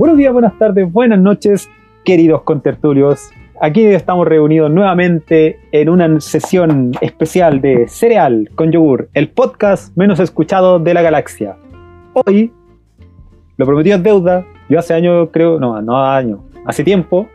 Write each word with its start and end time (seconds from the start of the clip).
Buenos 0.00 0.16
días, 0.16 0.32
buenas 0.32 0.56
tardes, 0.58 0.90
buenas 0.90 1.20
noches, 1.20 1.68
queridos 2.06 2.40
contertulios. 2.40 3.28
Aquí 3.60 3.84
estamos 3.84 4.26
reunidos 4.26 4.70
nuevamente 4.70 5.58
en 5.72 5.90
una 5.90 6.18
sesión 6.22 6.92
especial 7.02 7.60
de 7.60 7.86
Cereal 7.86 8.48
con 8.54 8.72
Yogur, 8.72 9.10
el 9.12 9.28
podcast 9.28 9.94
menos 9.98 10.18
escuchado 10.18 10.78
de 10.78 10.94
la 10.94 11.02
galaxia. 11.02 11.58
Hoy, 12.14 12.50
lo 13.58 13.66
prometido 13.66 13.98
es 13.98 14.02
deuda. 14.02 14.46
Yo 14.70 14.78
hace 14.78 14.94
años, 14.94 15.28
creo, 15.30 15.60
no, 15.60 15.82
no 15.82 16.02
años, 16.02 16.40
hace 16.64 16.82
tiempo, 16.82 17.28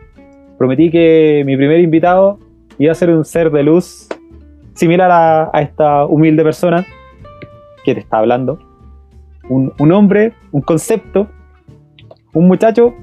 prometí 0.58 0.90
que 0.90 1.44
mi 1.46 1.56
primer 1.56 1.78
invitado 1.78 2.40
iba 2.78 2.90
a 2.90 2.96
ser 2.96 3.10
un 3.10 3.24
ser 3.24 3.52
de 3.52 3.62
luz 3.62 4.08
similar 4.74 5.52
a, 5.52 5.60
esta 5.60 6.04
humilde 6.04 6.42
persona 6.42 6.84
que 7.84 7.94
te 7.94 8.00
está 8.00 8.18
hablando. 8.18 8.58
Un 9.48 9.92
hombre, 9.92 10.32
un 10.50 10.62
concepto, 10.62 11.28
un 12.36 12.48
muchacho 12.48 12.94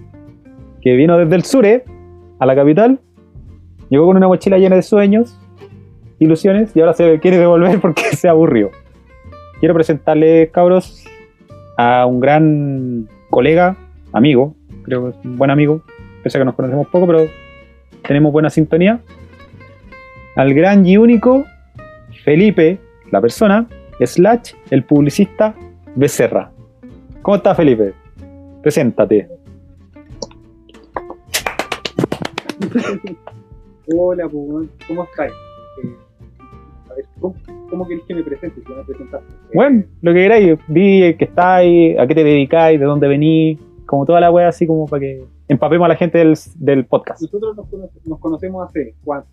que 0.84 0.94
vino 0.94 1.18
desde 1.18 1.36
el 1.36 1.44
sur 1.44 1.66
eh, 1.66 1.84
a 2.38 2.46
la 2.46 2.54
capital, 2.54 3.00
llegó 3.90 4.06
con 4.06 4.16
una 4.16 4.28
mochila 4.28 4.60
llena 4.60 4.76
de 4.76 4.84
sueños, 4.84 5.40
ilusiones, 6.20 6.76
y 6.76 6.82
ahora 6.82 6.94
se 6.94 7.20
quiere 7.20 7.40
devolver 7.40 7.80
porque 7.80 8.04
se 8.16 8.30
aburrió. 8.30 8.70
Quiero 9.60 9.74
presentarles, 9.74 10.52
cabros, 10.52 11.04
a 11.78 12.06
un 12.06 12.20
gran 12.20 13.10
colega, 13.32 13.76
amigo, 14.12 14.54
creo 14.84 15.06
que 15.06 15.18
es 15.18 15.26
un 15.26 15.36
buen 15.36 15.50
amigo, 15.50 15.82
pese 16.22 16.38
a 16.38 16.42
que 16.42 16.46
nos 16.46 16.54
conocemos 16.54 16.86
poco, 16.90 17.08
pero 17.08 17.26
tenemos 18.08 18.32
buena 18.32 18.52
sintonía. 18.52 19.00
Al 20.36 20.54
gran 20.54 20.86
y 20.86 20.98
único 20.98 21.44
Felipe, 22.24 22.78
la 23.10 23.20
persona, 23.20 23.66
slash 24.00 24.54
el 24.70 24.84
publicista 24.84 25.56
Becerra. 25.96 26.52
¿Cómo 27.24 27.38
estás, 27.38 27.58
Felipe? 27.58 28.03
Preséntate. 28.64 29.28
Hola, 33.96 34.30
pues, 34.30 34.70
¿cómo 34.88 35.04
estás? 35.04 35.32
Eh, 35.84 35.96
a 36.90 36.94
ver, 36.94 37.06
¿cómo, 37.20 37.36
cómo 37.70 37.88
querés 37.88 38.04
que 38.06 38.16
me 38.16 38.24
presente 38.24 38.62
si 38.62 38.70
no 38.70 38.78
me 38.78 38.84
presentaste? 38.86 39.28
Eh, 39.34 39.52
Bueno, 39.54 39.84
lo 40.02 40.14
que 40.14 40.20
queráis, 40.20 40.60
vi 40.70 41.14
que 41.18 41.26
estáis, 41.26 42.00
a 42.00 42.08
qué 42.08 42.16
te 42.16 42.24
dedicáis, 42.24 42.80
de 42.80 42.86
dónde 42.86 43.08
venís, 43.10 43.60
como 43.86 44.06
toda 44.06 44.22
la 44.22 44.32
wea 44.32 44.48
así 44.48 44.66
como 44.66 44.88
para 44.88 45.02
que 45.02 45.26
empapemos 45.50 45.86
a 45.86 45.90
la 45.90 45.96
gente 45.98 46.18
del, 46.20 46.36
del 46.56 46.86
podcast. 46.86 47.22
Nosotros 47.22 47.58
nos, 47.58 47.68
cono- 47.68 47.90
nos 48.06 48.20
conocemos 48.20 48.70
hace, 48.70 48.96
¿cuánto? 49.04 49.28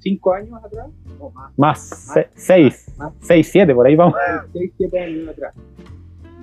¿Cinco 0.00 0.32
años 0.34 0.52
atrás? 0.62 0.88
O 1.20 1.30
más. 1.30 1.52
Más, 1.56 2.12
se- 2.12 2.28
seis, 2.34 2.92
Más. 2.98 3.12
seis, 3.20 3.48
siete, 3.50 3.72
por 3.74 3.86
ahí 3.86 3.94
vamos. 3.94 4.14
Seis, 4.52 4.72
siete 4.76 4.98
años 5.00 5.28
atrás. 5.28 5.54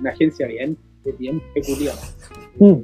Una 0.00 0.10
agencia 0.10 0.46
bien, 0.48 0.76
bien 1.18 1.42
peculiar. 1.54 1.96
Mm. 2.58 2.74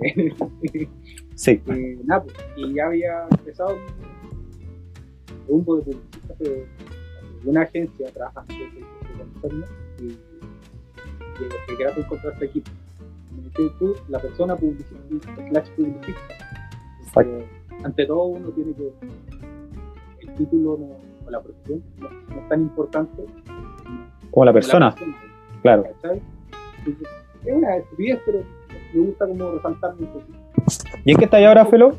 Sí, 1.35 1.63
Eh, 1.67 1.99
nada, 2.05 2.25
pues, 2.25 2.35
y 2.57 2.75
ya 2.75 2.87
había 2.87 3.27
empezado 3.31 3.77
un 3.77 5.47
rumbo 5.47 5.77
de 5.77 5.83
publicista 5.83 6.35
de 6.41 6.67
una 7.45 7.63
agencia 7.63 8.11
trabajando 8.13 8.55
en 8.55 9.21
el 9.21 9.29
concerno 9.41 9.67
y, 10.01 10.05
y 10.07 11.49
que 11.69 11.77
grato 11.77 12.01
encontrar 12.01 12.33
este 12.33 12.47
equipo. 12.47 12.71
Me 13.37 13.43
dice 13.45 13.75
tú, 13.79 13.95
la 14.09 14.19
persona 14.19 14.57
publicista, 14.57 14.97
slash 15.49 15.71
publicista. 15.77 16.23
Porque, 17.15 17.47
ante 17.85 18.07
todo 18.07 18.25
uno 18.25 18.49
tiene 18.51 18.73
que, 18.75 18.93
el 20.27 20.35
título 20.35 20.77
no, 20.77 21.27
o 21.27 21.31
la 21.31 21.41
profesión 21.41 21.85
no, 21.99 22.11
no 22.11 22.43
es 22.43 22.49
tan 22.49 22.63
importante 22.63 23.25
como 24.31 24.45
la 24.45 24.51
como 24.51 24.55
persona, 24.55 24.95
claro. 25.63 25.85
¿cachai? 25.85 26.21
Es 27.45 27.55
una 27.55 27.77
estupidez, 27.77 28.21
pero 28.27 28.43
me 28.95 29.01
gusta 29.01 29.27
como 29.27 29.51
resaltar 29.53 29.95
un 29.99 30.07
poquito. 30.07 30.39
¿Y 31.05 31.13
en 31.13 31.17
qué 31.17 31.25
estáis 31.25 31.47
ahora, 31.47 31.67
Felo? 31.67 31.93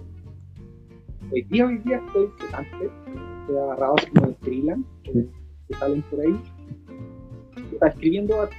Hoy 1.32 1.44
día, 1.44 1.66
hoy 1.66 1.78
día 1.80 2.02
estoy 2.06 2.30
antes, 2.54 2.92
estoy 3.42 3.58
agarrado 3.58 3.96
como 4.14 4.28
de 4.28 4.36
freelance, 4.36 4.90
que, 5.04 5.26
que 5.68 5.74
salen 5.76 6.02
por 6.04 6.22
ahí. 6.22 6.40
Está 7.72 7.88
escribiendo 7.88 8.42
harto. 8.42 8.56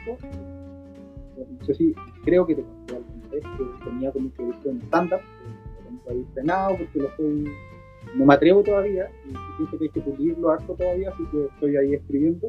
No 1.37 1.65
sé 1.67 1.75
si, 1.75 1.95
creo 2.25 2.47
que 2.47 2.55
te 2.55 2.63
conté 2.63 2.97
alguna 2.97 3.29
vez 3.29 3.45
que 3.57 3.85
tenía 3.85 4.13
como 4.13 4.27
un 4.27 4.31
proyecto 4.33 4.71
en 4.71 4.83
stand-up, 4.83 5.21
que 6.05 6.11
ahí 6.13 6.27
frenado 6.33 6.77
porque 6.77 6.99
lo 6.99 7.09
estoy, 7.09 7.53
no 8.17 8.25
me 8.25 8.35
atrevo 8.35 8.63
todavía, 8.63 9.11
y 9.27 9.57
siento 9.57 9.79
que 9.79 9.85
hay 9.85 9.91
que 9.91 10.01
pulirlo 10.01 10.51
harto 10.51 10.75
todavía, 10.75 11.11
así 11.11 11.25
que 11.31 11.45
estoy 11.45 11.77
ahí 11.77 11.95
escribiendo. 11.95 12.49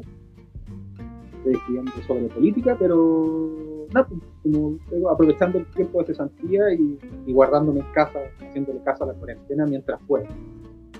Estoy 1.38 1.54
escribiendo 1.54 1.92
sobre 2.06 2.28
política, 2.28 2.76
pero 2.78 3.71
nada, 3.94 4.06
pues, 4.08 4.20
como 4.42 5.10
aprovechando 5.10 5.58
el 5.58 5.66
tiempo 5.66 6.00
de 6.00 6.06
cesantía 6.06 6.72
y, 6.72 6.98
y 7.26 7.32
guardándome 7.32 7.80
en 7.80 7.86
casa, 7.92 8.18
haciéndole 8.40 8.80
caso 8.84 9.04
a 9.04 9.08
la 9.08 9.14
cuarentena 9.14 9.66
mientras 9.66 10.00
pueda. 10.06 10.26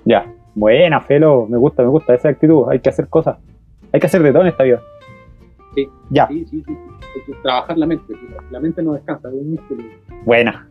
Ya. 0.04 0.32
Buena, 0.54 1.00
Felo, 1.00 1.46
me 1.48 1.56
gusta, 1.56 1.82
me 1.82 1.88
gusta 1.88 2.14
esa 2.14 2.28
actitud. 2.28 2.66
Hay 2.68 2.80
que 2.80 2.90
hacer 2.90 3.08
cosas. 3.08 3.38
Hay 3.92 4.00
que 4.00 4.06
hacer 4.06 4.22
de 4.22 4.32
todo 4.32 4.42
en 4.42 4.48
esta 4.48 4.64
vida. 4.64 4.80
Sí. 5.74 5.88
Ya, 6.10 6.28
Sí, 6.28 6.44
sí, 6.50 6.62
sí. 6.66 6.72
Hay 6.72 7.22
que 7.26 7.32
trabajar 7.42 7.78
la 7.78 7.86
mente. 7.86 8.14
La 8.50 8.60
mente 8.60 8.82
no 8.82 8.92
descansa, 8.92 9.28
es 9.28 9.34
un 9.34 9.52
músculo. 9.52 9.82
buena. 10.24 10.68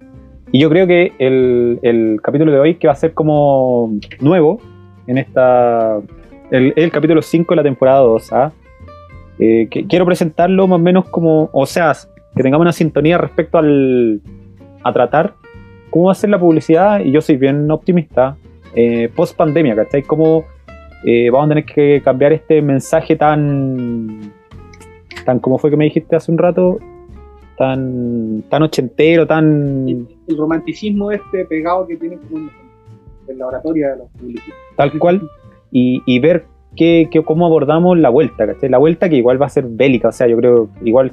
Y 0.51 0.59
yo 0.59 0.69
creo 0.69 0.85
que 0.85 1.13
el, 1.17 1.79
el 1.81 2.19
capítulo 2.21 2.51
de 2.51 2.59
hoy, 2.59 2.75
que 2.75 2.87
va 2.87 2.93
a 2.93 2.95
ser 2.95 3.13
como 3.13 3.91
nuevo 4.19 4.59
en 5.07 5.17
esta. 5.17 5.99
El, 6.51 6.73
el 6.75 6.91
capítulo 6.91 7.21
5 7.21 7.53
de 7.53 7.55
la 7.55 7.63
temporada 7.63 8.01
2, 8.01 8.33
¿ah? 8.33 8.51
Eh, 9.43 9.67
que 9.71 9.87
quiero 9.87 10.05
presentarlo 10.05 10.67
más 10.67 10.79
o 10.79 10.83
menos 10.83 11.09
como. 11.09 11.49
O 11.51 11.65
sea, 11.65 11.93
que 12.35 12.43
tengamos 12.43 12.63
una 12.63 12.71
sintonía 12.71 13.17
respecto 13.17 13.57
al. 13.57 14.21
a 14.83 14.93
tratar 14.93 15.33
cómo 15.89 16.05
va 16.05 16.11
a 16.11 16.15
ser 16.15 16.29
la 16.29 16.39
publicidad. 16.39 16.99
Y 17.03 17.11
yo 17.11 17.21
soy 17.21 17.37
bien 17.37 17.69
optimista. 17.71 18.37
Eh, 18.75 19.09
post 19.15 19.35
pandemia, 19.35 19.75
¿cachai? 19.75 20.03
Cómo 20.03 20.45
eh, 21.03 21.29
vamos 21.31 21.47
a 21.47 21.49
tener 21.49 21.65
que 21.65 22.01
cambiar 22.05 22.33
este 22.33 22.61
mensaje 22.61 23.15
tan. 23.15 24.31
tan 25.25 25.39
como 25.39 25.57
fue 25.57 25.71
que 25.71 25.77
me 25.77 25.85
dijiste 25.85 26.15
hace 26.15 26.31
un 26.31 26.37
rato. 26.37 26.77
Tan, 27.57 28.43
tan 28.47 28.61
ochentero, 28.61 29.25
tan. 29.25 29.89
El, 29.89 30.07
el 30.27 30.37
romanticismo 30.37 31.11
este 31.11 31.45
pegado 31.45 31.87
que 31.87 31.97
tienen 31.97 32.19
como 32.19 32.37
en, 32.37 32.49
en 33.27 33.37
la 33.39 33.47
oratoria 33.47 33.89
de 33.89 33.97
los 33.97 34.09
publicistas. 34.11 34.53
tal 34.75 34.97
cual, 34.99 35.21
y, 35.71 36.01
y 36.05 36.19
ver 36.19 36.45
qué, 36.75 37.07
qué- 37.11 37.23
cómo 37.23 37.45
abordamos 37.45 37.97
la 37.97 38.09
vuelta, 38.09 38.45
¿cachai? 38.47 38.69
La 38.69 38.77
vuelta 38.77 39.09
que 39.09 39.15
igual 39.17 39.41
va 39.41 39.45
a 39.47 39.49
ser 39.49 39.65
bélica, 39.67 40.09
o 40.09 40.11
sea, 40.11 40.27
yo 40.27 40.37
creo, 40.37 40.69
igual 40.83 41.11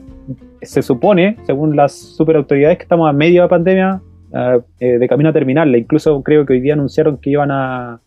se 0.62 0.82
supone, 0.82 1.36
según 1.46 1.76
las 1.76 1.92
superautoridades, 1.92 2.78
que 2.78 2.82
estamos 2.82 3.08
a 3.08 3.12
medio 3.12 3.42
de 3.42 3.44
la 3.46 3.48
pandemia, 3.48 4.00
eh, 4.34 4.60
eh, 4.80 4.98
de 4.98 5.08
camino 5.08 5.30
a 5.30 5.32
terminarla. 5.32 5.78
Incluso 5.78 6.22
creo 6.22 6.44
que 6.44 6.54
hoy 6.54 6.60
día 6.60 6.74
anunciaron 6.74 7.16
que 7.18 7.30
iban 7.30 7.50
a, 7.50 8.00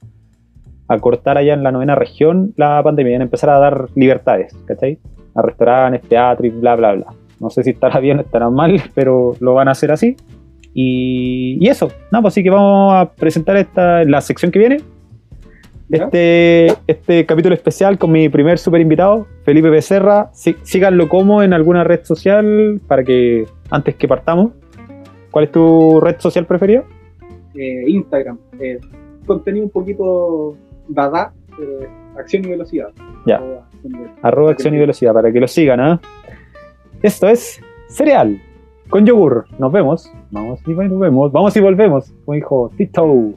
a 0.87 0.99
cortar 0.99 1.37
allá 1.37 1.53
en 1.53 1.63
la 1.63 1.71
novena 1.71 1.95
región 1.95 2.53
la 2.57 2.81
pandemia, 2.83 3.11
iban 3.11 3.21
a 3.21 3.25
empezar 3.25 3.49
a 3.49 3.59
dar 3.59 3.87
libertades, 3.95 4.53
¿cachai? 4.65 4.99
A 5.33 5.41
restaurantes, 5.41 6.01
teatro 6.09 6.45
y 6.45 6.49
bla, 6.49 6.75
bla, 6.75 6.93
bla. 6.93 7.05
No 7.39 7.49
sé 7.49 7.63
si 7.63 7.71
estará 7.71 7.99
bien 7.99 8.19
o 8.19 8.21
estará 8.21 8.49
mal, 8.49 8.81
pero 8.93 9.35
lo 9.39 9.53
van 9.55 9.67
a 9.67 9.71
hacer 9.71 9.91
así. 9.91 10.15
Y, 10.73 11.57
y 11.59 11.67
eso, 11.69 11.89
nada, 12.11 12.21
pues 12.21 12.33
así 12.33 12.43
que 12.43 12.49
vamos 12.49 12.93
a 12.93 13.11
presentar 13.11 13.57
esta, 13.57 14.03
la 14.05 14.21
sección 14.21 14.51
que 14.51 14.59
viene, 14.59 14.77
¿Ya? 15.91 16.05
este, 16.05 16.67
este 16.87 17.25
capítulo 17.25 17.53
especial 17.55 17.97
con 17.97 18.11
mi 18.11 18.29
primer 18.29 18.57
super 18.57 18.79
invitado, 18.81 19.27
Felipe 19.43 19.69
Becerra. 19.69 20.29
Sí- 20.33 20.55
síganlo 20.63 21.09
como 21.09 21.43
en 21.43 21.53
alguna 21.53 21.83
red 21.83 22.01
social 22.03 22.79
para 22.87 23.03
que 23.03 23.45
antes 23.69 23.95
que 23.95 24.07
partamos. 24.07 24.51
¿Cuál 25.31 25.45
es 25.45 25.51
tu 25.51 25.99
red 26.01 26.15
social 26.19 26.45
preferida? 26.45 26.83
Eh, 27.55 27.83
Instagram. 27.87 28.37
eh, 28.59 28.79
contenido 29.25 29.65
un 29.65 29.71
poquito 29.71 30.55
dada, 30.87 31.33
pero 31.57 31.71
acción 32.17 32.45
y 32.45 32.49
velocidad. 32.49 32.89
Ya. 33.25 33.37
Arroba 33.37 33.61
acción 33.71 33.93
y 33.93 33.97
velocidad. 33.97 34.19
Arroba 34.23 34.51
acción 34.51 34.73
y 34.75 34.77
velocidad 34.79 35.13
para 35.13 35.31
que 35.31 35.39
lo 35.39 35.47
sigan. 35.47 35.79
¿ah? 35.79 36.01
Esto 37.01 37.27
es 37.27 37.61
Cereal 37.89 38.41
con 38.89 39.05
yogur. 39.05 39.45
Nos 39.59 39.71
vemos. 39.71 40.11
Vamos 40.31 40.59
y 40.65 40.73
volvemos. 40.73 41.31
Vamos 41.31 41.55
y 41.55 41.59
volvemos. 41.59 42.13
Como 42.25 42.35
dijo 42.35 42.71
Tito. 42.77 43.33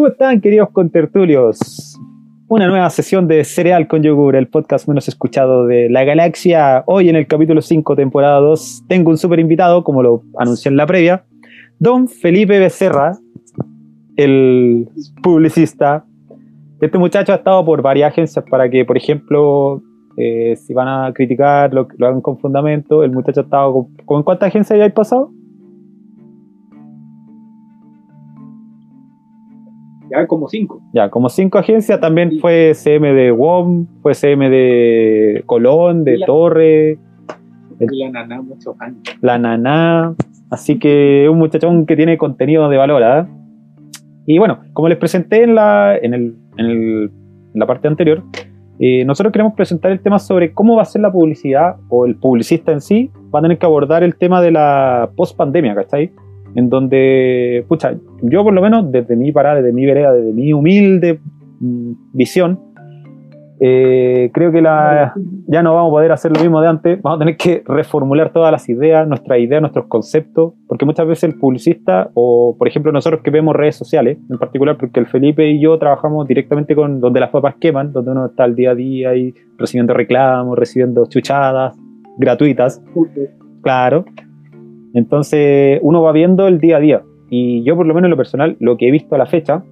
¿Cómo 0.00 0.08
están, 0.08 0.40
queridos 0.40 0.70
contertulios? 0.70 2.00
Una 2.48 2.66
nueva 2.68 2.88
sesión 2.88 3.28
de 3.28 3.44
Cereal 3.44 3.86
con 3.86 4.02
Yogur, 4.02 4.34
el 4.34 4.48
podcast 4.48 4.88
menos 4.88 5.06
escuchado 5.08 5.66
de 5.66 5.90
la 5.90 6.04
galaxia. 6.04 6.84
Hoy 6.86 7.10
en 7.10 7.16
el 7.16 7.26
capítulo 7.26 7.60
5, 7.60 7.96
temporada 7.96 8.40
2, 8.40 8.84
tengo 8.88 9.10
un 9.10 9.18
super 9.18 9.38
invitado, 9.38 9.84
como 9.84 10.02
lo 10.02 10.22
anuncié 10.38 10.70
en 10.70 10.78
la 10.78 10.86
previa, 10.86 11.26
don 11.78 12.08
Felipe 12.08 12.58
Becerra, 12.58 13.18
el 14.16 14.88
publicista. 15.22 16.06
Este 16.80 16.96
muchacho 16.96 17.32
ha 17.32 17.36
estado 17.36 17.62
por 17.62 17.82
varias 17.82 18.10
agencias 18.10 18.42
para 18.50 18.70
que, 18.70 18.86
por 18.86 18.96
ejemplo, 18.96 19.82
eh, 20.16 20.56
si 20.56 20.72
van 20.72 20.88
a 20.88 21.12
criticar, 21.12 21.74
lo, 21.74 21.88
lo 21.98 22.06
hagan 22.06 22.22
con 22.22 22.38
fundamento. 22.38 23.04
El 23.04 23.12
muchacho 23.12 23.40
ha 23.40 23.44
estado 23.44 23.72
con, 23.74 23.94
¿con 24.06 24.22
cuántas 24.22 24.48
agencias 24.48 24.78
ya 24.78 24.84
hay 24.84 24.92
pasado? 24.92 25.30
Ya 30.10 30.26
como 30.26 30.48
cinco. 30.48 30.80
Ya, 30.92 31.08
como 31.10 31.28
cinco 31.28 31.58
agencias, 31.58 32.00
también 32.00 32.38
fue 32.40 32.72
CM 32.74 33.12
de 33.12 33.30
WOM, 33.32 33.86
fue 34.02 34.14
CM 34.14 34.50
de 34.50 35.42
Colón, 35.46 36.04
de 36.04 36.18
La- 36.18 36.26
Torre, 36.26 36.98
la 37.78 38.10
naná 38.10 38.42
muchos 38.42 38.74
años. 38.80 38.98
La 39.22 39.38
Naná. 39.38 40.14
Así 40.50 40.78
que 40.78 41.28
un 41.30 41.38
muchachón 41.38 41.86
que 41.86 41.96
tiene 41.96 42.18
contenido 42.18 42.68
de 42.68 42.76
valor, 42.76 43.02
¿ah? 43.04 43.28
Y 44.26 44.38
bueno, 44.38 44.60
como 44.72 44.88
les 44.88 44.98
presenté 44.98 45.44
en 45.44 45.54
la, 45.54 45.96
en 45.96 46.12
el, 46.12 46.34
en 46.58 46.66
el- 46.66 47.10
en 47.54 47.58
la 47.58 47.66
parte 47.66 47.88
anterior, 47.88 48.22
eh, 48.80 49.04
nosotros 49.04 49.32
queremos 49.32 49.54
presentar 49.54 49.92
el 49.92 50.00
tema 50.00 50.18
sobre 50.18 50.52
cómo 50.52 50.76
va 50.76 50.82
a 50.82 50.84
ser 50.86 51.02
la 51.02 51.12
publicidad 51.12 51.76
o 51.88 52.06
el 52.06 52.16
publicista 52.16 52.72
en 52.72 52.80
sí 52.80 53.10
va 53.34 53.38
a 53.38 53.42
tener 53.42 53.58
que 53.58 53.66
abordar 53.66 54.02
el 54.02 54.16
tema 54.16 54.40
de 54.42 54.50
la 54.50 55.10
post-pandemia, 55.16 55.74
¿cachai? 55.74 56.10
En 56.54 56.68
donde, 56.68 57.64
pucha, 57.68 57.94
yo 58.22 58.42
por 58.42 58.52
lo 58.52 58.62
menos 58.62 58.90
desde 58.90 59.16
mi 59.16 59.32
parada, 59.32 59.56
desde 59.56 59.72
mi 59.72 59.86
vereda, 59.86 60.12
desde 60.12 60.32
mi 60.32 60.52
humilde 60.52 61.20
mm, 61.60 61.92
visión, 62.12 62.70
eh, 63.62 64.30
creo 64.32 64.50
que 64.50 64.62
la, 64.62 65.12
ya 65.46 65.62
no 65.62 65.74
vamos 65.74 65.90
a 65.90 65.92
poder 65.92 66.12
hacer 66.12 66.34
lo 66.34 66.40
mismo 66.40 66.62
de 66.62 66.68
antes, 66.68 67.02
vamos 67.02 67.18
a 67.18 67.20
tener 67.20 67.36
que 67.36 67.62
reformular 67.66 68.32
todas 68.32 68.50
las 68.50 68.66
ideas, 68.70 69.06
nuestras 69.06 69.38
ideas, 69.38 69.60
nuestros 69.60 69.84
conceptos, 69.86 70.54
porque 70.66 70.86
muchas 70.86 71.06
veces 71.06 71.24
el 71.24 71.38
publicista, 71.38 72.10
o 72.14 72.56
por 72.58 72.68
ejemplo 72.68 72.90
nosotros 72.90 73.20
que 73.22 73.30
vemos 73.30 73.54
redes 73.54 73.76
sociales, 73.76 74.16
en 74.30 74.38
particular 74.38 74.78
porque 74.78 74.98
el 74.98 75.06
Felipe 75.06 75.46
y 75.46 75.60
yo 75.60 75.78
trabajamos 75.78 76.26
directamente 76.26 76.74
con 76.74 77.00
donde 77.00 77.20
las 77.20 77.28
papas 77.28 77.56
queman, 77.60 77.92
donde 77.92 78.12
uno 78.12 78.26
está 78.26 78.44
al 78.44 78.56
día 78.56 78.70
a 78.70 78.74
día 78.74 79.14
y 79.14 79.34
recibiendo 79.58 79.92
reclamos, 79.92 80.58
recibiendo 80.58 81.04
chuchadas 81.06 81.76
gratuitas, 82.16 82.82
claro. 83.60 84.06
Entonces 84.94 85.78
uno 85.82 86.02
va 86.02 86.12
viendo 86.12 86.48
el 86.48 86.58
día 86.58 86.76
a 86.78 86.80
día, 86.80 87.02
y 87.30 87.62
yo 87.64 87.76
por 87.76 87.86
lo 87.86 87.94
menos 87.94 88.06
en 88.06 88.10
lo 88.10 88.16
personal, 88.16 88.56
lo 88.58 88.76
que 88.76 88.88
he 88.88 88.90
visto 88.90 89.14
a 89.14 89.18
la 89.18 89.26
fecha, 89.26 89.62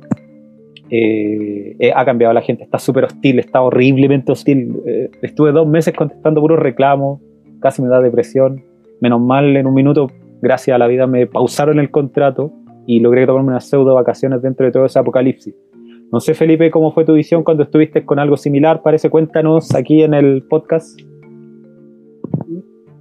eh, 0.91 1.77
eh, 1.79 1.93
ha 1.95 2.05
cambiado 2.05 2.33
la 2.33 2.41
gente, 2.41 2.65
está 2.65 2.79
súper 2.79 3.05
hostil, 3.05 3.39
está 3.39 3.61
horriblemente 3.61 4.33
hostil. 4.33 4.75
Eh, 4.87 5.11
estuve 5.23 5.53
dos 5.53 5.67
meses 5.67 5.95
contestando 5.95 6.41
puros 6.41 6.59
reclamos, 6.59 7.21
casi 7.61 7.83
me 7.83 7.89
da 7.89 8.01
depresión. 8.01 8.65
Menos 9.01 9.21
mal, 9.21 9.57
en 9.57 9.67
un 9.67 9.75
minuto, 9.75 10.09
gracias 10.41 10.75
a 10.75 10.79
la 10.79 10.87
vida, 10.87 11.07
me 11.07 11.27
pausaron 11.27 11.79
el 11.79 11.91
contrato 11.91 12.53
y 12.87 13.01
logré 13.01 13.27
tomarme 13.27 13.51
unas 13.51 13.69
pseudo 13.69 13.95
vacaciones 13.95 14.41
dentro 14.41 14.65
de 14.65 14.73
todo 14.73 14.87
ese 14.87 14.99
apocalipsis. 14.99 15.55
No 16.11 16.21
sé, 16.21 16.33
Felipe, 16.33 16.71
cómo 16.71 16.93
fue 16.93 17.05
tu 17.05 17.13
visión 17.13 17.45
cuando 17.45 17.65
estuviste 17.65 18.05
con 18.07 18.19
algo 18.19 18.39
similar. 18.39 18.83
Parece, 18.83 19.11
cuéntanos 19.11 19.75
aquí 19.75 20.03
en 20.03 20.15
el 20.15 20.43
podcast. 20.49 20.99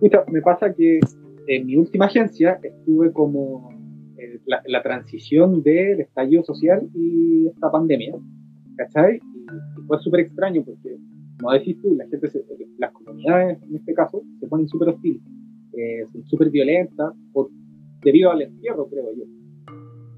Me 0.02 0.42
pasa 0.42 0.74
que 0.74 1.00
en 1.48 1.66
mi 1.66 1.76
última 1.76 2.06
agencia 2.06 2.60
estuve 2.62 3.12
como 3.12 3.70
eh, 4.18 4.40
la, 4.46 4.62
la 4.66 4.82
transición 4.84 5.64
del 5.64 6.02
estallido 6.02 6.44
social 6.44 6.88
y 6.94 7.48
esta 7.48 7.72
pandemia, 7.72 8.16
¿cachai? 8.76 9.16
Y, 9.18 9.82
y 9.82 9.86
fue 9.88 9.98
súper 10.00 10.22
extraño 10.22 10.64
porque, 10.64 10.98
como 11.40 11.54
decís 11.54 11.78
tú, 11.82 11.96
la 11.96 12.08
gente, 12.08 12.30
se- 12.30 12.44
las 12.78 12.92
comunidades 12.92 13.62
en 13.64 13.76
este 13.76 13.94
caso, 13.94 14.22
se 14.40 14.48
ponen 14.48 14.68
súper 14.68 14.90
hostiles, 14.90 15.22
eh, 15.74 16.06
son 16.12 16.24
súper 16.26 16.50
violentas 16.50 17.14
por, 17.34 17.50
debido 18.04 18.32
al 18.32 18.42
encierro, 18.42 18.88
creo 18.88 19.14
yo. 19.16 19.24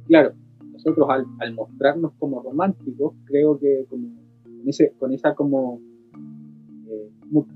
Claro, 0.07 0.33
nosotros 0.71 1.07
al, 1.09 1.25
al 1.39 1.53
mostrarnos 1.53 2.13
como 2.19 2.41
románticos, 2.41 3.13
creo 3.25 3.59
que 3.59 3.85
como, 3.89 4.07
con, 4.43 4.67
ese, 4.67 4.93
con 4.97 5.13
esa 5.13 5.35
como 5.35 5.79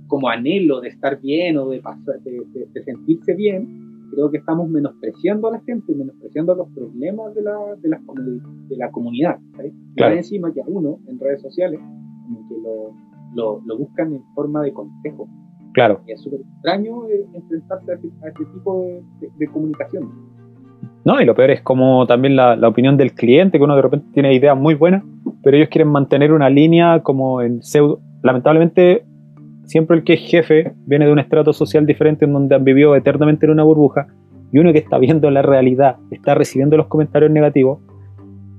como 0.08 0.30
anhelo 0.30 0.81
de 0.81 0.90
estar 0.90 1.20
bien 1.20 1.58
o 1.58 1.70
de, 1.70 1.80
pasar, 1.80 2.20
de, 2.22 2.31
de- 2.54 2.68
de 2.74 2.84
sentirse 2.84 3.34
bien, 3.36 3.68
creo 4.12 4.30
que 4.30 4.38
estamos 4.38 4.70
menospreciando 4.70 5.48
a 5.48 5.52
la 5.54 5.60
gente, 5.62 5.96
menospreciando 5.96 6.54
los 6.56 6.70
problemas 6.70 7.34
de 7.36 7.42
la, 7.42 7.58
de 7.81 7.90
la, 7.90 8.00
de 8.70 8.78
la 8.78 8.92
comunidad. 8.92 9.38
¿sabes? 9.56 9.74
Y 9.74 9.96
Claro. 9.96 10.16
más 10.16 10.25
encima 10.25 10.54
que 10.54 10.62
a 10.62 10.66
uno 10.68 11.00
en 11.08 11.20
redes 11.20 11.42
sociales 11.42 11.80
como 12.25 12.48
que 12.48 12.56
lo, 12.62 12.94
lo, 13.36 13.62
lo 13.66 13.78
buscan 13.78 14.14
en 14.14 14.24
forma 14.36 14.62
de 14.62 14.72
consejo. 14.74 15.28
Claro, 15.74 16.02
Y 16.08 16.12
es 16.12 16.22
súper 16.22 16.42
extraño 16.42 17.08
eh, 17.08 17.25
enfrentarse 17.34 17.92
a 17.92 17.96
este, 17.96 18.08
a 18.24 18.28
este 18.28 18.46
tipo 18.54 18.81
de, 18.81 19.02
de- 19.20 19.31
de 19.40 19.48
comunicación. 19.48 20.10
No, 21.06 21.20
y 21.20 21.25
lo 21.25 21.34
peor 21.36 21.50
es 21.52 21.62
como 21.62 22.06
también 22.06 22.36
la, 22.36 22.56
la 22.56 22.68
opinión 22.68 22.96
del 22.96 23.14
cliente, 23.14 23.58
que 23.58 23.64
uno 23.64 23.75
de 23.75 23.81
repente 23.81 24.06
tiene 24.14 24.34
ideas 24.36 24.56
muy 24.58 24.75
buenas, 24.75 25.04
pero 25.44 25.58
ellos 25.58 25.70
quieren 25.70 25.90
mantener 25.92 26.31
una 26.31 26.50
línea 26.50 27.02
como 27.02 27.42
en 27.42 27.62
pseudo. 27.64 28.00
Lamentablemente, 28.22 29.04
siempre 29.65 29.98
el 29.98 30.04
que 30.04 30.13
es 30.13 30.21
jefe 30.21 30.74
viene 30.86 31.06
de 31.06 31.12
un 31.12 31.19
estrato 31.19 31.54
social 31.54 31.86
diferente 31.86 32.25
en 32.25 32.33
donde 32.33 32.56
han 32.56 32.63
vivido 32.63 32.95
eternamente 32.95 33.45
en 33.45 33.51
una 33.51 33.63
burbuja, 33.63 34.07
y 34.51 34.60
uno 34.60 34.71
que 34.71 34.80
está 34.80 35.00
viendo 35.00 35.30
la 35.31 35.42
realidad, 35.42 35.98
está 36.12 36.36
recibiendo 36.36 36.77
los 36.77 36.88
comentarios 36.88 37.31
negativos, 37.31 37.80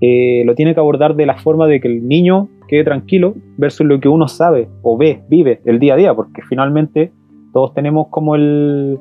eh, 0.00 0.42
lo 0.44 0.54
tiene 0.54 0.74
que 0.74 0.80
abordar 0.80 1.14
de 1.14 1.24
la 1.24 1.36
forma 1.36 1.66
de 1.68 1.80
que 1.80 1.88
el 1.88 2.06
niño 2.06 2.48
quede 2.68 2.84
tranquilo 2.84 3.34
versus 3.56 3.86
lo 3.86 4.00
que 4.00 4.08
uno 4.08 4.26
sabe 4.26 4.68
o 4.82 4.98
ve, 4.98 5.22
vive 5.28 5.60
el 5.64 5.78
día 5.78 5.94
a 5.94 5.96
día, 5.96 6.14
porque 6.14 6.42
finalmente 6.48 7.12
todos 7.52 7.72
tenemos 7.74 8.08
como 8.08 8.34
el... 8.34 8.98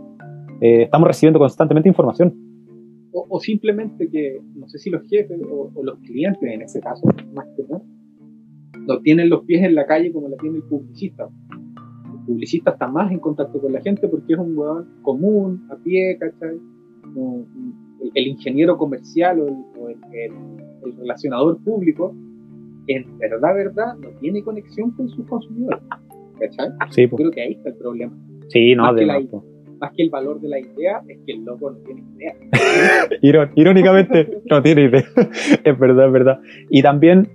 eh, 0.61 0.83
estamos 0.83 1.07
recibiendo 1.07 1.39
constantemente 1.39 1.89
información. 1.89 2.33
O, 3.11 3.39
simplemente 3.39 4.09
que, 4.09 4.39
no 4.55 4.67
sé 4.67 4.79
si 4.79 4.89
los 4.89 5.03
jefes 5.07 5.39
o, 5.51 5.71
los 5.83 5.99
clientes 5.99 6.43
en 6.43 6.61
este 6.61 6.79
caso, 6.79 7.07
no 8.87 8.99
tienen 9.01 9.29
los 9.29 9.43
pies 9.45 9.63
en 9.63 9.75
la 9.75 9.85
calle 9.85 10.11
como 10.11 10.29
la 10.29 10.37
tiene 10.37 10.57
el 10.57 10.63
publicista. 10.63 11.27
Publicista 12.25 12.71
está 12.71 12.87
más 12.87 13.11
en 13.11 13.19
contacto 13.19 13.59
con 13.59 13.73
la 13.73 13.81
gente 13.81 14.07
porque 14.07 14.33
es 14.33 14.39
un 14.39 14.57
huevón 14.57 14.87
común, 15.01 15.67
a 15.69 15.75
pie, 15.75 16.17
¿cachai? 16.19 16.57
No, 17.15 17.45
el, 18.01 18.11
el 18.13 18.27
ingeniero 18.27 18.77
comercial 18.77 19.39
o, 19.41 19.47
el, 19.47 19.53
o 19.79 19.89
el- 19.89 19.97
el- 20.13 20.31
el 20.85 20.97
relacionador 20.97 21.57
público, 21.63 22.13
en 22.87 23.17
verdad, 23.17 23.55
verdad, 23.55 23.95
no 24.01 24.09
tiene 24.19 24.43
conexión 24.43 24.91
con 24.91 25.07
sus 25.09 25.25
consumidores. 25.27 25.79
¿Cachai? 26.39 26.69
Sí, 26.91 27.07
pues. 27.07 27.19
Creo 27.21 27.31
que 27.31 27.41
ahí 27.41 27.53
está 27.53 27.69
el 27.69 27.75
problema. 27.75 28.13
Sí, 28.49 28.75
no, 28.75 28.83
Más 28.83 28.93
que 28.95 28.99
de 29.01 29.05
la- 29.05 29.21
más, 29.79 29.91
que 29.93 30.03
el 30.03 30.09
valor 30.09 30.39
de 30.41 30.47
la 30.49 30.59
idea, 30.59 31.01
es 31.07 31.19
que 31.25 31.33
el 31.33 31.43
loco 31.45 31.71
no 31.71 31.77
tiene 31.79 32.03
idea. 32.15 32.33
Irón- 33.21 33.51
Irónicamente, 33.55 34.41
no 34.49 34.61
tiene 34.61 34.83
idea. 34.85 35.03
es 35.63 35.79
verdad, 35.79 36.07
es 36.07 36.11
verdad. 36.13 36.39
Y 36.69 36.81
también, 36.81 37.27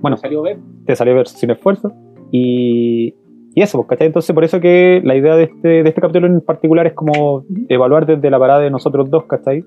bueno, 0.00 0.16
salió 0.16 0.40
a 0.40 0.42
ver. 0.44 0.58
te 0.86 0.96
salió 0.96 1.14
ver 1.14 1.26
sin 1.28 1.50
esfuerzo. 1.50 1.92
Y, 2.30 3.14
y 3.58 3.62
eso, 3.62 3.78
pues, 3.78 3.88
¿cachai? 3.88 4.06
Entonces, 4.06 4.32
por 4.32 4.44
eso 4.44 4.60
que 4.60 5.00
la 5.02 5.16
idea 5.16 5.34
de 5.34 5.44
este, 5.44 5.68
de 5.82 5.88
este 5.88 6.00
capítulo 6.00 6.28
en 6.28 6.40
particular 6.40 6.86
es 6.86 6.92
como 6.92 7.42
evaluar 7.68 8.06
desde 8.06 8.30
la 8.30 8.38
parada 8.38 8.60
de 8.60 8.70
nosotros 8.70 9.10
dos, 9.10 9.24
¿cachai? 9.24 9.64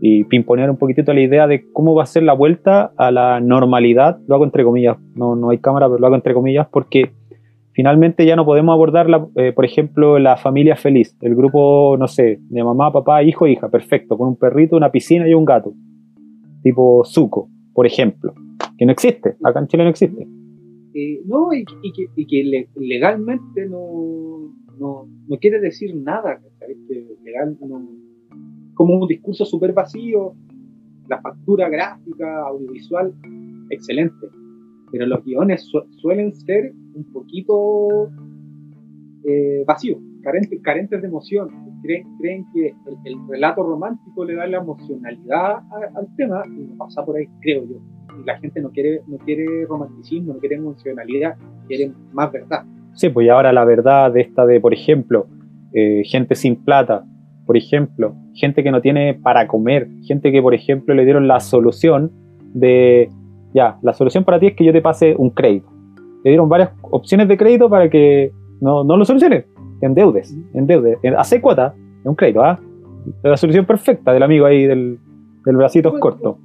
Y 0.00 0.24
pimponear 0.24 0.70
un 0.70 0.78
poquitito 0.78 1.12
la 1.12 1.20
idea 1.20 1.46
de 1.46 1.70
cómo 1.74 1.94
va 1.94 2.04
a 2.04 2.06
ser 2.06 2.22
la 2.22 2.32
vuelta 2.32 2.92
a 2.96 3.10
la 3.10 3.38
normalidad. 3.40 4.16
Lo 4.26 4.36
hago 4.36 4.44
entre 4.44 4.64
comillas, 4.64 4.96
no, 5.14 5.36
no 5.36 5.50
hay 5.50 5.58
cámara, 5.58 5.86
pero 5.86 5.98
lo 5.98 6.06
hago 6.06 6.16
entre 6.16 6.32
comillas 6.32 6.66
porque 6.72 7.10
finalmente 7.72 8.24
ya 8.24 8.36
no 8.36 8.46
podemos 8.46 8.72
abordar, 8.72 9.10
la, 9.10 9.26
eh, 9.36 9.52
por 9.52 9.66
ejemplo, 9.66 10.18
la 10.18 10.38
familia 10.38 10.74
feliz, 10.74 11.14
el 11.20 11.34
grupo, 11.34 11.96
no 11.98 12.08
sé, 12.08 12.38
de 12.40 12.64
mamá, 12.64 12.90
papá, 12.90 13.22
hijo, 13.22 13.46
hija, 13.46 13.68
perfecto, 13.68 14.16
con 14.16 14.28
un 14.28 14.36
perrito, 14.36 14.78
una 14.78 14.90
piscina 14.90 15.28
y 15.28 15.34
un 15.34 15.44
gato, 15.44 15.74
tipo 16.62 17.04
Zuko, 17.04 17.50
por 17.74 17.84
ejemplo, 17.84 18.32
que 18.78 18.86
no 18.86 18.92
existe, 18.92 19.34
acá 19.44 19.60
en 19.60 19.66
Chile 19.66 19.84
no 19.84 19.90
existe. 19.90 20.26
No, 21.26 21.52
y, 21.52 21.64
que, 22.26 22.68
legalmente 22.76 23.66
no, 23.66 24.52
no, 24.78 25.06
no 25.28 25.38
quiere 25.38 25.60
decir 25.60 25.94
nada, 25.94 26.40
legal 27.22 27.56
como 28.74 29.00
un 29.00 29.06
discurso 29.08 29.44
súper 29.44 29.72
vacío, 29.72 30.34
la 31.08 31.20
factura 31.20 31.68
gráfica, 31.68 32.46
audiovisual, 32.46 33.14
excelente, 33.70 34.26
pero 34.90 35.06
los 35.06 35.22
guiones 35.24 35.62
su- 35.64 35.84
suelen 36.00 36.34
ser 36.34 36.72
un 36.94 37.04
poquito 37.12 38.10
eh, 39.24 39.64
vacíos, 39.66 39.98
carentes, 40.22 41.00
de 41.02 41.06
emoción, 41.08 41.50
creen, 41.82 42.46
que 42.54 42.68
el, 42.68 42.96
el 43.04 43.28
relato 43.28 43.62
romántico 43.62 44.24
le 44.24 44.34
da 44.34 44.46
la 44.46 44.58
emocionalidad 44.58 45.58
al 45.94 46.16
tema 46.16 46.42
y 46.46 46.64
no 46.64 46.76
pasa 46.76 47.04
por 47.04 47.16
ahí, 47.16 47.26
creo 47.40 47.64
yo 47.66 47.95
la 48.26 48.38
gente 48.38 48.60
no 48.60 48.70
quiere, 48.70 49.00
no 49.06 49.18
quiere 49.18 49.64
romanticismo, 49.66 50.34
no 50.34 50.40
quiere 50.40 50.56
emocionalidad, 50.56 51.36
quiere 51.68 51.92
más 52.12 52.30
verdad. 52.32 52.64
Sí, 52.94 53.08
pues 53.08 53.26
y 53.26 53.28
ahora 53.28 53.52
la 53.52 53.64
verdad 53.64 54.12
de 54.12 54.20
esta 54.20 54.44
de, 54.44 54.60
por 54.60 54.74
ejemplo, 54.74 55.26
eh, 55.72 56.02
gente 56.04 56.34
sin 56.34 56.56
plata, 56.56 57.04
por 57.46 57.56
ejemplo, 57.56 58.16
gente 58.34 58.64
que 58.64 58.72
no 58.72 58.80
tiene 58.80 59.14
para 59.14 59.46
comer, 59.46 59.88
gente 60.02 60.32
que, 60.32 60.42
por 60.42 60.54
ejemplo, 60.54 60.94
le 60.94 61.04
dieron 61.04 61.28
la 61.28 61.38
solución 61.38 62.10
de, 62.52 63.08
ya, 63.54 63.78
la 63.82 63.92
solución 63.92 64.24
para 64.24 64.40
ti 64.40 64.48
es 64.48 64.54
que 64.54 64.64
yo 64.64 64.72
te 64.72 64.82
pase 64.82 65.14
un 65.16 65.30
crédito. 65.30 65.68
Le 66.24 66.30
dieron 66.30 66.48
varias 66.48 66.70
opciones 66.82 67.28
de 67.28 67.36
crédito 67.36 67.70
para 67.70 67.88
que 67.88 68.32
no, 68.60 68.82
no 68.82 68.96
lo 68.96 69.04
soluciones, 69.04 69.44
endeudes, 69.80 70.36
endeudes, 70.54 70.98
hace 71.16 71.40
cuota, 71.40 71.74
es 72.00 72.06
un 72.06 72.16
crédito, 72.16 72.42
¿ah? 72.42 72.58
La 73.22 73.36
solución 73.36 73.64
perfecta 73.66 74.12
del 74.12 74.24
amigo 74.24 74.46
ahí 74.46 74.66
del, 74.66 74.98
del 75.44 75.56
bracitos 75.56 75.92
Bueno, 75.92 76.02
corto. 76.02 76.38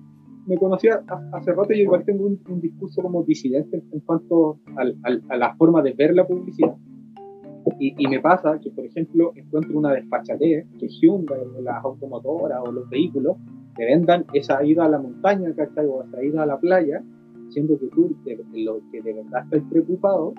Me 0.52 0.58
conocía 0.58 1.02
hace 1.32 1.54
rato 1.54 1.72
y 1.72 1.80
igual 1.80 2.04
tengo 2.04 2.26
un, 2.26 2.38
un 2.50 2.60
discurso 2.60 3.02
como 3.02 3.24
disidente 3.24 3.82
en 3.90 4.00
cuanto 4.02 4.60
a 4.76 5.38
la 5.38 5.56
forma 5.56 5.82
de 5.82 5.94
ver 5.94 6.14
la 6.14 6.28
publicidad. 6.28 6.76
Y, 7.80 7.96
y 7.98 8.08
me 8.10 8.20
pasa 8.20 8.60
que, 8.60 8.70
por 8.70 8.86
ejemplo, 8.86 9.32
encuentro 9.34 9.80
una 9.80 9.94
desfachatez 9.94 10.66
que 10.78 10.88
Hyundai 10.90 11.40
las 11.62 11.82
automotoras 11.86 12.60
o 12.68 12.72
los 12.74 12.90
vehículos 12.90 13.38
te 13.78 13.86
vendan 13.86 14.26
esa 14.34 14.62
ida 14.62 14.84
a 14.84 14.90
la 14.90 15.00
montaña, 15.00 15.56
¿cachai? 15.56 15.86
O 15.86 16.04
esa 16.04 16.22
ida 16.22 16.44
a 16.44 16.46
la 16.46 16.60
playa 16.60 17.02
siendo 17.48 17.80
que 17.80 17.88
tú 17.88 18.14
de 18.26 18.38
lo 18.66 18.82
que 18.92 19.02
de 19.02 19.14
verdad 19.14 19.46
estás 19.46 19.64
preocupado 19.70 20.34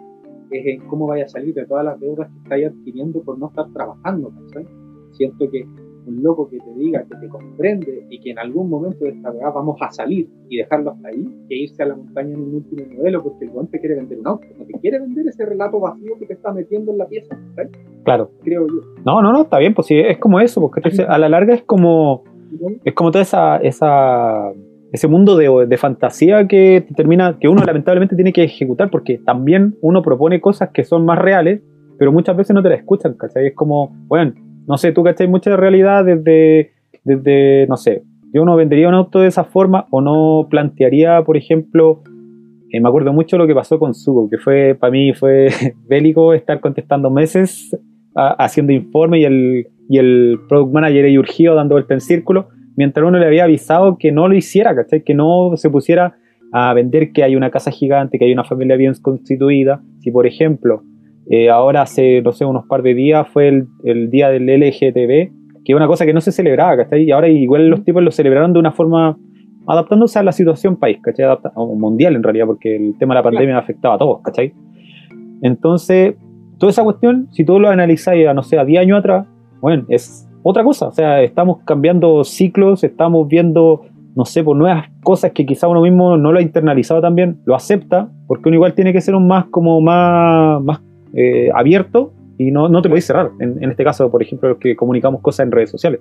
es 0.50 0.66
en 0.66 0.86
cómo 0.88 1.06
vaya 1.06 1.24
a 1.24 1.28
salir 1.28 1.54
de 1.54 1.64
todas 1.64 1.86
las 1.86 1.98
deudas 1.98 2.28
que 2.28 2.38
estás 2.42 2.70
adquiriendo 2.70 3.22
por 3.22 3.38
no 3.38 3.46
estar 3.46 3.72
trabajando, 3.72 4.30
¿cachai? 4.30 4.66
Siento 5.12 5.48
que 5.50 5.66
un 6.06 6.22
loco 6.22 6.48
que 6.48 6.58
te 6.58 6.72
diga, 6.74 7.04
que 7.04 7.16
te 7.16 7.28
comprende 7.28 8.06
y 8.08 8.20
que 8.20 8.30
en 8.30 8.38
algún 8.38 8.68
momento 8.68 9.04
de 9.04 9.10
esta 9.10 9.30
verdad 9.30 9.52
vamos 9.54 9.76
a 9.80 9.90
salir 9.90 10.28
y 10.48 10.58
dejarlo 10.58 10.92
hasta 10.92 11.08
ahí, 11.08 11.28
que 11.48 11.54
irse 11.54 11.82
a 11.82 11.86
la 11.86 11.96
montaña 11.96 12.34
en 12.34 12.40
un 12.40 12.54
último 12.56 12.82
modelo 12.96 13.22
porque 13.22 13.44
el 13.44 13.50
guante 13.50 13.72
te 13.72 13.80
quiere 13.80 13.96
vender 13.96 14.18
un 14.18 14.26
auto, 14.26 14.46
no 14.58 14.64
te 14.64 14.72
quiere 14.74 14.98
vender 14.98 15.26
ese 15.26 15.46
relato 15.46 15.80
vacío 15.80 16.18
que 16.18 16.26
te 16.26 16.34
está 16.34 16.52
metiendo 16.52 16.92
en 16.92 16.98
la 16.98 17.06
pieza, 17.06 17.38
¿sabes? 17.54 17.70
Claro. 18.04 18.30
Creo 18.42 18.66
yo. 18.66 18.82
No, 19.04 19.22
no, 19.22 19.32
no, 19.32 19.42
está 19.42 19.58
bien, 19.58 19.74
pues 19.74 19.86
sí, 19.86 19.98
es 19.98 20.18
como 20.18 20.40
eso, 20.40 20.60
porque 20.60 20.80
a 21.02 21.18
la 21.18 21.28
larga 21.28 21.54
es 21.54 21.62
como, 21.62 22.24
es 22.84 22.94
como 22.94 23.10
toda 23.10 23.22
esa, 23.22 23.56
esa 23.58 24.52
ese 24.92 25.08
mundo 25.08 25.36
de, 25.36 25.66
de, 25.66 25.76
fantasía 25.78 26.46
que 26.46 26.86
termina, 26.94 27.38
que 27.40 27.48
uno 27.48 27.64
lamentablemente 27.64 28.14
tiene 28.14 28.32
que 28.32 28.44
ejecutar, 28.44 28.90
porque 28.90 29.18
también 29.18 29.74
uno 29.80 30.02
propone 30.02 30.40
cosas 30.40 30.68
que 30.68 30.84
son 30.84 31.06
más 31.06 31.18
reales, 31.18 31.62
pero 31.98 32.12
muchas 32.12 32.36
veces 32.36 32.54
no 32.54 32.62
te 32.62 32.68
las 32.68 32.80
escuchan, 32.80 33.14
¿cachai? 33.14 33.46
Es 33.46 33.54
como, 33.54 33.94
bueno, 34.06 34.34
no 34.66 34.78
sé, 34.78 34.92
tú 34.92 35.02
cachai 35.02 35.28
mucha 35.28 35.56
realidad 35.56 36.04
desde, 36.04 36.72
desde, 37.04 37.66
no 37.68 37.76
sé, 37.76 38.02
yo 38.32 38.44
no 38.44 38.56
vendería 38.56 38.88
un 38.88 38.94
auto 38.94 39.20
de 39.20 39.28
esa 39.28 39.44
forma 39.44 39.86
o 39.90 40.00
no 40.00 40.46
plantearía, 40.48 41.22
por 41.22 41.36
ejemplo, 41.36 42.02
eh, 42.70 42.80
me 42.80 42.88
acuerdo 42.88 43.12
mucho 43.12 43.36
lo 43.36 43.46
que 43.46 43.54
pasó 43.54 43.78
con 43.78 43.94
Sugo, 43.94 44.28
que 44.30 44.38
fue, 44.38 44.74
para 44.74 44.90
mí 44.90 45.12
fue 45.12 45.48
bélico 45.88 46.32
estar 46.32 46.60
contestando 46.60 47.10
meses 47.10 47.76
haciendo 48.14 48.72
informe 48.72 49.20
y 49.20 49.24
el, 49.24 49.66
y 49.88 49.98
el 49.98 50.38
product 50.48 50.72
manager 50.72 51.06
ahí 51.06 51.18
urgido 51.18 51.54
dando 51.54 51.74
vuelta 51.74 51.94
en 51.94 52.00
círculo, 52.00 52.48
mientras 52.76 53.06
uno 53.06 53.18
le 53.18 53.26
había 53.26 53.44
avisado 53.44 53.96
que 53.98 54.12
no 54.12 54.28
lo 54.28 54.34
hiciera, 54.34 54.74
¿cachai? 54.74 55.02
Que 55.02 55.14
no 55.14 55.52
se 55.56 55.70
pusiera 55.70 56.16
a 56.52 56.74
vender 56.74 57.12
que 57.12 57.24
hay 57.24 57.36
una 57.36 57.50
casa 57.50 57.70
gigante, 57.70 58.18
que 58.18 58.26
hay 58.26 58.32
una 58.32 58.44
familia 58.44 58.76
bien 58.76 58.92
constituida. 59.00 59.82
Si, 60.00 60.10
por 60.10 60.26
ejemplo, 60.26 60.82
eh, 61.30 61.50
ahora 61.50 61.82
hace, 61.82 62.20
no 62.22 62.32
sé, 62.32 62.44
unos 62.44 62.66
par 62.66 62.82
de 62.82 62.94
días 62.94 63.28
fue 63.28 63.48
el, 63.48 63.66
el, 63.84 64.10
día 64.10 64.28
del 64.28 64.46
LGTB, 64.46 65.64
que 65.64 65.72
es 65.72 65.76
una 65.76 65.86
cosa 65.86 66.04
que 66.04 66.12
no 66.12 66.20
se 66.20 66.32
celebraba, 66.32 66.76
¿cachai? 66.76 67.04
Y 67.04 67.10
ahora 67.12 67.28
igual 67.28 67.68
los 67.68 67.84
tipos 67.84 68.02
lo 68.02 68.10
celebraron 68.10 68.52
de 68.52 68.58
una 68.58 68.72
forma 68.72 69.16
adaptándose 69.66 70.18
a 70.18 70.22
la 70.22 70.32
situación 70.32 70.76
país, 70.76 70.98
¿cachai? 71.02 71.24
Adapta 71.24 71.52
o 71.54 71.74
mundial 71.74 72.16
en 72.16 72.22
realidad, 72.22 72.46
porque 72.46 72.76
el 72.76 72.98
tema 72.98 73.14
de 73.14 73.20
la 73.20 73.22
pandemia 73.22 73.58
afectaba 73.58 73.94
a 73.94 73.98
todos, 73.98 74.20
¿cachai? 74.22 74.52
Entonces, 75.42 76.14
toda 76.58 76.70
esa 76.70 76.82
cuestión, 76.82 77.28
si 77.32 77.44
tú 77.44 77.58
lo 77.58 77.68
analizáis 77.68 78.26
no 78.34 78.42
sé, 78.42 78.58
a 78.58 78.64
10 78.64 78.82
años 78.82 78.98
atrás, 78.98 79.26
bueno, 79.60 79.84
es 79.88 80.28
otra 80.42 80.64
cosa, 80.64 80.88
o 80.88 80.92
sea, 80.92 81.22
estamos 81.22 81.58
cambiando 81.64 82.24
ciclos, 82.24 82.82
estamos 82.82 83.28
viendo, 83.28 83.82
no 84.16 84.24
sé, 84.24 84.42
por 84.42 84.56
nuevas 84.56 84.88
cosas 85.04 85.30
que 85.32 85.46
quizá 85.46 85.68
uno 85.68 85.82
mismo 85.82 86.16
no 86.16 86.32
lo 86.32 86.40
ha 86.40 86.42
internalizado 86.42 87.00
también, 87.00 87.40
lo 87.44 87.54
acepta, 87.54 88.10
porque 88.26 88.48
uno 88.48 88.56
igual 88.56 88.74
tiene 88.74 88.92
que 88.92 89.00
ser 89.00 89.14
un 89.14 89.28
más 89.28 89.44
como 89.46 89.80
más, 89.80 90.60
más 90.62 90.80
eh, 91.14 91.50
abierto 91.54 92.12
y 92.38 92.50
no, 92.50 92.68
no 92.68 92.82
te 92.82 92.88
podéis 92.88 93.06
cerrar. 93.06 93.30
En, 93.38 93.62
en, 93.62 93.70
este 93.70 93.84
caso, 93.84 94.10
por 94.10 94.22
ejemplo, 94.22 94.48
los 94.50 94.58
que 94.58 94.74
comunicamos 94.76 95.20
cosas 95.20 95.46
en 95.46 95.52
redes 95.52 95.70
sociales. 95.70 96.00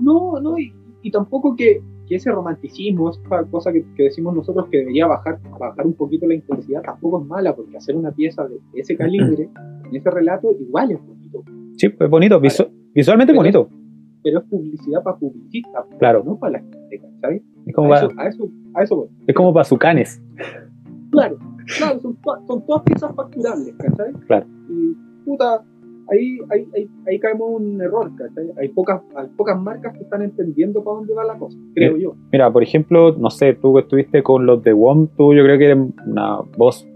No, 0.00 0.40
no, 0.40 0.58
y, 0.58 0.72
y 1.02 1.10
tampoco 1.10 1.54
que, 1.56 1.80
que, 2.06 2.16
ese 2.16 2.30
romanticismo, 2.30 3.10
esa 3.10 3.44
cosa 3.50 3.72
que, 3.72 3.84
que, 3.96 4.04
decimos 4.04 4.34
nosotros 4.34 4.66
que 4.70 4.78
debería 4.78 5.06
bajar, 5.06 5.38
bajar 5.58 5.86
un 5.86 5.94
poquito 5.94 6.26
la 6.26 6.34
intensidad, 6.34 6.82
tampoco 6.82 7.20
es 7.20 7.26
mala, 7.26 7.54
porque 7.54 7.76
hacer 7.76 7.96
una 7.96 8.12
pieza 8.12 8.44
de 8.46 8.58
ese 8.74 8.96
calibre, 8.96 9.48
en 9.88 9.96
ese 9.96 10.10
relato, 10.10 10.52
igual 10.52 10.92
es 10.92 10.98
bonito. 11.06 11.44
Sí, 11.76 11.86
es 11.98 12.10
bonito, 12.10 12.40
visu 12.40 12.64
visualmente 12.94 13.32
pero, 13.32 13.40
bonito. 13.40 13.68
Pero 14.22 14.40
es 14.40 14.44
publicidad 14.46 15.02
para 15.02 15.16
publicistas, 15.16 15.84
claro. 15.98 16.22
no 16.24 16.36
para 16.38 16.54
la 16.54 16.58
gente, 16.58 17.00
¿sabes? 17.20 17.42
Es 17.66 17.74
como 17.74 17.94
a, 17.94 17.96
para, 17.96 18.06
eso, 18.06 18.14
a, 18.18 18.28
eso, 18.28 18.50
a 18.74 18.82
eso 18.82 18.96
voy. 18.96 19.08
Es 19.26 19.34
como 19.34 19.52
para 19.52 19.64
sucanes. 19.64 20.20
Claro, 21.10 21.38
claro, 21.78 22.00
son, 22.00 22.18
son 22.46 22.66
todas 22.66 22.82
piezas 22.82 23.14
facturables, 23.14 23.74
¿cachai? 23.78 24.12
Claro. 24.26 24.46
Y 24.68 24.94
puta, 25.24 25.64
ahí, 26.10 26.38
ahí, 26.50 26.66
ahí, 26.74 26.88
ahí 27.06 27.18
caemos 27.18 27.48
un 27.60 27.80
error, 27.80 28.10
¿cachai? 28.16 28.50
Hay 28.58 28.68
pocas, 28.68 29.00
hay 29.16 29.28
pocas 29.36 29.60
marcas 29.60 29.94
que 29.94 30.02
están 30.04 30.22
entendiendo 30.22 30.82
para 30.82 30.98
dónde 30.98 31.14
va 31.14 31.24
la 31.24 31.38
cosa, 31.38 31.58
creo 31.74 31.94
mira, 31.94 32.04
yo. 32.04 32.16
Mira, 32.32 32.52
por 32.52 32.62
ejemplo, 32.62 33.16
no 33.16 33.30
sé, 33.30 33.54
tú 33.54 33.74
que 33.74 33.80
estuviste 33.80 34.22
con 34.22 34.46
los 34.46 34.62
de 34.62 34.72
WOM, 34.72 35.08
tú 35.16 35.34
yo 35.34 35.42
creo 35.44 35.58
que 35.58 35.64
eres 35.66 35.78
una 36.06 36.40
voz 36.56 36.86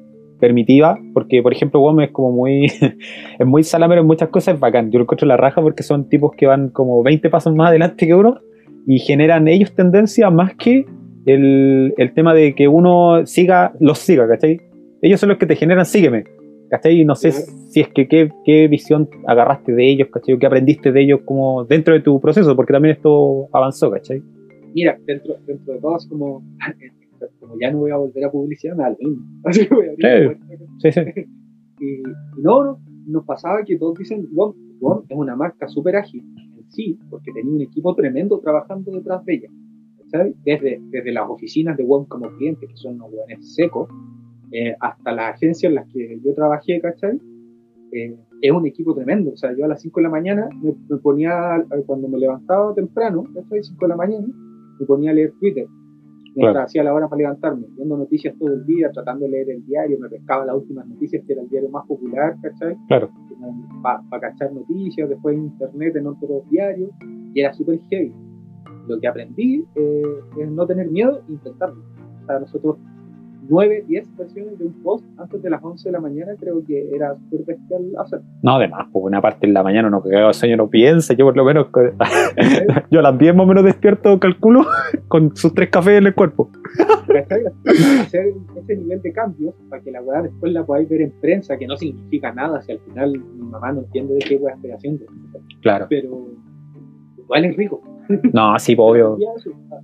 permitiva, 0.43 0.99
porque 1.15 1.41
por 1.41 1.53
ejemplo 1.53 1.81
WOM 1.81 2.01
es 2.01 2.11
como 2.11 2.33
muy 2.33 2.67
es 3.39 3.47
muy 3.47 3.63
salamero 3.63 4.01
en 4.01 4.07
muchas 4.07 4.29
cosas, 4.29 4.55
es 4.55 4.61
bacán, 4.61 4.91
yo 4.91 4.99
lo 4.99 5.05
encuentro 5.05 5.27
la 5.29 5.37
raja 5.37 5.63
porque 5.63 5.83
son 5.83 6.09
tipos 6.09 6.33
que 6.37 6.47
van 6.47 6.71
como 6.71 7.03
20 7.03 7.31
pasos 7.31 7.55
más 7.55 7.69
adelante 7.69 8.07
que 8.07 8.15
uno 8.15 8.41
y 8.87 8.99
generan 8.99 9.47
ellos 9.47 9.73
tendencia 9.75 10.31
más 10.31 10.57
que 10.57 10.85
el, 11.27 11.95
el 11.97 12.15
tema 12.15 12.35
de 12.35 12.55
que 12.55 12.69
uno 12.69 13.25
siga, 13.27 13.73
los 13.81 13.99
siga, 13.99 14.27
¿cachai? 14.29 14.61
Ellos 15.01 15.21
son 15.21 15.29
los 15.31 15.39
que 15.39 15.47
te 15.47 15.57
generan 15.57 15.85
sígueme, 15.85 16.25
¿cachai? 16.71 17.01
Y 17.01 17.05
no 17.05 17.15
sé 17.15 17.31
Claro. 17.31 17.47
si 17.71 17.81
es 17.81 17.89
que 17.89 18.09
qué, 18.09 18.31
qué 18.45 18.69
visión 18.69 19.09
agarraste 19.27 19.73
de 19.73 19.91
ellos, 19.91 20.09
¿cachai? 20.13 20.35
O 20.35 20.39
qué 20.39 20.47
aprendiste 20.47 20.93
de 20.93 21.03
ellos 21.03 21.21
como 21.25 21.65
dentro 21.65 21.95
de 21.95 22.01
tu 22.01 22.21
proceso, 22.21 22.55
porque 22.57 22.73
también 22.73 22.97
esto 22.97 23.49
avanzó, 23.53 23.91
¿cachai? 23.91 24.23
Mira, 24.75 24.99
dentro, 25.07 25.35
dentro 25.47 25.75
de 25.75 25.81
todo, 25.81 25.97
así 25.97 26.09
como, 26.09 26.43
como 27.41 27.55
ya 27.61 27.71
no 27.71 27.79
voy 27.79 27.91
a 27.91 27.97
volver 27.97 28.25
a 28.25 28.31
publicidad, 28.31 28.75
me 28.77 28.85
da 28.85 28.91
lo 28.91 28.97
mismo. 28.99 29.25
Así 29.45 29.67
que 29.67 29.75
voy 29.75 29.87
a 29.87 29.91
abrir 29.91 30.39
Sí. 30.79 30.91
Sí, 30.91 30.93
sí. 30.93 31.01
Y, 31.81 31.95
y 31.97 32.03
no, 32.43 32.63
no, 32.63 32.79
nos 33.09 33.25
pasaba 33.25 33.65
que 33.65 33.77
todos 33.77 33.99
dicen, 33.99 34.29
WOM, 34.33 34.55
WOM 34.81 35.03
es 35.09 35.17
una 35.17 35.35
marca 35.35 35.67
súper 35.67 35.97
ágil 35.97 36.23
en 36.57 36.71
sí, 36.71 36.97
porque 37.11 37.33
tenía 37.33 37.53
un 37.53 37.61
equipo 37.61 37.93
tremendo 37.97 38.39
trabajando 38.39 38.93
detrás 38.93 39.25
de 39.25 39.35
ella. 39.35 39.49
¿Sabes? 40.13 40.35
Desde, 40.45 40.81
desde 40.91 41.13
las 41.13 41.29
oficinas 41.29 41.77
de 41.77 41.85
WOM 41.85 42.05
como 42.07 42.29
cliente, 42.37 42.67
que 42.69 42.77
son 42.77 42.95
unos 42.95 43.13
hueones 43.13 43.55
secos, 43.55 43.89
eh, 44.53 44.75
hasta 44.81 45.13
las 45.13 45.35
agencias 45.35 45.71
en 45.71 45.75
las 45.77 45.89
que 45.89 46.21
yo 46.25 46.35
trabajé, 46.35 46.81
¿cachai? 46.81 47.19
Eh, 47.93 48.15
es 48.43 48.51
un 48.53 48.67
equipo 48.67 48.95
tremendo. 48.95 49.33
O 49.33 49.37
sea, 49.37 49.57
yo 49.57 49.65
a 49.65 49.69
las 49.69 49.81
5 49.81 50.01
de 50.01 50.05
la 50.05 50.11
mañana 50.11 50.49
me, 50.63 50.75
me 50.89 50.97
ponía, 50.99 51.57
eh, 51.57 51.83
cuando 51.87 52.09
me 52.09 52.19
levantaba 52.19 52.75
temprano, 52.75 53.25
¿cachai? 53.35 53.63
5 53.63 53.85
de 53.85 53.89
la 53.89 53.97
mañana, 53.97 54.27
me 54.79 54.87
ponía 54.87 55.11
a 55.11 55.15
leer 55.15 55.33
Twitter. 55.41 55.67
Mientras 56.35 56.53
Claro. 56.55 56.65
hacía 56.67 56.83
la 56.83 56.95
hora 56.95 57.09
para 57.09 57.19
levantarme, 57.19 57.67
viendo 57.77 57.95
noticias 57.97 58.35
todo 58.39 58.55
el 58.55 58.65
día, 58.65 58.91
tratando 58.91 59.27
de 59.27 59.33
leer 59.33 59.51
el 59.51 59.67
diario, 59.67 59.99
me 60.01 60.09
pescaba 60.09 60.47
las 60.47 60.57
últimas 60.57 60.87
noticias, 60.87 61.23
que 61.27 61.33
era 61.35 61.43
el 61.43 61.49
diario 61.51 61.69
más 61.69 61.87
popular, 61.87 62.37
¿cachai? 62.41 62.75
Claro. 62.89 63.11
Para 63.83 64.03
cachar 64.21 64.51
noticias, 64.53 65.09
después 65.11 65.37
internet, 65.37 65.95
en 65.97 66.07
otros 66.07 66.49
diarios, 66.51 66.91
y 67.35 67.41
era 67.41 67.53
súper 67.53 67.81
heavy. 67.91 68.13
Lo 68.93 69.01
que 69.01 69.09
aprendí 69.09 69.65
eh, 69.75 70.03
es 70.39 70.51
no 70.51 70.67
tener 70.67 70.91
miedo 70.91 71.23
e 71.27 71.33
intentarlo. 71.33 71.83
O 72.23 72.27
sea, 72.27 72.39
nosotros 72.41 72.77
9, 73.49 73.85
10 73.89 74.17
versiones 74.17 74.59
de 74.59 74.67
un 74.67 74.83
post 74.83 75.05
antes 75.19 75.43
de 75.43 75.51
las 75.51 75.63
11 75.65 75.89
de 75.89 75.93
la 75.93 76.01
mañana 76.01 76.33
creo 76.39 76.63
que 76.65 76.91
era 76.95 77.15
súper 77.17 77.45
bestial 77.47 77.91
hacer. 77.99 78.21
No, 78.43 78.57
además, 78.57 78.87
pues 78.93 79.05
una 79.05 79.21
parte 79.21 79.47
en 79.47 79.55
la 79.55 79.63
mañana 79.63 79.89
no 79.91 80.03
cagado 80.03 80.29
de 80.29 80.35
sueño 80.35 80.57
no 80.57 80.69
piensa, 80.69 81.15
yo 81.15 81.25
por 81.25 81.37
lo 81.37 81.45
menos, 81.45 81.69
yo 82.91 83.01
a 83.01 83.03
las 83.03 83.19
10 83.19 83.35
más 83.35 83.45
o 83.45 83.47
menos 83.49 83.65
despierto, 83.65 84.21
calculo, 84.21 84.65
con 85.09 85.35
sus 85.35 85.55
tres 85.55 85.71
cafés 85.71 85.99
en 85.99 86.07
el 86.07 86.15
cuerpo. 86.15 86.51
Hacer 88.01 88.35
ese 88.57 88.77
nivel 88.77 89.01
de 89.01 89.13
cambios 89.13 89.55
para 89.71 89.83
que 89.83 89.91
la 89.91 90.03
weá 90.03 90.23
después 90.23 90.53
la 90.53 90.65
podáis 90.65 90.89
ver 90.89 91.03
en 91.03 91.13
prensa, 91.21 91.57
que 91.57 91.67
no 91.67 91.77
significa 91.77 92.33
nada 92.33 92.61
si 92.63 92.73
al 92.73 92.79
final 92.81 93.19
mi 93.19 93.49
mamá 93.49 93.73
no 93.73 93.81
entiende 93.81 94.15
de 94.15 94.21
qué 94.21 94.37
weá 94.37 94.55
estoy 94.55 94.71
haciendo. 94.71 95.05
Claro. 95.63 95.87
Pero 95.89 96.27
igual 97.19 97.45
es 97.45 97.57
rico. 97.57 97.83
No, 98.33 98.59
sí, 98.59 98.75
obvio. 98.79 99.17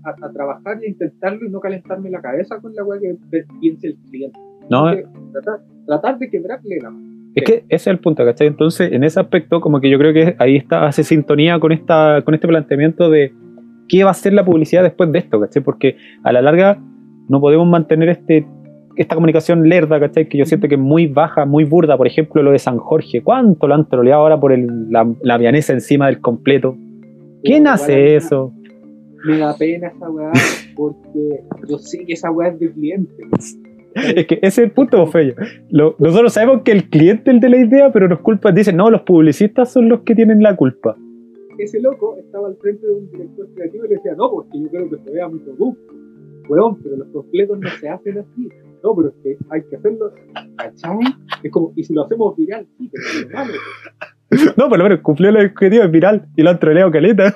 A, 0.04 0.26
a, 0.26 0.32
trabajar 0.32 0.78
y 0.82 0.86
a 0.86 0.88
intentarlo 0.88 1.46
y 1.46 1.50
no 1.50 1.60
calentarme 1.60 2.10
la 2.10 2.20
cabeza 2.20 2.60
con 2.60 2.74
la 2.74 2.84
weá 2.84 3.00
que 3.00 3.44
piense 3.60 3.88
el 3.88 3.96
cliente. 4.10 4.38
No, 4.70 4.90
Que 4.90 5.04
tratar, 5.32 5.60
tratar 5.86 6.18
de 6.18 6.30
quebrarle 6.30 6.78
la 6.82 6.90
mano. 6.90 7.06
es 7.34 7.44
que 7.44 7.54
ese 7.54 7.64
es 7.68 7.86
el 7.86 7.98
punto, 7.98 8.24
¿cachai? 8.24 8.46
Entonces, 8.48 8.92
en 8.92 9.04
ese 9.04 9.20
aspecto, 9.20 9.60
como 9.60 9.80
que 9.80 9.90
yo 9.90 9.98
creo 9.98 10.12
que 10.12 10.36
ahí 10.38 10.56
está, 10.56 10.86
hace 10.86 11.04
sintonía 11.04 11.58
con, 11.58 11.72
esta, 11.72 12.22
con 12.22 12.34
este 12.34 12.48
planteamiento 12.48 13.10
de 13.10 13.32
qué 13.88 14.04
va 14.04 14.10
a 14.10 14.14
ser 14.14 14.32
la 14.32 14.44
publicidad 14.44 14.82
después 14.82 15.10
de 15.12 15.20
esto, 15.20 15.40
¿cachai? 15.40 15.62
Porque 15.62 15.96
a 16.22 16.32
la 16.32 16.42
larga 16.42 16.78
no 17.28 17.40
podemos 17.40 17.66
mantener 17.66 18.08
este 18.08 18.46
esta 18.98 19.14
comunicación 19.14 19.68
lerda, 19.68 20.00
¿cachai? 20.00 20.28
Que 20.28 20.36
yo 20.36 20.44
siento 20.44 20.66
que 20.66 20.74
es 20.74 20.80
muy 20.80 21.06
baja, 21.06 21.46
muy 21.46 21.62
burda. 21.62 21.96
Por 21.96 22.08
ejemplo, 22.08 22.42
lo 22.42 22.50
de 22.50 22.58
San 22.58 22.78
Jorge. 22.78 23.22
¿Cuánto 23.22 23.68
lo 23.68 23.76
han 23.76 23.88
troleado 23.88 24.22
ahora 24.22 24.40
por 24.40 24.50
el, 24.50 24.90
la, 24.90 25.08
la 25.22 25.38
vianesa 25.38 25.72
encima 25.72 26.06
del 26.06 26.20
completo? 26.20 26.76
¿Quién 27.42 27.66
hace 27.66 28.16
eso? 28.16 28.52
Me 29.24 29.38
da 29.38 29.56
pena 29.56 29.88
esa 29.88 30.10
weá 30.10 30.32
porque 30.76 31.40
yo 31.68 31.78
sé 31.78 32.04
que 32.04 32.12
esa 32.12 32.30
weá 32.30 32.48
es 32.50 32.58
de 32.60 32.70
cliente. 32.72 33.26
Es 33.94 34.26
que 34.26 34.34
ese 34.36 34.46
es 34.46 34.58
el 34.58 34.70
punto, 34.70 35.04
Fello. 35.08 35.34
Lo- 35.70 35.96
nosotros 35.98 36.32
sabemos 36.32 36.62
que 36.62 36.70
el 36.72 36.88
cliente 36.88 37.30
es 37.30 37.34
el 37.34 37.40
de 37.40 37.48
la 37.48 37.56
idea, 37.58 37.90
pero 37.92 38.08
nos 38.08 38.20
culpa, 38.20 38.52
dicen, 38.52 38.76
no, 38.76 38.90
los 38.90 39.02
publicistas 39.02 39.72
son 39.72 39.88
los 39.88 40.00
que 40.02 40.14
tienen 40.14 40.40
la 40.42 40.54
culpa. 40.54 40.96
ese 41.58 41.80
loco 41.80 42.16
estaba 42.18 42.46
al 42.48 42.56
frente 42.56 42.86
de 42.86 42.92
un 42.92 43.10
director 43.10 43.48
creativo 43.54 43.84
y 43.86 43.88
le 43.88 43.94
decía, 43.96 44.12
no, 44.16 44.30
porque 44.30 44.60
yo 44.62 44.68
creo 44.68 44.88
que 44.90 44.98
se 44.98 45.10
vea 45.10 45.26
muy 45.28 45.40
producto. 45.40 45.94
Weón, 46.48 46.76
pero 46.82 46.96
los 46.96 47.08
completos 47.08 47.58
no 47.58 47.68
se 47.80 47.88
hacen 47.88 48.18
así. 48.18 48.48
No, 48.82 48.94
pero 48.94 49.08
es 49.08 49.14
que 49.22 49.36
hay 49.50 49.62
que 49.68 49.76
hacerlo, 49.76 50.12
¿cachai? 50.56 50.98
Es 51.42 51.50
como, 51.50 51.72
y 51.76 51.84
si 51.84 51.92
lo 51.94 52.04
hacemos 52.04 52.36
viral, 52.36 52.66
sí, 52.78 52.90
pero 52.92 53.04
es 53.26 53.32
malo. 53.32 53.52
No, 54.56 54.68
por 54.68 54.78
lo 54.78 54.84
menos 54.84 55.00
cumplió 55.00 55.30
el 55.30 55.36
objetivo, 55.46 55.84
es 55.84 55.90
viral 55.90 56.28
y 56.36 56.42
lo 56.42 56.50
han 56.50 56.58
troleado 56.58 56.90
caleta. 56.90 57.34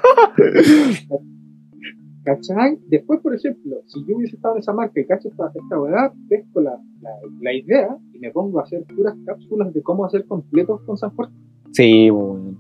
¿Cachai? 2.24 2.78
Después, 2.86 3.20
por 3.20 3.34
ejemplo, 3.34 3.78
si 3.86 4.04
yo 4.06 4.16
hubiese 4.16 4.36
estado 4.36 4.54
en 4.54 4.60
esa 4.60 4.72
marca 4.72 5.00
y 5.00 5.06
cacho 5.06 5.28
esta, 5.28 5.50
esta 5.54 5.80
weá, 5.80 6.12
pesco 6.28 6.60
la, 6.60 6.78
la, 7.00 7.10
la 7.40 7.52
idea 7.52 7.96
y 8.12 8.18
me 8.20 8.30
pongo 8.30 8.60
a 8.60 8.62
hacer 8.62 8.84
puras 8.94 9.16
cápsulas 9.26 9.72
de 9.74 9.82
cómo 9.82 10.04
hacer 10.04 10.24
completos 10.26 10.82
con 10.82 10.96
San 10.96 11.10
Jorge. 11.16 11.32
Sí, 11.72 12.10
bueno. 12.10 12.56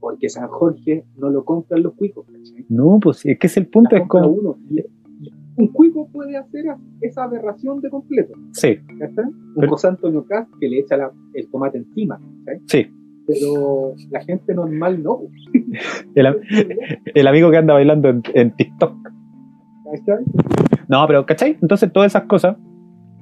Porque 0.00 0.28
San 0.28 0.48
Jorge 0.48 1.04
no 1.16 1.30
lo 1.30 1.44
compran 1.44 1.82
los 1.82 1.94
cuicos, 1.94 2.26
¿cachai? 2.26 2.66
No, 2.68 2.98
pues 3.00 3.24
es 3.24 3.38
que 3.38 3.46
es 3.46 3.56
el 3.56 3.68
punto, 3.68 3.96
La 3.96 4.02
es 4.02 4.08
como. 4.08 4.28
uno. 4.28 4.58
Un 5.60 5.68
cuico 5.68 6.08
puede 6.10 6.36
hacer 6.36 6.64
esa 7.02 7.24
aberración 7.24 7.80
de 7.80 7.90
completo, 7.90 8.32
Sí, 8.52 8.76
¿cachai? 8.98 9.24
Un 9.26 9.54
Pero- 9.56 9.68
José 9.70 9.88
Antonio 9.88 10.24
Cast 10.26 10.50
que 10.60 10.68
le 10.68 10.78
echa 10.80 10.96
la- 10.96 11.12
el 11.34 11.50
tomate 11.50 11.78
encima, 11.78 12.18
sí. 12.66 12.86
Pero 13.26 13.94
la 14.10 14.20
gente 14.24 14.54
normal 14.54 15.02
no, 15.02 15.20
El, 16.14 16.26
el 17.14 17.26
amigo 17.26 17.50
que 17.50 17.56
anda 17.58 17.74
bailando 17.74 18.08
en, 18.08 18.22
en 18.34 18.50
TikTok. 18.56 18.92
¿cachai? 19.84 20.24
No, 20.88 21.04
pero 21.06 21.26
¿cachai? 21.26 21.56
Entonces 21.62 21.92
todas 21.92 22.10
esas 22.12 22.24
cosas, 22.24 22.56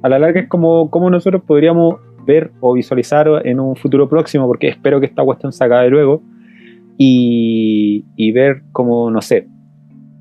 a 0.03 0.09
la 0.09 0.19
larga 0.19 0.41
es 0.41 0.49
como, 0.49 0.91
como 0.91 1.11
nosotros 1.11 1.43
podríamos 1.47 1.97
ver 2.27 2.53
o 2.61 2.73
visualizar 2.75 3.29
en 3.47 3.59
un 3.61 3.75
futuro 3.75 4.09
próximo, 4.09 4.47
porque 4.47 4.69
espero 4.69 5.01
que 5.01 5.07
esta 5.07 5.25
cuestión 5.25 5.51
se 5.53 5.65
acabe 5.65 5.91
luego, 5.91 6.23
y, 6.97 8.05
y 8.17 8.33
ver 8.33 8.63
como, 8.73 9.11
no 9.11 9.21
sé, 9.23 9.49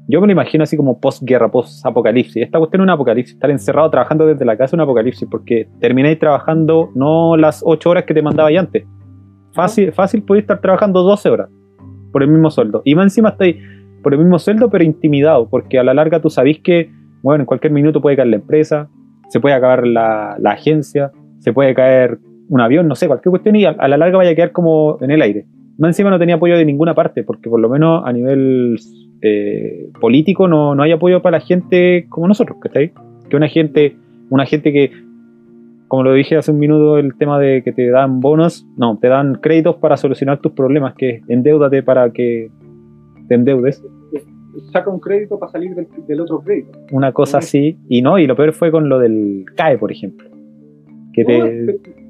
yo 0.07 0.21
me 0.21 0.27
lo 0.27 0.33
imagino 0.33 0.63
así 0.63 0.77
como 0.77 0.99
postguerra, 0.99 1.51
post-apocalipsis. 1.51 2.43
Esta 2.43 2.59
cuestión 2.59 2.81
es 2.81 2.83
un 2.85 2.89
apocalipsis, 2.89 3.35
estar 3.35 3.49
encerrado 3.51 3.89
trabajando 3.89 4.25
desde 4.25 4.45
la 4.45 4.55
casa 4.55 4.67
es 4.67 4.73
un 4.73 4.81
apocalipsis, 4.81 5.27
porque 5.29 5.67
termináis 5.81 6.17
trabajando 6.17 6.91
no 6.95 7.35
las 7.35 7.61
8 7.65 7.89
horas 7.89 8.03
que 8.05 8.13
te 8.13 8.21
mandaba 8.21 8.51
ya 8.51 8.61
antes. 8.61 8.85
Fácil, 9.53 9.91
fácil 9.91 10.23
podéis 10.23 10.43
estar 10.43 10.61
trabajando 10.61 11.03
12 11.03 11.29
horas 11.29 11.49
por 12.13 12.23
el 12.23 12.29
mismo 12.29 12.49
sueldo. 12.49 12.81
Y 12.85 12.95
más 12.95 13.07
encima 13.07 13.29
estáis 13.29 13.57
por 14.01 14.13
el 14.13 14.19
mismo 14.19 14.39
sueldo, 14.39 14.69
pero 14.69 14.83
intimidado, 14.83 15.49
porque 15.49 15.77
a 15.77 15.83
la 15.83 15.93
larga 15.93 16.21
tú 16.21 16.29
sabís 16.29 16.61
que, 16.61 16.89
bueno, 17.21 17.41
en 17.41 17.45
cualquier 17.45 17.73
minuto 17.73 18.01
puede 18.01 18.15
caer 18.15 18.29
la 18.29 18.37
empresa, 18.37 18.89
se 19.27 19.41
puede 19.41 19.55
acabar 19.55 19.85
la, 19.85 20.37
la 20.39 20.51
agencia, 20.51 21.11
se 21.39 21.51
puede 21.51 21.75
caer 21.75 22.17
un 22.47 22.61
avión, 22.61 22.87
no 22.87 22.95
sé, 22.95 23.07
cualquier 23.07 23.31
cuestión, 23.31 23.57
y 23.57 23.65
a, 23.65 23.71
a 23.71 23.87
la 23.89 23.97
larga 23.97 24.17
vaya 24.19 24.31
a 24.31 24.35
quedar 24.35 24.53
como 24.53 24.99
en 25.01 25.11
el 25.11 25.21
aire. 25.21 25.47
Más 25.77 25.89
encima 25.89 26.09
no 26.09 26.17
tenía 26.17 26.35
apoyo 26.35 26.57
de 26.57 26.63
ninguna 26.63 26.95
parte, 26.95 27.23
porque 27.23 27.49
por 27.49 27.59
lo 27.59 27.67
menos 27.67 28.03
a 28.05 28.13
nivel 28.13 28.77
eh, 29.21 29.89
político 29.99 30.47
no, 30.47 30.75
no 30.75 30.83
hay 30.83 30.91
apoyo 30.91 31.21
para 31.21 31.39
la 31.39 31.45
gente 31.45 32.05
como 32.09 32.27
nosotros, 32.27 32.57
¿cachai? 32.61 32.91
Que 33.29 33.35
una 33.35 33.47
gente, 33.47 33.95
una 34.29 34.45
gente 34.45 34.71
que, 34.71 34.91
como 35.87 36.03
lo 36.03 36.13
dije 36.13 36.37
hace 36.37 36.51
un 36.51 36.59
minuto, 36.59 36.97
el 36.97 37.15
tema 37.17 37.39
de 37.39 37.63
que 37.63 37.71
te 37.71 37.89
dan 37.89 38.19
bonos, 38.19 38.65
no, 38.77 38.97
te 38.97 39.07
dan 39.07 39.35
créditos 39.35 39.75
para 39.77 39.97
solucionar 39.97 40.39
tus 40.39 40.51
problemas, 40.51 40.93
que 40.95 41.21
endeudate 41.27 41.83
para 41.83 42.11
que 42.11 42.49
te 43.27 43.35
endeudes, 43.35 43.83
Saca 44.71 44.89
un 44.89 44.99
crédito 44.99 45.37
para 45.37 45.51
salir 45.51 45.75
del, 45.75 45.87
del 46.07 46.19
otro 46.19 46.39
crédito. 46.39 46.79
una 46.91 47.11
cosa 47.11 47.41
Sí. 47.41 47.75
así, 47.75 47.77
y 47.89 48.01
no, 48.01 48.17
y 48.17 48.25
lo 48.25 48.35
peor 48.35 48.53
fue 48.53 48.71
con 48.71 48.89
lo 48.89 48.97
del 48.97 49.45
CAE, 49.55 49.77
por 49.77 49.91
ejemplo. 49.91 50.27
Que 51.13 51.21
No, 51.23 51.27
te, 51.27 52.06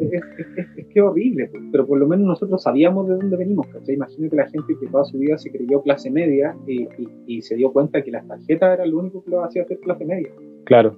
es, 0.00 0.22
es- 0.56 0.68
es- 0.76 0.86
que 0.86 1.00
horrible, 1.00 1.48
pues, 1.50 1.62
pero 1.70 1.86
por 1.86 1.98
lo 1.98 2.06
menos 2.08 2.26
nosotros 2.26 2.62
sabíamos 2.62 3.08
de 3.08 3.14
dónde 3.14 3.36
venimos. 3.36 3.66
¿cachai? 3.68 3.94
Imagínate 3.94 4.36
la 4.36 4.48
gente 4.48 4.74
que 4.80 4.86
toda 4.88 5.04
su 5.04 5.18
vida 5.18 5.38
se 5.38 5.50
creyó 5.50 5.82
clase 5.82 6.10
media 6.10 6.56
y, 6.66 6.82
y- 6.82 6.88
y 7.26 7.42
se 7.42 7.54
dio 7.56 7.72
cuenta 7.72 8.02
que 8.02 8.10
las 8.10 8.26
tarjetas 8.26 8.74
era 8.74 8.86
lo 8.86 8.98
único 8.98 9.22
que 9.24 9.30
lo 9.30 9.44
hacía 9.44 9.62
hacer 9.62 9.78
clase 9.80 10.04
media. 10.04 10.28
claro, 10.64 10.96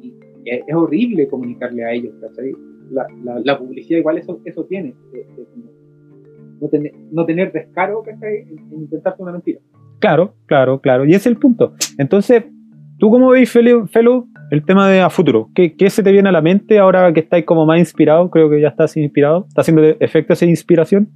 Y 0.00 0.14
es, 0.44 0.62
es 0.66 0.74
horrible 0.74 1.28
comunicarle 1.28 1.84
a 1.84 1.92
ellos. 1.92 2.14
¿cachai? 2.20 2.52
La, 2.90 3.06
la- 3.24 3.40
la 3.44 3.58
publicidad 3.58 3.98
igual 4.00 4.18
eso, 4.18 4.40
eso 4.44 4.64
tiene. 4.64 4.94
de- 5.12 5.18
de 5.36 5.44
como 5.44 5.70
no, 6.60 6.68
tener, 6.68 6.92
no 7.10 7.26
tener 7.26 7.50
descaro 7.52 8.02
¿cachai? 8.02 8.42
En, 8.42 8.58
en 8.72 8.80
intentarte 8.82 9.22
una 9.22 9.32
mentira. 9.32 9.60
Claro, 9.98 10.34
claro, 10.46 10.80
claro. 10.80 11.04
Y 11.04 11.10
ese 11.10 11.16
es 11.16 11.26
el 11.26 11.36
punto. 11.36 11.74
Entonces, 11.98 12.44
¿tú 12.98 13.10
cómo 13.10 13.30
veis, 13.30 13.50
Felu, 13.50 13.86
el 14.52 14.64
tema 14.64 14.88
de 14.88 15.00
a 15.00 15.08
futuro? 15.10 15.48
¿Qué, 15.54 15.74
qué 15.76 15.88
se 15.90 16.02
te 16.02 16.12
viene 16.12 16.28
a 16.28 16.32
la 16.32 16.42
mente 16.42 16.78
ahora 16.78 17.12
que 17.12 17.20
estáis 17.20 17.44
como 17.44 17.64
más 17.66 17.78
inspirado? 17.78 18.30
Creo 18.30 18.50
que 18.50 18.60
ya 18.60 18.68
estás 18.68 18.96
inspirado. 18.96 19.46
¿Está 19.48 19.62
haciendo 19.62 19.82
efectos 19.82 20.40
de 20.40 20.46
inspiración? 20.46 21.08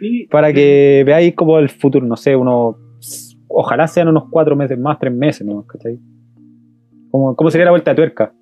Y 0.00 0.26
Para 0.28 0.52
que 0.52 1.02
veáis 1.06 1.34
como 1.34 1.58
el 1.58 1.68
futuro, 1.68 2.06
no 2.06 2.16
sé, 2.16 2.34
unos. 2.36 2.76
Ojalá 3.48 3.86
sean 3.86 4.08
unos 4.08 4.24
cuatro 4.30 4.56
meses 4.56 4.78
más, 4.78 4.98
tres 4.98 5.12
meses, 5.14 5.46
¿no? 5.46 5.64
¿Cachai? 5.66 5.98
¿Cómo, 7.10 7.34
cómo 7.36 7.50
sería 7.50 7.64
la 7.66 7.70
vuelta 7.70 7.92
de 7.92 7.96
tuerca? 7.96 8.32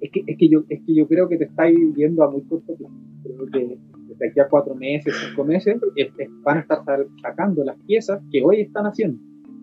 es 0.00 0.10
que, 0.10 0.22
es, 0.26 0.36
que 0.38 0.48
yo, 0.48 0.60
es 0.68 0.80
que 0.86 0.94
yo 0.94 1.06
creo 1.06 1.28
que 1.28 1.36
te 1.36 1.44
estáis 1.44 1.76
viendo 1.94 2.24
a 2.24 2.30
muy 2.30 2.42
corto 2.42 2.74
plazo. 2.76 2.94
Creo 3.22 3.46
que 3.52 3.78
desde 4.08 4.28
aquí 4.30 4.40
a 4.40 4.48
cuatro 4.48 4.74
meses, 4.74 5.14
cinco 5.28 5.44
meses, 5.44 5.76
es- 5.96 6.08
es- 6.18 6.28
van 6.42 6.58
a 6.58 6.60
estar 6.60 6.78
sa- 6.84 7.04
sacando 7.22 7.62
las 7.64 7.76
piezas 7.86 8.20
que 8.32 8.42
hoy 8.42 8.60
están 8.62 8.86
haciendo. 8.86 9.18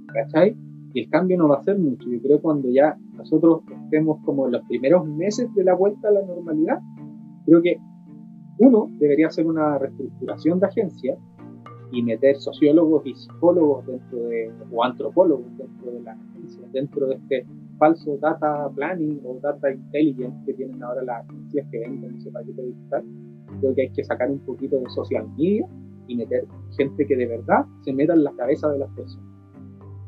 ¿Cachai? 0.08 0.56
Y 0.94 1.02
el 1.02 1.10
cambio 1.10 1.38
no 1.38 1.48
va 1.48 1.58
a 1.58 1.64
ser 1.64 1.80
mucho. 1.80 2.10
Yo 2.10 2.22
creo 2.22 2.42
cuando 2.42 2.70
ya 2.70 2.98
nosotros 3.14 3.62
estemos 3.84 4.20
como 4.24 4.46
en 4.46 4.54
los 4.54 4.64
primeros 4.68 5.06
meses 5.08 5.54
de 5.56 5.64
la 5.64 5.74
vuelta 5.74 6.10
a 6.10 6.12
la 6.12 6.22
normalidad, 6.22 6.80
creo 7.46 7.62
que 7.62 7.78
uno 8.60 8.90
debería 9.00 9.28
hacer 9.28 9.48
una 9.48 9.78
reestructuración 9.80 10.60
de 10.60 10.68
agencia 10.68 11.18
y 11.92 12.02
meter 12.02 12.36
sociólogos 12.38 13.06
y 13.06 13.14
psicólogos 13.14 13.86
dentro 13.86 14.20
de, 14.26 14.52
o 14.72 14.84
antropólogos 14.84 15.46
dentro 15.58 15.92
de 15.92 16.02
la 16.02 16.14
agencia, 16.14 16.68
dentro 16.72 17.08
de 17.08 17.16
este 17.16 17.46
falso 17.78 18.18
data 18.18 18.70
planning 18.76 19.22
o 19.26 19.40
data 19.42 19.72
intelligence 19.72 20.36
que 20.46 20.54
tienen 20.54 20.82
ahora 20.84 21.04
las 21.04 21.26
agencias 21.26 21.68
que 21.72 21.80
venden 21.80 22.16
ese 22.16 22.32
paquete 22.32 22.64
digital. 22.64 23.04
Creo 23.60 23.76
que 23.76 23.82
hay 23.84 23.90
que 23.92 24.04
sacar 24.04 24.30
un 24.32 24.40
poquito 24.40 24.80
de 24.80 24.90
social 24.90 25.28
media 25.38 25.68
y 26.08 26.16
meter 26.16 26.46
gente 26.78 27.06
que 27.06 27.16
de 27.16 27.28
verdad 27.28 27.66
se 27.84 27.94
meta 27.94 28.14
en 28.14 28.24
la 28.24 28.32
cabeza 28.34 28.70
de 28.70 28.80
las 28.80 28.90
personas. 28.92 29.33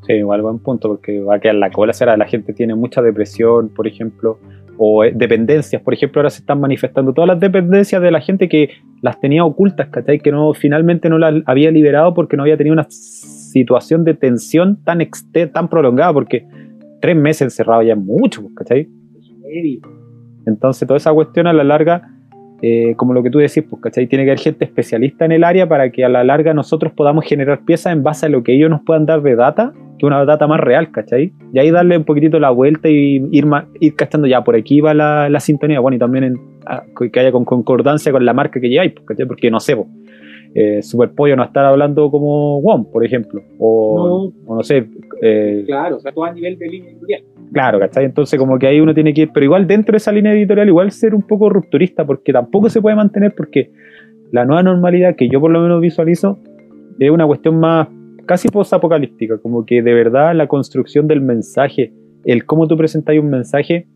Sí, 0.06 0.14
igual 0.14 0.42
buen 0.42 0.60
punto, 0.60 0.90
porque 0.90 1.20
va 1.20 1.36
a 1.36 1.40
quedar 1.40 1.56
la 1.56 1.72
cola. 1.72 1.94
Será 1.94 2.16
la 2.16 2.26
gente 2.26 2.54
tiene 2.54 2.76
mucha 2.76 3.02
depresión, 3.02 3.70
por 3.70 3.88
ejemplo, 3.88 4.38
o 4.78 5.04
eh, 5.04 5.12
dependencias. 5.16 5.82
Por 5.82 5.94
ejemplo, 5.94 6.20
ahora 6.20 6.30
se 6.30 6.40
están 6.40 6.60
manifestando 6.60 7.14
todas 7.14 7.28
las 7.28 7.40
dependencias 7.40 8.02
de 8.02 8.12
la 8.12 8.22
gente 8.22 8.48
que 8.48 8.70
las 9.02 9.20
tenía 9.20 9.44
ocultas, 9.44 9.90
¿cachai? 9.90 10.20
Que 10.20 10.32
no, 10.32 10.54
finalmente 10.54 11.10
no 11.10 11.18
las 11.18 11.42
había 11.46 11.72
liberado 11.72 12.14
porque 12.14 12.38
no 12.38 12.44
había 12.44 12.58
tenido 12.58 12.74
una 12.74 12.86
situación 12.90 14.04
de 14.04 14.14
tensión 14.14 14.84
tan, 14.84 15.00
tan 15.52 15.70
prolongada, 15.70 16.14
porque 16.14 16.46
tres 17.02 17.16
meses 17.16 17.44
encerrado 17.44 17.82
ya 17.82 17.94
es 17.94 18.00
mucho, 18.00 18.42
pues, 18.42 18.54
¿cachai? 18.56 18.90
Entonces, 20.46 20.88
toda 20.88 20.98
esa 20.98 21.14
cuestión 21.14 21.48
a 21.48 21.54
la 21.54 21.64
larga, 21.64 22.12
eh, 22.62 22.94
como 22.98 23.14
lo 23.14 23.24
que 23.24 23.32
tú 23.32 23.40
decís, 23.40 23.64
pues, 23.68 23.82
¿cachai? 23.82 24.08
Tiene 24.08 24.26
que 24.26 24.32
haber 24.32 24.40
gente 24.40 24.66
especialista 24.66 25.26
en 25.26 25.32
el 25.32 25.44
área 25.44 25.68
para 25.68 25.90
que 25.90 26.06
a 26.06 26.10
la 26.10 26.24
larga 26.24 26.54
nosotros 26.54 26.94
podamos 26.94 27.26
generar 27.26 27.66
piezas 27.66 27.94
en 27.94 28.04
base 28.04 28.28
a 28.28 28.30
lo 28.30 28.44
que 28.44 28.54
ellos 28.54 28.70
nos 28.70 28.82
puedan 28.82 29.06
dar 29.06 29.22
de 29.24 29.36
data, 29.36 29.74
que 29.98 30.06
una 30.06 30.24
data 30.26 30.46
más 30.48 30.60
real, 30.60 30.92
¿cachai? 30.92 31.32
Y 31.54 31.60
ahí 31.60 31.72
darle 31.72 31.98
un 31.98 32.04
poquitito 32.04 32.40
la 32.40 32.50
vuelta 32.50 32.90
y 32.90 33.24
ir, 33.32 33.46
ir 33.80 33.96
cachando 33.96 34.28
ya, 34.28 34.44
por 34.44 34.56
aquí 34.56 34.82
va 34.82 34.94
la, 34.94 35.30
la 35.30 35.40
sintonía, 35.40 35.80
bueno, 35.80 35.96
y 35.96 36.00
también 36.00 36.24
en- 36.26 36.40
a- 36.66 36.84
que 37.12 37.20
haya 37.20 37.32
con 37.32 37.46
concordancia 37.46 38.12
con 38.12 38.26
la 38.26 38.34
marca 38.34 38.60
que 38.60 38.68
lleváis, 38.70 38.92
pues, 38.94 39.06
¿cachai? 39.06 39.26
Porque 39.26 39.50
no 39.52 39.60
sé, 39.60 39.76
pues, 39.76 39.88
eh, 40.54 40.82
Superpollo 40.82 41.36
no 41.36 41.44
estar 41.44 41.66
hablando 41.66 42.10
como 42.10 42.60
WOM, 42.62 42.86
por 42.92 43.06
ejemplo, 43.06 43.42
o 43.60 44.32
No. 44.48 44.52
o 44.54 44.56
no 44.56 44.64
sé, 44.64 44.88
eh, 45.22 45.64
Claro, 45.66 45.98
o 45.98 46.00
sea, 46.00 46.12
todo 46.14 46.26
a 46.26 46.34
nivel 46.34 46.58
de 46.58 46.68
línea 46.68 46.92
editorial. 46.92 47.24
Claro, 47.54 47.80
¿cachai? 47.80 48.06
Entonces 48.06 48.40
como 48.40 48.58
que 48.58 48.68
ahí 48.68 48.80
uno 48.80 48.94
tiene 48.94 49.14
que 49.14 49.24
ir, 49.24 49.30
pero 49.34 49.44
igual 49.46 49.68
dentro 49.68 49.92
de 49.94 49.98
esa 49.98 50.12
línea 50.12 50.34
editorial 50.34 50.68
igual 50.68 50.92
ser 50.92 51.14
un 51.14 51.22
poco 51.24 51.50
rupturista, 51.50 52.06
porque 52.06 52.34
tampoco 52.34 52.70
se 52.70 52.82
puede 52.82 52.96
mantener, 52.96 53.34
porque 53.36 53.72
la 54.32 54.44
nueva 54.46 54.64
normalidad 54.64 55.16
que 55.16 55.30
yo 55.30 55.40
por 55.40 55.52
lo 55.52 55.62
menos 55.62 55.80
visualizo 55.82 56.40
es 57.00 57.10
una 57.12 57.26
cuestión 57.28 57.60
más 57.60 57.88
casi 58.26 58.48
post-apocalíptica, 58.50 59.38
como 59.38 59.66
que 59.66 59.82
de 59.82 59.94
verdad 59.94 60.36
la 60.36 60.48
construcción 60.48 61.08
del 61.08 61.22
mensaje, 61.22 61.94
el 62.26 62.46
cómo 62.46 62.68
tú 62.68 62.76
presentas 62.78 63.18
un 63.18 63.30
mensaje, 63.30 63.88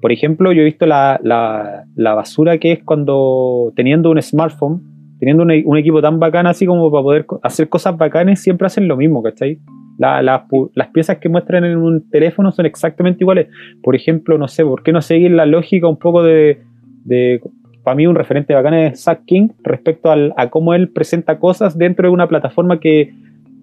por 0.00 0.12
ejemplo, 0.12 0.50
yo 0.52 0.62
he 0.62 0.64
visto 0.64 0.86
la, 0.86 1.20
la- 1.22 1.84
la 1.94 2.14
basura 2.14 2.56
que 2.58 2.72
es 2.72 2.82
cuando 2.84 3.72
teniendo 3.76 4.10
un 4.10 4.20
smartphone, 4.22 4.80
teniendo 5.18 5.42
un, 5.42 5.52
un 5.66 5.76
equipo 5.76 6.00
tan 6.00 6.18
bacán 6.18 6.46
así 6.46 6.64
como 6.64 6.90
para 6.90 7.02
poder 7.02 7.26
hacer 7.42 7.68
cosas 7.68 7.96
bacanes, 7.98 8.40
siempre 8.40 8.66
hacen 8.66 8.88
lo 8.88 8.96
mismo, 8.96 9.22
¿cachai? 9.22 9.58
La- 9.98 10.22
la 10.22 10.46
las 10.74 10.88
piezas 10.88 11.18
que 11.18 11.28
muestran 11.28 11.64
en 11.64 11.76
un 11.76 12.08
teléfono 12.08 12.50
son 12.52 12.64
exactamente 12.64 13.22
iguales. 13.22 13.48
Por 13.82 13.94
ejemplo, 13.94 14.38
no 14.38 14.48
sé, 14.48 14.64
¿por 14.64 14.82
qué 14.82 14.92
no 14.92 15.02
seguir 15.02 15.32
la 15.32 15.44
lógica 15.44 15.86
un 15.86 15.98
poco 15.98 16.22
de... 16.22 16.62
de 17.04 17.40
para 17.84 17.94
mí 17.94 18.06
un 18.06 18.14
referente 18.14 18.52
bacán 18.54 18.74
es 18.74 19.02
Zack 19.02 19.24
King 19.26 19.48
respecto 19.62 20.10
al- 20.10 20.32
a 20.36 20.48
cómo 20.50 20.72
él 20.74 20.88
presenta 20.90 21.38
cosas 21.38 21.76
dentro 21.78 22.06
de 22.08 22.12
una 22.14 22.26
plataforma 22.28 22.78
que 22.80 23.12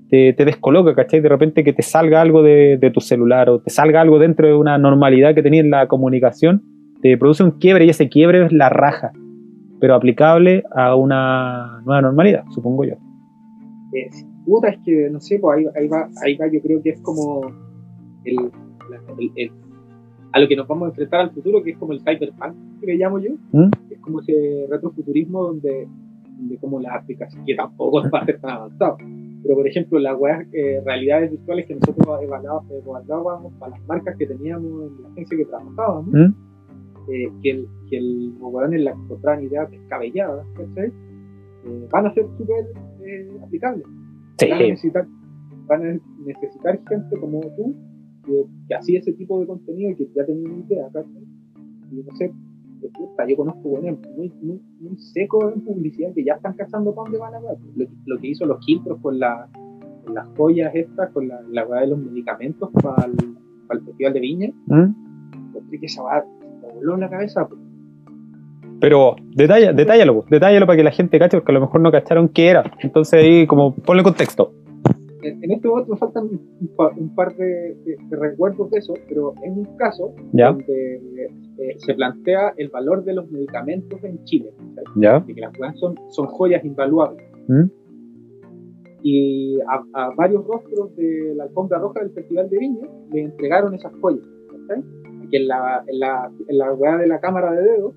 te, 0.09 0.33
te 0.33 0.45
descoloca, 0.45 0.95
¿cachai? 0.95 1.19
De 1.21 1.29
repente 1.29 1.63
que 1.63 1.73
te 1.73 1.81
salga 1.81 2.21
algo 2.21 2.41
de, 2.43 2.77
de 2.77 2.91
tu 2.91 2.99
celular 3.01 3.49
o 3.49 3.59
te 3.59 3.69
salga 3.69 4.01
algo 4.01 4.19
dentro 4.19 4.47
de 4.47 4.53
una 4.53 4.77
normalidad 4.77 5.35
que 5.35 5.43
tenías 5.43 5.65
en 5.65 5.71
la 5.71 5.87
comunicación, 5.87 6.61
te 7.01 7.17
produce 7.17 7.43
un 7.43 7.51
quiebre 7.51 7.85
y 7.85 7.89
ese 7.89 8.09
quiebre 8.09 8.45
es 8.45 8.51
la 8.51 8.69
raja, 8.69 9.11
pero 9.79 9.95
aplicable 9.95 10.63
a 10.75 10.95
una 10.95 11.81
nueva 11.85 12.01
normalidad, 12.01 12.43
supongo 12.49 12.85
yo. 12.85 12.93
Eh, 13.93 14.09
puta, 14.45 14.69
es 14.69 14.79
que 14.85 15.09
no 15.11 15.19
sé, 15.19 15.39
pues 15.39 15.57
ahí, 15.59 15.65
ahí 15.75 15.87
va, 15.87 16.07
ahí 16.23 16.35
va, 16.35 16.47
yo 16.51 16.61
creo 16.61 16.81
que 16.81 16.89
es 16.91 17.01
como 17.01 17.41
el, 18.25 18.35
el- 19.19 19.31
el- 19.35 19.51
a 20.33 20.39
lo 20.39 20.47
que 20.47 20.55
nos 20.55 20.67
vamos 20.67 20.87
a 20.87 20.89
enfrentar 20.89 21.21
al 21.21 21.31
futuro, 21.31 21.63
que 21.63 21.71
es 21.71 21.77
como 21.77 21.93
el 21.93 21.99
cyberpunk, 22.01 22.53
que 22.81 22.85
le 22.87 22.95
llamo 22.97 23.17
yo, 23.19 23.31
¿Mm? 23.53 23.69
es 23.89 23.99
como 24.01 24.19
ese 24.19 24.65
retrofuturismo 24.69 25.43
donde, 25.47 25.87
donde 26.37 26.57
como 26.57 26.79
las 26.81 27.01
aplicaciones, 27.01 27.45
que 27.47 27.55
tampoco 27.55 28.01
va 28.13 28.19
a 28.19 28.25
ser 28.25 28.39
tan 28.39 28.51
avanzado, 28.51 28.97
pero 29.43 29.55
por 29.55 29.67
ejemplo, 29.67 29.99
las 29.99 30.17
eh, 30.53 30.81
realidades 30.85 31.31
virtuales 31.31 31.65
que 31.67 31.75
nosotros 31.75 32.21
evaluábamos, 32.21 33.53
para 33.59 33.71
las 33.71 33.87
marcas 33.87 34.15
que 34.17 34.25
teníamos 34.25 34.91
en 34.91 35.03
la 35.03 35.09
agencia 35.09 35.37
que 35.37 35.45
trabajábamos, 35.45 36.07
¿Mm? 36.07 36.47
eh, 37.11 37.31
que, 37.41 37.51
el, 37.51 37.67
que 37.89 37.97
el, 37.97 38.33
weones 38.39 38.81
la 38.81 38.91
encontraran 38.91 39.43
ideas 39.43 39.69
descabelladas. 39.71 40.45
Eh, 40.77 40.91
van 41.91 42.07
a 42.07 42.13
ser 42.13 42.25
súper 42.37 42.65
eh, 43.05 43.29
aplicables. 43.43 43.85
Sí. 44.37 44.49
Van, 44.49 44.57
a 44.57 44.61
necesitar, 44.61 45.07
van 45.67 45.85
a 45.85 45.99
necesitar 46.25 46.79
gente 46.87 47.19
como 47.19 47.41
tú 47.55 47.75
que, 48.25 48.45
que 48.67 48.75
hacía 48.75 48.99
ese 48.99 49.13
tipo 49.13 49.39
de 49.39 49.47
contenido 49.47 49.91
y 49.91 49.95
que 49.95 50.07
ya 50.15 50.25
tenía 50.25 50.49
una 50.49 50.65
idea, 50.65 50.85
¿cachai? 50.91 51.23
Y 51.91 51.95
no 52.03 52.15
sé, 52.17 52.31
puta, 52.93 53.27
yo 53.27 53.35
conozco 53.37 53.61
buenos 53.69 53.99
muy, 54.15 54.31
muy, 54.41 54.61
muy 54.79 54.97
secos 54.97 55.53
en 55.53 55.61
publicidad 55.61 56.13
que 56.13 56.23
ya 56.23 56.33
están 56.33 56.53
cazando 56.53 56.93
para 56.93 57.03
dónde 57.05 57.19
van 57.19 57.35
a 57.35 57.39
ver. 57.39 57.57
Lo, 57.75 57.85
lo 58.05 58.19
que 58.19 58.27
hizo 58.27 58.45
los 58.45 58.59
Quiltros 58.65 58.99
con, 59.01 59.19
la, 59.19 59.47
con 60.05 60.13
las 60.13 60.27
joyas 60.37 60.73
estas, 60.75 61.11
con 61.11 61.27
la, 61.27 61.41
la 61.49 61.65
weá 61.65 61.81
de 61.81 61.87
los 61.87 61.99
medicamentos 61.99 62.69
para 62.71 63.05
el, 63.05 63.15
para 63.67 63.79
el 63.79 63.85
Festival 63.85 64.13
de 64.13 64.19
Viña, 64.19 64.49
¿Mm? 64.67 64.91
que 65.69 65.85
esa 65.85 66.03
me 66.03 66.73
voló 66.73 66.95
en 66.95 67.01
la 67.01 67.09
cabeza. 67.09 67.47
pues. 67.47 67.59
Pero 68.79 69.15
detalla, 69.33 69.73
detállalo, 69.73 70.25
detállalo 70.29 70.65
para 70.67 70.77
que 70.77 70.83
la 70.83 70.91
gente 70.91 71.17
cache, 71.17 71.37
porque 71.37 71.51
a 71.51 71.55
lo 71.55 71.61
mejor 71.61 71.81
no 71.81 71.91
cacharon 71.91 72.29
qué 72.29 72.47
era. 72.49 72.71
Entonces 72.79 73.23
ahí 73.23 73.47
como 73.47 73.73
ponle 73.75 74.03
contexto. 74.03 74.51
En, 75.23 75.43
en 75.43 75.51
este 75.51 75.67
momento 75.67 75.93
me 75.93 75.97
faltan 75.97 76.23
un, 76.25 76.67
pa- 76.75 76.91
un 76.95 77.13
par 77.15 77.35
de, 77.35 77.45
de- 77.85 77.97
de 78.09 78.15
recuerdos 78.15 78.69
de 78.71 78.77
eso, 78.79 78.93
pero 79.07 79.33
en 79.43 79.59
un 79.59 79.65
caso 79.77 80.13
¿Ya? 80.33 80.51
donde 80.51 80.95
eh, 81.57 81.75
se 81.77 81.93
plantea 81.95 82.53
el 82.57 82.69
valor 82.69 83.03
de 83.03 83.13
los 83.13 83.29
medicamentos 83.31 84.03
en 84.03 84.23
Chile. 84.25 84.51
¿Ya? 84.95 85.19
de 85.19 85.33
que 85.33 85.41
las 85.41 85.57
weas 85.59 85.77
son, 85.79 85.95
son 86.09 86.27
joyas 86.27 86.63
invaluables. 86.63 87.23
¿Mm? 87.47 87.63
Y 89.03 89.59
a, 89.61 89.83
a 89.93 90.15
varios 90.15 90.45
rostros 90.45 90.95
de 90.95 91.33
la 91.35 91.43
alfombra 91.45 91.79
roja 91.79 92.01
del 92.01 92.11
Festival 92.11 92.49
de 92.49 92.57
Viña 92.57 92.87
le 93.11 93.21
entregaron 93.21 93.73
esas 93.75 93.93
joyas. 94.01 94.25
¿cachai? 94.51 94.83
Que 95.29 95.37
en 95.37 95.47
la, 95.47 95.83
en 95.87 95.99
la, 95.99 96.31
en 96.47 96.57
la 96.57 96.73
weá 96.73 96.97
de 96.97 97.07
la 97.07 97.19
cámara 97.19 97.51
de 97.53 97.63
dedos 97.63 97.93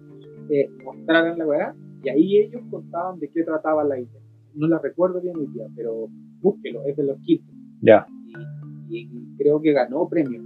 eh, 0.51 0.69
mostraran 0.85 1.39
la 1.39 1.47
weá 1.47 1.75
y 2.03 2.09
ahí 2.09 2.37
ellos 2.39 2.63
contaban 2.71 3.19
de 3.21 3.29
qué 3.29 3.43
trataba 3.45 3.85
la 3.85 3.99
idea. 3.99 4.21
No 4.55 4.67
la 4.69 4.79
recuerdo 4.79 5.21
bien 5.21 5.37
hoy 5.37 5.47
día, 5.49 5.67
pero 5.77 6.09
búsquelo, 6.40 6.85
es 6.85 6.96
de 6.96 7.05
los 7.05 7.18
kits. 7.20 7.44
Ya. 7.81 8.07
Y, 8.88 9.00
y 9.00 9.37
creo 9.37 9.61
que 9.61 9.72
ganó 9.72 10.09
premio. 10.09 10.42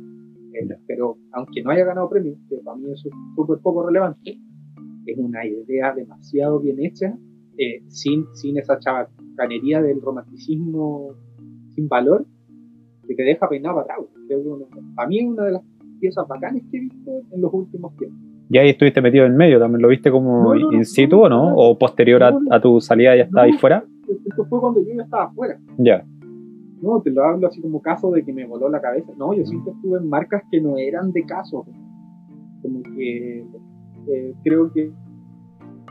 Eh, 0.55 0.69
pero 0.87 1.17
aunque 1.33 1.63
no 1.63 1.71
haya 1.71 1.85
ganado 1.85 2.09
premio, 2.09 2.37
que 2.49 2.57
para 2.59 2.77
mí 2.77 2.91
es 2.93 3.03
súper 3.35 3.59
poco 3.59 3.87
relevante, 3.87 4.39
es 5.07 5.19
una 5.19 5.45
idea 5.47 5.93
demasiado 5.95 6.61
bien 6.61 6.81
hecha, 6.81 7.17
eh, 7.59 7.83
sin, 7.89 8.27
sin 8.35 8.59
esa 8.59 8.79
chabacanería 8.79 9.83
del 9.83 10.01
romanticismo 10.01 11.15
sin 11.75 11.89
valor, 11.89 12.25
que 13.07 13.15
te 13.15 13.23
deja 13.23 13.49
peinado 13.49 13.77
para 13.77 13.95
atrás. 13.95 14.09
Para 14.95 15.09
mí 15.09 15.19
es 15.19 15.27
una 15.27 15.45
de 15.45 15.53
las 15.53 15.63
piezas 16.01 16.27
bacanas 16.29 16.63
que 16.71 16.77
he 16.77 16.81
visto 16.81 17.11
en 17.33 17.41
los 17.41 17.53
últimos 17.53 17.97
tiempos. 17.97 18.19
Y 18.51 18.59
ahí 18.59 18.71
estuviste 18.71 19.01
metido 19.01 19.25
en 19.25 19.37
medio, 19.37 19.59
también 19.59 19.83
lo 19.83 19.89
viste 19.89 20.11
como 20.11 20.43
No, 20.43 20.55
no, 20.55 20.73
in 20.73 20.85
situ 20.85 21.23
o 21.23 21.29
no? 21.29 21.45
no, 21.45 21.51
no. 21.51 21.57
¿O 21.57 21.79
posterior 21.79 22.23
a, 22.23 22.39
a 22.51 22.61
tu 22.61 22.81
salida 22.81 23.17
ya 23.17 23.25
estaba 23.25 23.47
ahí 23.47 23.53
fuera? 23.55 23.85
Esto 24.09 24.45
fue 24.47 24.61
cuando 24.61 24.81
yo 24.83 24.95
ya 24.95 25.03
estaba 25.03 25.25
afuera. 25.25 25.59
Ya. 25.79 26.05
No, 26.83 27.01
te 27.01 27.11
lo 27.11 27.25
hablo 27.25 27.47
así 27.49 27.61
como 27.63 27.81
caso 27.81 28.11
de 28.11 28.25
que 28.25 28.33
me 28.33 28.47
voló 28.47 28.69
la 28.69 28.81
cabeza. 28.81 29.13
No, 29.17 29.33
yo 29.33 29.45
siempre 29.47 29.73
estuve 29.73 29.99
en 29.99 30.09
marcas 30.09 30.43
que 30.51 30.61
no 30.61 30.77
eran 30.77 31.13
de 31.13 31.25
caso. 31.25 31.65
Como 32.63 32.83
que 32.83 33.47
eh, 34.09 34.35
creo 34.43 34.71
que, 34.73 34.91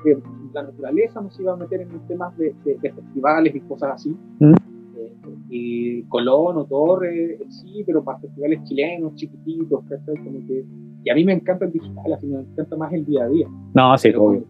que 0.04 0.18
la 0.54 0.64
naturaleza 0.64 1.22
nos 1.22 1.40
iba 1.40 1.54
a 1.54 1.58
meter 1.58 1.82
en 1.82 1.90
temas 2.08 2.38
de, 2.38 2.54
de- 2.64 2.78
de 2.82 2.92
festivales 2.94 3.56
y 3.56 3.60
cosas 3.62 3.92
así. 3.94 4.16
Mm. 4.40 4.54
Eh, 4.98 5.14
y 5.50 6.04
Colón 6.04 6.58
o 6.58 6.66
Torre, 6.66 7.34
eh, 7.36 7.40
sí, 7.50 7.84
pero 7.86 8.04
para 8.04 8.20
festivales 8.20 8.64
chilenos, 8.66 9.16
chiquititos. 9.16 9.84
Como 10.24 10.46
que, 10.48 10.64
y 11.04 11.10
a 11.10 11.16
mí 11.16 11.26
me 11.26 11.34
encanta 11.34 11.66
el 11.66 11.72
digital, 11.72 12.14
así 12.14 12.28
me 12.28 12.40
encanta 12.42 12.76
más 12.78 12.94
el 12.94 13.06
día 13.06 13.24
a 13.24 13.30
día. 13.30 13.48
No, 13.74 13.98
sí, 13.98 14.14
como, 14.14 14.42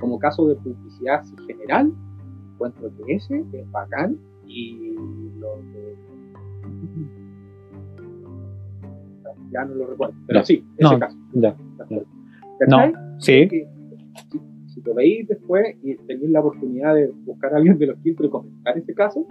como 0.00 0.18
caso 0.18 0.46
de 0.48 0.54
publicidad 0.56 1.22
general, 1.46 1.92
encuentro 2.54 2.90
que 3.04 3.14
ese 3.14 3.44
es 3.52 3.70
bacán 3.70 4.16
y 4.46 4.94
lo 5.38 5.56
de... 5.72 5.94
Ya 9.50 9.64
no 9.64 9.74
lo 9.74 9.86
recuerdo, 9.86 10.14
pero 10.26 10.40
Ya. 10.40 10.44
sí, 10.44 10.64
ese 10.76 10.82
No, 10.94 10.98
caso. 10.98 11.16
Ya. 11.34 11.56
¿Cachai? 12.58 12.92
Sí. 13.18 13.48
Que 13.48 13.68
si, 14.30 14.40
si 14.74 14.80
lo 14.82 14.94
veis 14.94 15.28
después 15.28 15.76
y 15.82 15.94
tenéis 16.06 16.30
la 16.30 16.40
oportunidad 16.40 16.94
de 16.94 17.08
buscar 17.24 17.52
a 17.54 17.56
alguien 17.58 17.78
de 17.78 17.86
los 17.86 17.98
filtros 18.00 18.28
y 18.28 18.30
comentar 18.30 18.76
ese 18.78 18.94
caso, 18.94 19.26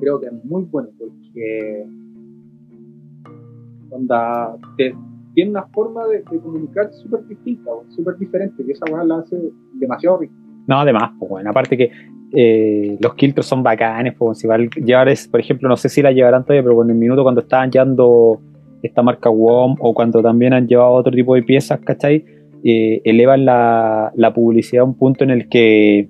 creo 0.00 0.20
que 0.20 0.26
es 0.26 0.44
muy 0.44 0.62
bueno 0.64 0.88
porque 0.98 1.86
onda, 3.90 4.56
te- 4.76 4.94
tiene 5.34 5.50
una 5.50 5.66
forma 5.66 6.06
de, 6.06 6.18
de 6.30 6.40
comunicar 6.40 6.92
súper 6.92 7.26
distinta, 7.26 7.70
o 7.70 7.84
súper 7.90 8.16
diferente, 8.18 8.64
que 8.64 8.72
esa 8.72 8.84
weá 8.92 9.04
la 9.04 9.18
hace 9.18 9.36
demasiado 9.74 10.18
rica. 10.18 10.34
No, 10.66 10.80
además, 10.80 11.12
pues 11.18 11.30
bueno, 11.30 11.50
aparte 11.50 11.76
que 11.76 11.90
eh, 12.32 12.96
los 13.00 13.14
quiltros 13.14 13.46
son 13.46 13.62
bacanes, 13.62 14.14
pues 14.18 14.38
si 14.38 14.46
va 14.46 14.56
a 14.56 14.58
llevar, 14.58 15.08
por 15.30 15.40
ejemplo, 15.40 15.68
no 15.68 15.76
sé 15.76 15.88
si 15.88 16.02
la 16.02 16.12
llevarán 16.12 16.44
todavía, 16.44 16.62
pero 16.62 16.82
en 16.82 16.90
el 16.90 16.96
minuto 16.96 17.22
cuando 17.22 17.40
estaban 17.40 17.70
llevando 17.70 18.40
esta 18.82 19.02
marca 19.02 19.30
WOM 19.30 19.76
o 19.80 19.94
cuando 19.94 20.22
también 20.22 20.52
han 20.52 20.66
llevado 20.66 20.92
otro 20.92 21.12
tipo 21.12 21.34
de 21.34 21.42
piezas, 21.42 21.80
¿cachai? 21.80 22.24
Eh, 22.64 23.00
elevan 23.04 23.44
la 23.44 24.32
publicidad 24.34 24.82
a 24.82 24.84
un 24.84 24.94
punto 24.94 25.24
en 25.24 25.30
el 25.30 25.48
que 25.48 26.08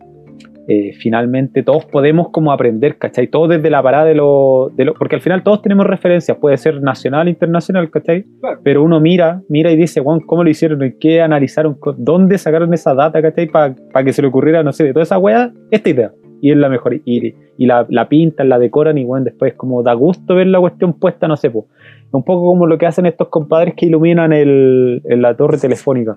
eh, 0.68 0.92
finalmente 0.98 1.62
todos 1.62 1.85
podemos 1.87 2.31
como 2.31 2.52
aprender, 2.52 2.98
¿cachai? 2.98 3.29
Todos 3.29 3.50
desde 3.50 3.70
la 3.70 3.83
parada 3.83 4.05
de 4.05 4.14
lo, 4.14 4.70
de 4.74 4.85
lo... 4.85 4.94
Porque 4.94 5.16
al 5.16 5.22
final 5.22 5.42
todos 5.42 5.62
tenemos 5.62 5.87
referencias, 5.87 6.37
puede 6.38 6.57
ser 6.57 6.83
nacional, 6.83 7.29
internacional, 7.29 7.90
¿cachai? 7.90 8.24
Claro. 8.40 8.61
Pero 8.62 8.83
uno 8.83 9.00
mira, 9.00 9.42
mira 9.48 9.70
y 9.70 9.76
dice, 9.76 10.00
bueno, 10.00 10.22
¿cómo 10.26 10.42
lo 10.42 10.50
hicieron? 10.50 10.83
¿En 10.83 10.96
¿Qué 10.98 11.20
analizaron? 11.20 11.79
¿Dónde 11.98 12.38
sacaron 12.38 12.74
esa 12.74 12.94
data, 12.94 13.22
¿cachai? 13.22 13.46
Para 13.48 13.74
que 14.05 14.12
se 14.12 14.22
le 14.22 14.29
ocurriera, 14.29 14.62
no 14.62 14.72
sé, 14.72 14.85
de 14.85 14.92
toda 14.92 15.05
esa 15.05 15.18
weá, 15.18 15.52
esta 15.70 15.90
idea. 15.90 16.12
Y 16.40 16.50
es 16.50 16.57
la 16.57 16.68
mejor. 16.68 17.00
Y, 17.05 17.35
y 17.57 17.66
la, 17.66 17.87
la 17.88 18.09
pintan, 18.09 18.48
la 18.48 18.59
decoran 18.59 18.98
y 18.98 19.05
bueno, 19.05 19.24
después 19.24 19.55
como 19.55 19.83
da 19.83 19.94
gusto 19.94 20.35
ver 20.35 20.48
la 20.48 20.61
cuestión 20.61 20.92
puesta, 20.98 21.26
no 21.26 21.37
sé, 21.37 21.50
po. 21.50 21.68
Un 22.12 22.24
poco 22.24 22.46
como 22.46 22.66
lo 22.66 22.79
que 22.79 22.87
hacen 22.87 23.07
estos 23.07 23.29
compadres 23.29 23.74
que 23.76 23.87
iluminan 23.87 24.33
el, 24.33 25.02
en 25.05 25.22
la 25.22 25.37
torre 25.37 25.59
telefónica. 25.59 26.16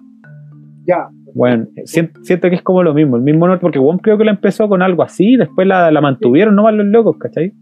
Ya, 0.85 1.07
Bueno, 1.33 1.67
siento, 1.85 2.19
siento 2.23 2.49
que 2.49 2.55
es 2.55 2.61
como 2.61 2.83
lo 2.83 2.93
mismo, 2.93 3.15
el 3.15 3.21
mismo 3.21 3.45
honor, 3.45 3.59
porque 3.59 3.79
WOM 3.79 3.97
creo 3.97 4.17
que 4.17 4.25
la 4.25 4.31
empezó 4.31 4.67
con 4.67 4.81
algo 4.81 5.03
así, 5.03 5.35
después 5.35 5.67
la, 5.67 5.91
la 5.91 6.01
mantuvieron 6.01 6.55
nomás 6.55 6.73
los 6.73 6.85
locos, 6.87 7.17
¿cachai? 7.17 7.53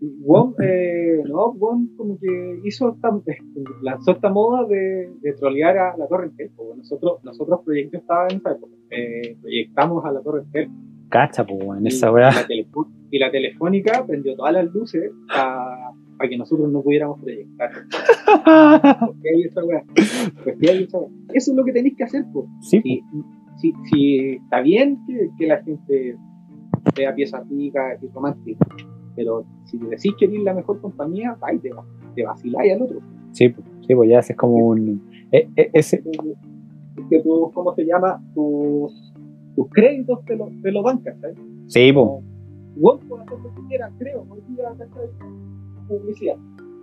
WOM, 0.00 0.54
eh, 0.62 1.22
no, 1.26 1.52
WOM 1.52 1.96
como 1.96 2.18
que 2.18 2.60
hizo 2.64 2.94
esta, 2.94 3.10
lanzó 3.82 4.12
esta 4.12 4.28
moda 4.28 4.66
de, 4.66 5.10
de 5.20 5.32
trolear 5.34 5.78
a 5.78 5.96
la 5.96 6.06
Torre 6.08 6.26
Eiffel. 6.26 6.50
pues, 6.56 6.76
Nosotros, 6.78 7.20
nosotros 7.24 7.60
proyectos 7.64 8.00
estaba 8.00 8.26
en 8.28 8.36
esa 8.36 8.52
época, 8.52 8.72
eh, 8.90 9.36
proyectamos 9.40 10.04
a 10.04 10.12
la 10.12 10.20
Torre 10.20 10.40
Eiffel. 10.40 10.70
Cacha, 11.08 11.44
pues, 11.46 11.60
en 11.78 11.86
esa 11.86 12.10
weá. 12.12 12.30
y 13.10 13.18
la 13.18 13.30
telefónica 13.30 14.04
prendió 14.06 14.34
todas 14.36 14.52
las 14.54 14.66
luces 14.72 15.10
para 15.28 16.28
que 16.28 16.36
nosotros 16.36 16.70
no 16.70 16.82
pudiéramos 16.82 17.20
proyectar. 17.20 17.70
¿Por 19.00 19.14
qué 19.20 19.28
hay 19.34 19.42
esa 19.44 19.64
weá? 19.64 19.82
Pues, 20.42 20.56
¿qué 20.60 20.70
hay 20.70 20.82
esa 20.84 20.98
weá? 20.98 21.08
Eso 21.32 21.50
es 21.52 21.56
lo 21.56 21.64
que 21.64 21.72
tenéis 21.72 21.96
que 21.96 22.04
hacer, 22.04 22.24
pues. 22.32 22.46
Sí, 22.60 22.80
Si, 22.82 23.02
si, 23.56 23.72
si 23.90 24.18
está 24.36 24.60
bien 24.60 24.98
que, 25.06 25.30
que 25.38 25.46
la 25.46 25.62
gente 25.62 26.16
vea 26.96 27.14
piezas 27.14 27.48
ricas 27.48 28.02
y 28.02 28.08
románticas, 28.08 28.68
pero 29.16 29.44
si 29.64 29.78
decís 29.78 30.12
que 30.18 30.24
eres 30.26 30.42
la 30.42 30.54
mejor 30.54 30.80
compañía, 30.80 31.36
va 31.42 31.52
y 31.52 31.58
te, 31.58 31.70
te 32.14 32.24
vaciláis 32.24 32.72
al 32.74 32.82
otro. 32.82 32.98
sí, 33.32 33.48
pues, 33.50 33.66
sí, 33.86 33.94
pues 33.94 34.10
ya 34.10 34.18
haces 34.18 34.36
como 34.36 34.56
un. 34.56 35.02
eh, 35.30 35.48
eh, 35.56 35.70
ese, 35.72 35.98
Es 35.98 37.04
que 37.10 37.20
tú, 37.22 37.50
¿cómo 37.54 37.74
se 37.74 37.84
llama? 37.84 38.20
Tus, 38.34 39.03
tus 39.56 39.68
créditos 39.70 40.24
te 40.24 40.36
lo, 40.36 40.50
te 40.62 40.72
lo 40.72 40.82
dan, 40.82 40.98
¿cachai? 40.98 41.32
sí, 41.66 41.92
Como, 41.92 42.22
Vos 42.76 43.00
puedes 43.08 43.26
hacer 43.26 43.38
lo 43.40 43.54
que 43.54 43.68
quieras, 43.68 43.92
creo, 43.98 44.26
hoy 44.28 44.40
día, 44.48 44.64
¿cachai? 44.76 45.08
Publicidad. 45.88 46.36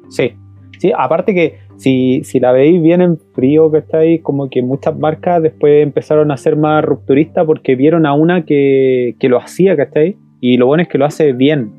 sí. 0.10 0.31
Sí, 0.79 0.91
aparte 0.97 1.36
que 1.36 1.57
si, 1.75 2.23
si 2.23 2.39
la 2.39 2.51
veis 2.53 2.81
bien 2.81 3.01
en 3.01 3.19
frío, 3.36 3.69
¿cachai? 3.69 4.17
Como 4.17 4.49
que 4.49 4.63
muchas 4.63 4.97
marcas 4.97 5.39
después 5.43 5.84
empezaron 5.84 6.31
a 6.31 6.38
ser 6.38 6.55
más 6.55 6.84
rupturistas 6.84 7.45
porque 7.45 7.75
vieron 7.75 8.07
a 8.07 8.13
una 8.15 8.45
que, 8.45 9.15
que 9.19 9.29
lo 9.29 9.38
hacía, 9.38 9.77
¿cachai? 9.77 10.17
Y 10.39 10.57
lo 10.57 10.65
bueno 10.65 10.81
es 10.81 10.89
que 10.89 10.97
lo 10.97 11.05
hace 11.05 11.34
bien, 11.34 11.71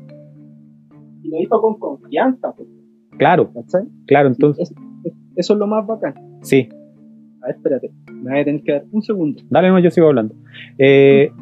Y 1.21 1.27
lo 1.29 1.41
hizo 1.41 1.59
con 1.59 1.77
confianza, 1.79 2.53
pues, 2.55 2.69
claro, 3.17 3.51
¿cachai? 3.51 3.81
claro, 4.05 4.29
entonces, 4.29 4.71
Es- 4.71 4.77
es- 5.11 5.13
eso 5.35 5.53
es 5.53 5.59
lo 5.59 5.67
más 5.67 5.85
bacán. 5.85 6.13
sí. 6.41 6.69
A 7.43 7.47
ver, 7.47 7.55
espérate, 7.55 7.91
me 8.11 8.31
voy 8.31 8.39
a 8.39 8.45
tener 8.45 8.63
que 8.63 8.71
dar 8.71 8.83
un 8.91 9.01
segundo. 9.01 9.41
Dale, 9.49 9.69
no, 9.69 9.79
yo 9.79 9.91
sigo 9.91 10.07
hablando. 10.07 10.33
Eh, 10.77 11.29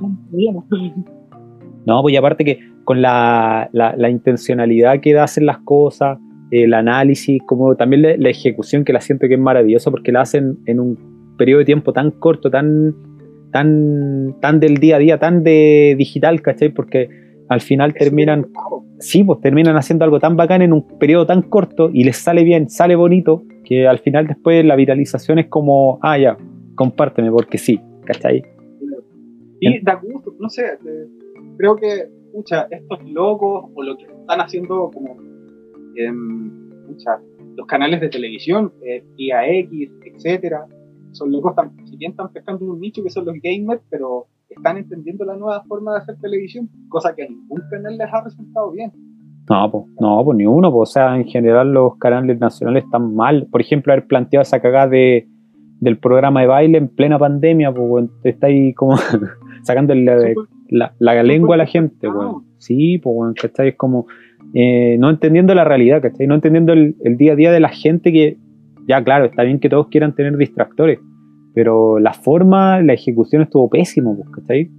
No, 1.84 2.02
pues 2.04 2.14
y 2.14 2.18
aparte 2.18 2.46
que 2.46 2.60
con 2.84 3.02
la, 3.02 3.68
la, 3.74 3.96
la 3.96 4.10
intencionalidad 4.10 5.00
que 5.00 5.14
da 5.14 5.24
hacer 5.24 5.44
las 5.44 5.58
cosas, 5.60 6.20
el 6.52 6.74
análisis, 6.76 7.42
como 7.48 7.76
también 7.76 8.04
la, 8.04 8.18
la 8.18 8.30
ejecución 8.30 8.86
que 8.86 8.94
la 8.94 9.02
siento 9.02 9.28
que 9.28 9.34
es 9.34 9.40
maravillosa 9.40 9.90
porque 9.90 10.12
la 10.12 10.22
hacen 10.22 10.60
en 10.68 10.80
un 10.80 11.36
periodo 11.38 11.60
de 11.60 11.66
tiempo 11.66 11.92
tan 11.92 12.12
corto, 12.12 12.52
tan, 12.52 12.94
tan, 13.52 14.36
tan 14.42 14.60
del 14.60 14.78
día 14.78 14.98
a 14.98 15.00
día, 15.00 15.18
tan 15.18 15.44
de 15.44 15.96
digital, 15.98 16.42
¿cachai? 16.42 16.70
Porque 16.70 17.10
al 17.50 17.62
final 17.62 17.94
terminan, 17.94 18.48
sí, 19.00 19.24
pues 19.24 19.42
terminan 19.42 19.76
haciendo 19.76 20.06
algo 20.06 20.20
tan 20.20 20.38
bacán 20.38 20.62
en 20.62 20.74
un 20.74 20.88
periodo 21.00 21.26
tan 21.26 21.42
corto 21.42 21.90
y 21.92 22.04
les 22.04 22.18
sale 22.18 22.44
bien, 22.44 22.70
sale 22.70 22.96
bonito, 22.96 23.44
que 23.72 23.88
al 23.88 24.00
final 24.00 24.28
después 24.28 24.66
la 24.66 24.76
viralización 24.76 25.40
es 25.40 25.48
como, 25.48 25.98
ah, 26.02 26.18
ya, 26.18 26.38
compárteme 26.76 27.32
porque 27.32 27.58
sí, 27.58 27.80
¿cachai? 28.04 28.44
Y 29.62 29.82
da 29.82 29.96
gusto, 29.96 30.36
no 30.38 30.50
sé, 30.50 30.74
eh, 30.74 31.08
creo 31.56 31.78
que, 31.78 32.10
pucha, 32.34 32.68
estos 32.70 33.02
locos 33.10 33.72
o 33.74 33.82
lo 33.82 33.96
que 33.96 34.04
están 34.04 34.42
haciendo 34.42 34.92
como, 34.94 35.16
em, 35.96 36.70
pucha, 36.86 37.22
los 37.56 37.66
canales 37.66 38.02
de 38.02 38.10
televisión, 38.10 38.74
eh, 38.86 39.06
IA 39.16 39.48
X, 39.60 39.90
etcétera, 40.04 40.66
son 41.12 41.32
locos, 41.32 41.56
tan, 41.56 41.74
si 41.86 41.96
bien 41.96 42.12
están 42.12 42.30
pescando 42.34 42.66
un 42.66 42.82
nicho 42.82 43.02
que 43.02 43.10
son 43.10 43.24
los 43.24 43.36
gamers, 43.42 43.82
pero 43.90 44.28
están 44.50 44.80
entendiendo 44.80 45.24
la 45.24 45.38
nueva 45.38 45.64
forma 45.64 45.94
de 45.94 46.00
hacer 46.00 46.18
televisión, 46.20 46.70
cosa 46.90 47.16
que 47.16 47.24
a 47.24 47.30
ningún 47.30 47.62
canal 47.70 47.98
les 47.98 48.14
ha 48.14 48.22
resultado 48.22 48.70
bien. 48.74 48.92
No, 49.52 49.70
pues, 49.70 49.84
no, 50.00 50.24
pues 50.24 50.38
ni 50.38 50.46
uno, 50.46 50.72
pues, 50.72 50.92
o 50.92 50.94
sea, 50.94 51.18
en 51.18 51.26
general 51.26 51.74
los 51.74 51.98
canales 51.98 52.40
nacionales 52.40 52.86
están 52.86 53.14
mal. 53.14 53.48
Por 53.52 53.60
ejemplo, 53.60 53.92
haber 53.92 54.08
planteado 54.08 54.44
esa 54.44 54.62
cagada 54.62 54.88
de, 54.88 55.28
del 55.82 55.98
programa 55.98 56.40
de 56.40 56.48
baile 56.48 56.78
en 56.78 56.88
plena 56.88 57.20
pandemia, 57.20 57.74
pues, 57.74 58.06
te 58.24 58.30
está 58.30 58.48
ahí 58.48 58.74
como 58.74 58.96
sacando 59.64 59.94
la, 59.94 60.16
la, 60.70 60.94
la 61.00 61.24
lengua 61.24 61.56
a 61.56 61.58
la 61.58 61.66
gente, 61.66 62.08
weón. 62.08 62.46
Sí, 62.60 62.98
pues, 63.00 63.14
weón, 63.14 63.34
¿cachai? 63.34 63.70
Es 63.70 63.76
como 63.76 64.06
eh, 64.54 64.96
no 64.98 65.10
entendiendo 65.10 65.54
la 65.54 65.66
realidad, 65.66 66.02
¿cachai? 66.02 66.28
No 66.28 66.36
entendiendo 66.36 66.72
el, 66.72 66.96
el 67.04 67.18
día 67.18 67.34
a 67.34 67.36
día 67.36 67.52
de 67.52 67.60
la 67.60 67.70
gente 67.70 68.14
que, 68.14 68.38
ya, 68.88 69.04
claro, 69.04 69.26
está 69.26 69.44
bien 69.44 69.60
que 69.60 69.68
todos 69.68 69.90
quieran 69.90 70.16
tener 70.16 70.38
distractores, 70.38 71.00
pero 71.54 72.00
la 72.00 72.14
forma, 72.14 72.82
la 72.82 72.94
ejecución 72.94 73.42
estuvo 73.42 73.70
pésimo, 73.70 74.16
pues, 74.16 74.30
¿cachai? 74.30 74.72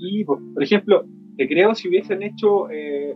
Sí, 0.00 0.24
po. 0.24 0.40
por 0.52 0.64
ejemplo, 0.64 1.04
te 1.36 1.46
creo 1.46 1.76
si 1.76 1.86
hubiesen 1.86 2.24
hecho 2.24 2.68
eh, 2.72 3.14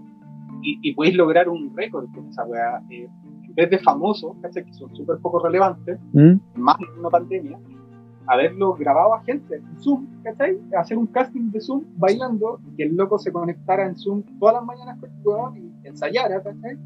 y, 0.62 0.78
y 0.82 0.94
podéis 0.94 1.16
lograr 1.16 1.48
un 1.48 1.74
récord 1.76 2.06
con 2.14 2.28
esa 2.28 2.44
weá. 2.44 2.80
eh, 2.90 3.08
en 3.48 3.54
vez 3.54 3.70
de 3.70 3.78
famosos, 3.78 4.36
¿cachai? 4.42 4.64
que 4.64 4.72
son 4.74 4.94
súper 4.94 5.18
poco 5.18 5.42
relevantes, 5.44 5.98
¿Mm? 6.12 6.34
más 6.56 6.76
en 6.80 7.00
una 7.00 7.08
pandemia, 7.10 7.58
haberlo 8.26 8.74
grabado 8.74 9.14
a 9.14 9.22
gente 9.24 9.56
en 9.56 9.80
Zoom, 9.80 10.06
¿cachai? 10.22 10.58
Hacer 10.76 10.98
un 10.98 11.06
casting 11.06 11.50
de 11.50 11.60
Zoom 11.60 11.82
bailando, 11.96 12.60
que 12.76 12.84
el 12.84 12.94
loco 12.94 13.18
se 13.18 13.32
conectara 13.32 13.86
en 13.86 13.96
Zoom 13.96 14.22
todas 14.38 14.56
las 14.56 14.64
mañanas 14.64 14.98
con 15.00 15.10
el 15.10 15.16
weón 15.24 15.56
y 15.56 15.86
ensayara, 15.88 16.42
¿cachai? 16.42 16.76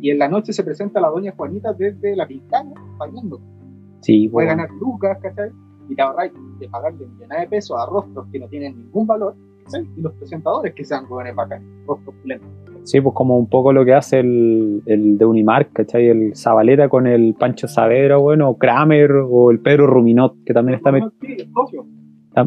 Y 0.00 0.10
en 0.10 0.18
la 0.18 0.28
noche 0.28 0.52
se 0.52 0.62
presenta 0.64 1.00
la 1.00 1.08
doña 1.08 1.32
Juanita 1.36 1.72
desde 1.74 2.14
la 2.16 2.26
pintana 2.26 2.72
bailando. 2.98 3.40
Sí, 4.00 4.28
Puede 4.28 4.46
ganar 4.48 4.70
lucas, 4.80 5.18
¿cachai? 5.20 5.50
Y 5.88 5.94
te 5.96 6.02
ahorráis 6.02 6.32
de 6.60 6.68
pagarle 6.68 7.06
millones 7.06 7.40
de 7.40 7.46
pesos 7.48 7.76
a 7.78 7.86
rostros 7.86 8.26
que 8.32 8.38
no 8.38 8.46
tienen 8.48 8.78
ningún 8.78 9.06
valor, 9.06 9.34
¿cachai? 9.64 9.86
Y 9.96 10.00
los 10.00 10.12
presentadores 10.14 10.72
que 10.74 10.84
sean 10.84 11.04
jóvenes 11.06 11.34
bacanes, 11.34 11.68
rostros 11.86 12.14
pulentos. 12.22 12.48
Sí, 12.84 13.00
pues 13.00 13.14
como 13.14 13.38
un 13.38 13.48
poco 13.48 13.72
lo 13.72 13.84
que 13.84 13.94
hace 13.94 14.20
el, 14.20 14.82
el 14.86 15.16
de 15.16 15.24
Unimark, 15.24 15.72
¿cachai? 15.72 16.08
El 16.08 16.34
Zabaleta 16.36 16.88
con 16.88 17.06
el 17.06 17.34
Pancho 17.38 17.68
Savera, 17.68 18.16
bueno, 18.16 18.48
o 18.50 18.58
Kramer, 18.58 19.10
o 19.28 19.50
el 19.52 19.60
Pedro 19.60 19.86
Ruminot, 19.86 20.34
que 20.44 20.52
también 20.52 20.76
está 20.78 20.90
met- 20.90 21.10
Sí, 21.20 21.32
el 21.38 21.48
socio. 21.52 21.84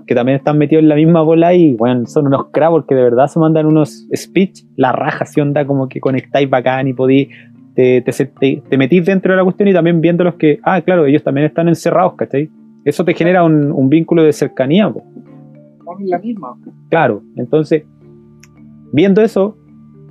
que 0.06 0.13
también 0.15 0.38
están 0.38 0.58
metidos 0.58 0.84
en 0.84 0.89
la 0.89 0.95
misma 0.95 1.21
bola 1.21 1.54
y, 1.54 1.76
bueno, 1.76 2.06
son 2.08 2.28
unos 2.28 2.48
cracks 2.52 2.71
porque 2.71 2.95
de 2.95 3.04
verdad 3.04 3.28
se 3.28 3.39
mandan 3.39 3.65
unos 3.65 4.08
speech, 4.13 4.63
la 4.76 4.91
raja, 4.91 5.24
así 5.24 5.39
onda 5.39 5.65
como 5.65 5.88
que 5.88 6.02
conectáis 6.02 6.50
bacán 6.50 6.88
y 6.89 6.93
podéis, 6.93 7.30
te, 7.74 8.02
te, 8.02 8.62
te, 8.69 8.78
metís 8.78 9.06
dentro 9.06 9.32
de 9.32 9.38
la 9.38 9.43
cuestión 9.43 9.69
y 9.69 9.74
también 9.74 10.02
viendo 10.02 10.24
los 10.26 10.36
que, 10.36 10.60
ah, 10.63 10.82
claro, 10.82 11.06
ellos 11.06 11.24
también 11.24 11.48
están 11.48 11.67
encerrados, 11.69 12.15
¿cachai? 12.15 12.50
Eso 12.84 13.06
te 13.06 13.13
genera 13.13 13.43
un, 13.43 13.71
un 13.71 13.88
vínculo 13.89 14.21
de 14.24 14.34
cercanía, 14.34 14.89
pues. 14.91 15.06
Son 15.86 16.08
la 16.08 16.19
misma. 16.19 16.56
Claro, 16.89 17.21
entonces, 17.38 17.84
viendo 18.91 19.21
eso, 19.21 19.56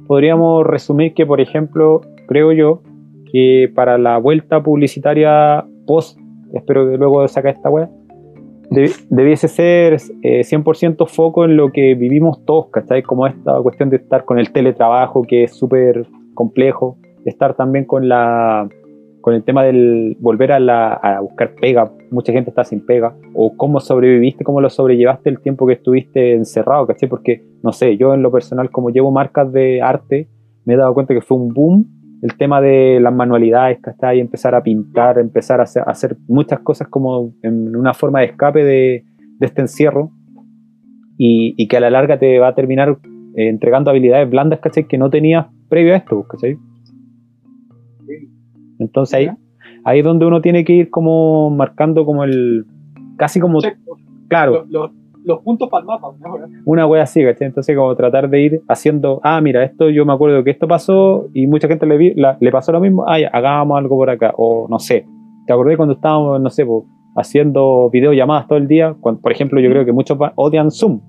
podríamos 0.06 0.66
resumir 0.66 1.14
que, 1.14 1.26
por 1.26 1.40
ejemplo, 1.40 2.00
creo 2.26 2.52
yo 2.52 2.82
que 3.32 3.70
para 3.74 3.98
la 3.98 4.18
vuelta 4.18 4.62
publicitaria 4.62 5.64
post, 5.86 6.18
espero 6.52 6.88
que 6.88 6.96
luego 6.96 7.22
de 7.22 7.28
sacar 7.28 7.54
esta 7.54 7.68
web, 7.70 7.88
debiese 9.10 9.48
ser 9.48 9.96
eh, 10.22 10.40
100% 10.40 11.06
foco 11.06 11.44
en 11.44 11.56
lo 11.56 11.70
que 11.70 11.94
vivimos 11.94 12.44
todos, 12.44 12.70
¿cachai? 12.70 13.02
Como 13.02 13.26
esta 13.26 13.60
cuestión 13.62 13.90
de 13.90 13.96
estar 13.96 14.24
con 14.24 14.38
el 14.38 14.52
teletrabajo, 14.52 15.22
que 15.22 15.44
es 15.44 15.56
súper 15.56 16.06
complejo, 16.34 16.96
estar 17.24 17.54
también 17.54 17.84
con 17.84 18.08
la 18.08 18.68
con 19.20 19.32
el 19.32 19.42
tema 19.42 19.64
del 19.64 20.18
volver 20.20 20.52
a, 20.52 20.60
la, 20.60 20.92
a 20.92 21.20
buscar 21.20 21.54
pega, 21.54 21.90
mucha 22.14 22.32
gente 22.32 22.50
está 22.50 22.64
sin 22.64 22.84
pega, 22.84 23.14
o 23.34 23.56
cómo 23.56 23.80
sobreviviste, 23.80 24.44
cómo 24.44 24.60
lo 24.60 24.70
sobrellevaste 24.70 25.28
el 25.28 25.40
tiempo 25.40 25.66
que 25.66 25.74
estuviste 25.74 26.34
encerrado, 26.34 26.86
¿cachai? 26.86 27.08
Porque, 27.08 27.42
no 27.62 27.72
sé, 27.72 27.96
yo 27.96 28.14
en 28.14 28.22
lo 28.22 28.32
personal, 28.32 28.70
como 28.70 28.90
llevo 28.90 29.10
marcas 29.10 29.52
de 29.52 29.82
arte, 29.82 30.28
me 30.64 30.74
he 30.74 30.76
dado 30.76 30.94
cuenta 30.94 31.12
que 31.14 31.20
fue 31.20 31.36
un 31.36 31.48
boom 31.48 31.86
el 32.22 32.38
tema 32.38 32.62
de 32.62 33.00
las 33.00 33.12
manualidades, 33.12 33.80
¿cachai? 33.82 34.18
Empezar 34.18 34.54
a 34.54 34.62
pintar, 34.62 35.18
empezar 35.18 35.60
a 35.60 35.64
hacer, 35.64 35.82
a 35.86 35.90
hacer 35.90 36.16
muchas 36.26 36.60
cosas 36.60 36.88
como 36.88 37.34
en 37.42 37.76
una 37.76 37.92
forma 37.92 38.20
de 38.20 38.26
escape 38.26 38.64
de, 38.64 39.04
de 39.38 39.46
este 39.46 39.60
encierro, 39.60 40.10
y, 41.18 41.54
y, 41.56 41.68
que 41.68 41.76
a 41.76 41.80
la 41.80 41.90
larga 41.90 42.18
te 42.18 42.38
va 42.38 42.48
a 42.48 42.54
terminar 42.54 42.98
eh, 43.36 43.48
entregando 43.48 43.90
habilidades 43.90 44.28
blandas, 44.28 44.60
¿cachai? 44.60 44.88
Que 44.88 44.98
no 44.98 45.10
tenías 45.10 45.46
previo 45.68 45.94
a 45.94 45.98
esto, 45.98 46.24
¿cachai? 46.26 46.56
Entonces 48.78 49.14
ahí, 49.14 49.30
ahí 49.84 50.00
es 50.00 50.04
donde 50.04 50.26
uno 50.26 50.40
tiene 50.40 50.64
que 50.64 50.72
ir 50.72 50.90
como 50.90 51.50
marcando 51.50 52.04
como 52.04 52.24
el, 52.24 52.64
casi 53.16 53.40
como, 53.40 53.60
claro, 54.28 54.64
Los, 54.68 55.40
puntos 55.42 55.70
para 55.70 55.80
el 55.80 55.86
mapa, 55.86 56.08
¿no? 56.20 56.36
una 56.66 56.86
wea 56.86 57.04
así, 57.04 57.24
¿cachai? 57.24 57.48
Entonces 57.48 57.74
como 57.76 57.94
tratar 57.96 58.28
de 58.28 58.40
ir 58.42 58.62
haciendo, 58.68 59.20
ah, 59.22 59.40
mira, 59.40 59.64
esto 59.64 59.88
yo 59.88 60.04
me 60.04 60.12
acuerdo 60.12 60.44
que 60.44 60.50
esto 60.50 60.68
pasó 60.68 61.28
y 61.32 61.46
mucha 61.46 61.68
gente 61.68 61.86
le, 61.86 61.96
vi, 61.96 62.14
la, 62.14 62.36
le 62.40 62.50
pasó 62.50 62.72
lo 62.72 62.80
mismo, 62.80 63.04
ah, 63.06 63.18
ya, 63.18 63.28
hagamos 63.28 63.78
algo 63.78 63.96
por 63.96 64.10
acá, 64.10 64.34
o 64.36 64.66
no 64.68 64.78
sé, 64.78 65.06
¿te 65.46 65.52
acordás 65.52 65.76
cuando 65.76 65.94
estábamos, 65.94 66.40
no 66.40 66.50
sé, 66.50 66.66
haciendo 67.16 67.88
videollamadas 67.90 68.48
todo 68.48 68.58
el 68.58 68.68
día? 68.68 68.94
Cuando, 69.00 69.20
por 69.20 69.32
ejemplo, 69.32 69.60
yo 69.60 69.70
creo 69.70 69.84
que 69.84 69.92
muchos 69.92 70.18
odian 70.34 70.70
Zoom, 70.70 71.00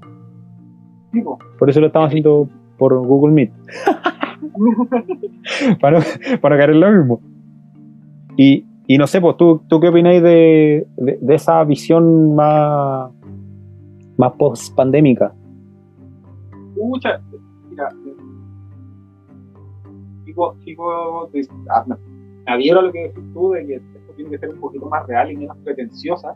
por 1.60 1.70
eso 1.70 1.80
lo 1.82 1.88
estamos 1.88 2.08
haciendo 2.08 2.48
por 2.78 3.06
Google 3.06 3.34
Meet, 3.34 3.52
para, 5.82 6.00
para 6.42 6.58
caer 6.58 6.70
en 6.70 6.80
lo 6.80 6.92
mismo. 6.92 7.35
Y, 8.38 8.65
y 8.88 8.98
no 8.98 9.08
sé, 9.08 9.21
pues 9.21 9.38
tú, 9.38 9.62
tú 9.67 9.80
qué 9.80 9.89
opináis 9.89 10.21
de, 10.21 10.88
de, 10.98 11.36
esa 11.36 11.63
visión 11.63 12.36
más, 12.36 13.12
más 14.17 14.34
post-pandémica. 14.34 15.34
Mucha, 16.76 17.21
mira, 17.69 17.89
digo, 20.26 20.56
digo, 20.65 21.30
ah, 21.69 21.86
adhiero 22.48 22.80
a 22.80 22.84
lo 22.84 22.91
que 22.91 23.08
decís 23.08 23.24
tú 23.34 23.52
de 23.52 23.65
que 23.65 23.76
esto 23.76 24.13
tiene 24.15 24.32
que 24.32 24.38
ser 24.38 24.50
un 24.50 24.60
poquito 24.60 24.86
más 24.88 25.08
real 25.08 25.32
y 25.32 25.38
menos 25.38 25.58
pretenciosa. 25.63 26.36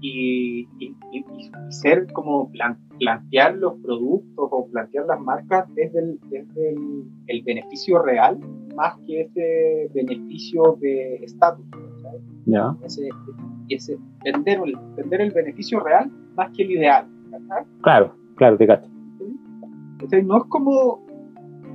Y, 0.00 0.68
y, 0.80 0.96
y, 1.12 1.24
ser 1.70 2.12
como 2.12 2.50
plan, 2.50 2.76
plantear 3.02 3.56
los 3.56 3.74
productos 3.82 4.48
o 4.48 4.68
plantear 4.70 5.06
las 5.06 5.20
marcas 5.20 5.66
desde 5.74 5.98
el, 5.98 6.20
desde 6.30 6.70
el, 6.70 7.04
el 7.26 7.42
beneficio 7.42 8.00
real 8.00 8.38
más 8.76 8.96
que 9.04 9.22
ese 9.22 9.90
beneficio 9.92 10.78
de 10.80 11.16
estatus. 11.16 11.66
Ya. 12.46 12.76
Ese, 12.84 13.08
ese, 13.68 13.98
vender, 14.24 14.60
el, 14.64 14.76
vender 14.94 15.20
el 15.20 15.32
beneficio 15.32 15.80
real 15.80 16.12
más 16.36 16.52
que 16.52 16.62
el 16.62 16.70
ideal. 16.70 17.08
¿sabes? 17.48 17.66
Claro, 17.82 18.14
claro, 18.36 18.56
te 18.56 18.68
cacho. 18.68 18.88
¿Sí? 20.08 20.22
No 20.22 20.38
es 20.38 20.44
como, 20.44 21.04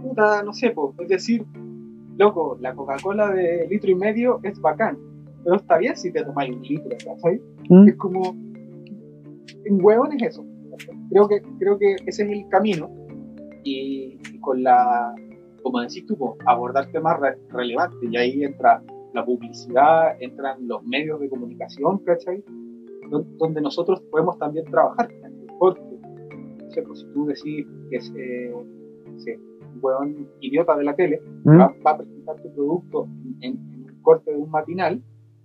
puta, 0.01 0.43
no 0.43 0.53
sé, 0.53 0.73
es 0.99 1.07
decir, 1.09 1.45
loco, 2.17 2.57
la 2.61 2.73
Coca-Cola 2.73 3.31
de 3.31 3.67
litro 3.69 3.91
y 3.91 3.95
medio 3.95 4.39
es 4.43 4.61
bacán, 4.61 4.97
pero 5.43 5.57
está 5.57 5.77
bien 5.77 5.97
si 5.97 6.09
te 6.09 6.23
tomáis 6.23 6.55
un 6.55 6.61
litro, 6.61 6.95
¿sabes? 7.21 7.41
¿Mm? 7.69 7.87
Es 7.89 7.95
como, 7.95 8.33
en 9.65 9.83
huevón 9.83 10.13
es 10.13 10.23
eso. 10.23 10.45
Creo 11.09 11.27
que, 11.27 11.41
creo 11.59 11.77
que 11.77 11.95
ese 12.05 12.23
es 12.23 12.29
el 12.29 12.47
camino 12.49 12.89
y, 13.63 14.19
y 14.33 14.39
con 14.39 14.63
la, 14.63 15.15
como 15.67 15.81
decís 15.81 16.05
tú, 16.05 16.17
pues, 16.17 16.31
abordar 16.45 16.89
temas 16.91 17.19
re 17.19 17.37
relevantes 17.49 17.99
y 18.09 18.15
ahí 18.15 18.43
entra 18.43 18.81
la 19.13 19.25
publicidad, 19.25 20.15
entran 20.21 20.67
los 20.67 20.83
medios 20.85 21.19
de 21.19 21.29
comunicación, 21.29 21.99
¿cachai? 21.99 22.43
Donde 23.37 23.61
nosotros 23.61 24.01
podemos 24.11 24.37
también 24.37 24.65
trabajar, 24.65 25.09
porque, 25.59 25.81
no 25.81 26.71
sé, 26.71 26.81
pues, 26.83 26.99
si 26.99 27.05
tú 27.13 27.25
decís 27.25 27.67
que 27.89 27.97
es 27.97 28.13
eh, 28.15 28.53
sé, 29.17 29.39
un 29.73 29.79
huevón 29.81 30.27
idiota 30.39 30.77
de 30.77 30.83
la 30.83 30.95
tele, 30.95 31.21
¿Mm? 31.43 31.59
va, 31.59 31.75
va, 31.85 31.91
a 31.91 31.97
presentar 31.97 32.41
tu 32.41 32.53
producto 32.53 33.07
en, 33.41 33.43
en, 33.53 33.85
un 33.85 34.01
corte 34.01 34.31
de 34.31 34.37
un 34.37 34.49
matinal, 34.49 35.01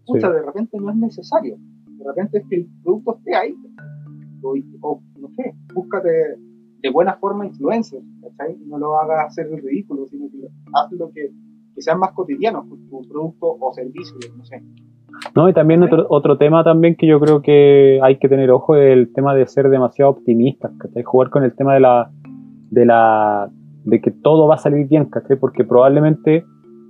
pucha, 0.07 0.29
sí. 0.29 0.35
de 0.35 0.43
repente 0.43 0.79
no 0.79 0.91
es 0.91 0.97
necesario, 0.97 1.57
de 1.87 2.05
repente 2.05 2.39
es 2.39 2.45
que 2.49 2.57
el 2.57 2.69
producto 2.83 3.17
esté 3.17 3.35
ahí, 3.35 3.57
o, 4.43 4.55
o 4.81 5.03
no 5.23 5.29
sé, 5.31 5.55
búscate 5.73 6.09
de 6.83 6.91
buena 6.91 7.15
forma 7.15 7.47
influencers, 7.47 8.05
¿cachai? 8.21 8.57
No 8.67 8.77
lo 8.77 8.99
hagas 8.99 9.27
hacer 9.29 9.47
el 9.47 9.63
ridículo, 9.63 10.07
sino 10.09 10.29
que 10.31 10.49
haz 10.75 10.91
lo 10.93 11.11
que, 11.13 11.31
que 11.75 11.83
sean 11.83 11.99
más 12.01 12.13
cotidianos 12.13 12.67
con 12.67 12.89
tu 12.89 13.01
producto 13.09 13.57
o 13.59 13.73
servicio, 13.73 14.17
no 14.37 14.45
sé. 14.45 14.63
No, 15.37 15.49
y 15.49 15.53
también 15.53 15.83
otro, 15.83 16.07
otro 16.09 16.37
tema 16.37 16.65
también 16.65 16.97
que 16.97 17.07
yo 17.07 17.21
creo 17.21 17.41
que 17.41 18.01
hay 18.03 18.19
que 18.19 18.29
tener 18.29 18.51
ojo 18.51 18.75
es 18.75 18.93
el 18.93 19.13
tema 19.13 19.35
de 19.35 19.47
ser 19.47 19.69
demasiado 19.69 20.11
optimistas, 20.11 20.73
¿cachai? 20.79 21.05
Jugar 21.05 21.31
con 21.31 21.45
el 21.45 21.55
tema 21.55 21.75
de 21.75 21.81
la, 21.81 22.11
de 22.71 22.85
la 22.85 23.51
de 23.85 24.01
que 24.01 24.11
todo 24.11 24.49
va 24.49 24.57
a 24.57 24.59
salir 24.59 24.89
bien, 24.89 25.05
¿cachai? 25.07 25.37
Porque 25.39 25.65
probablemente 25.65 26.45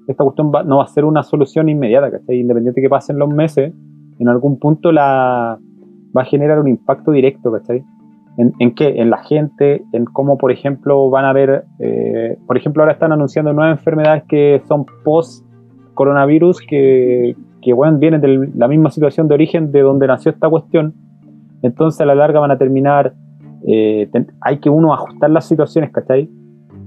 esta 0.09 0.25
cuestión 0.25 0.51
no 0.67 0.79
va 0.79 0.85
a 0.85 0.89
ser 0.89 1.05
una 1.05 1.23
solución 1.23 1.69
inmediata, 1.69 2.11
¿cachai? 2.11 2.41
Independiente 2.41 2.81
de 2.81 2.87
que 2.87 2.91
pasen 2.91 3.19
los 3.19 3.29
meses, 3.29 3.75
en 4.19 4.29
algún 4.29 4.59
punto 4.59 4.91
la 4.93 5.59
va 6.17 6.23
a 6.23 6.25
generar 6.25 6.59
un 6.59 6.69
impacto 6.69 7.11
directo, 7.11 7.53
¿cachai? 7.53 7.85
¿En, 8.39 8.53
en 8.59 8.75
qué? 8.75 9.01
En 9.01 9.11
la 9.11 9.19
gente, 9.19 9.85
en 9.93 10.05
cómo, 10.07 10.39
por 10.39 10.53
ejemplo, 10.53 11.11
van 11.11 11.25
a 11.25 11.33
ver, 11.33 11.65
eh, 11.79 12.39
por 12.47 12.57
ejemplo, 12.57 12.83
ahora 12.83 12.95
están 12.95 13.13
anunciando 13.13 13.53
nuevas 13.53 13.79
enfermedades 13.79 14.25
que 14.29 14.63
son 14.67 14.87
post-coronavirus, 15.05 16.61
que, 16.67 17.37
que 17.61 17.73
bueno, 17.73 17.99
vienen 17.99 18.21
de 18.21 18.51
la 18.57 18.69
misma 18.69 18.91
situación 18.91 19.29
de 19.29 19.35
origen 19.35 19.71
de 19.71 19.83
donde 19.83 20.07
nació 20.07 20.33
esta 20.33 20.49
cuestión. 20.49 20.95
Entonces, 21.63 22.01
a 22.01 22.07
la 22.07 22.15
larga 22.15 22.41
van 22.41 22.51
a 22.51 22.59
terminar, 22.59 23.13
eh, 23.67 24.11
hay 24.41 24.59
que 24.59 24.71
uno 24.71 24.95
ajustar 24.95 25.31
las 25.31 25.47
situaciones, 25.47 25.91
¿cachai? 25.91 26.29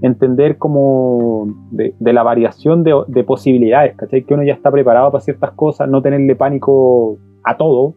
entender 0.02 0.58
como 0.58 1.48
de, 1.72 1.94
la 2.00 2.24
variación 2.24 2.84
de, 2.84 3.24
posibilidades, 3.24 3.96
¿cachai? 3.96 4.24
Que 4.24 4.34
uno 4.34 4.44
ya 4.44 4.54
está 4.54 4.72
preparado 4.72 5.12
para 5.12 5.24
ciertas 5.24 5.52
cosas, 5.52 5.90
no 5.90 6.02
tenerle 6.02 6.36
pánico 6.36 7.18
a 7.44 7.58
todo. 7.58 7.96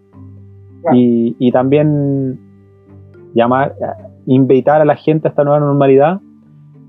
Y, 0.93 1.51
también 1.53 2.39
llamar, 3.35 3.75
invitar 4.27 4.81
a 4.81 4.85
la 4.85 4.97
gente 4.97 5.29
a 5.29 5.31
esta 5.31 5.45
nueva 5.45 5.61
normalidad 5.61 6.21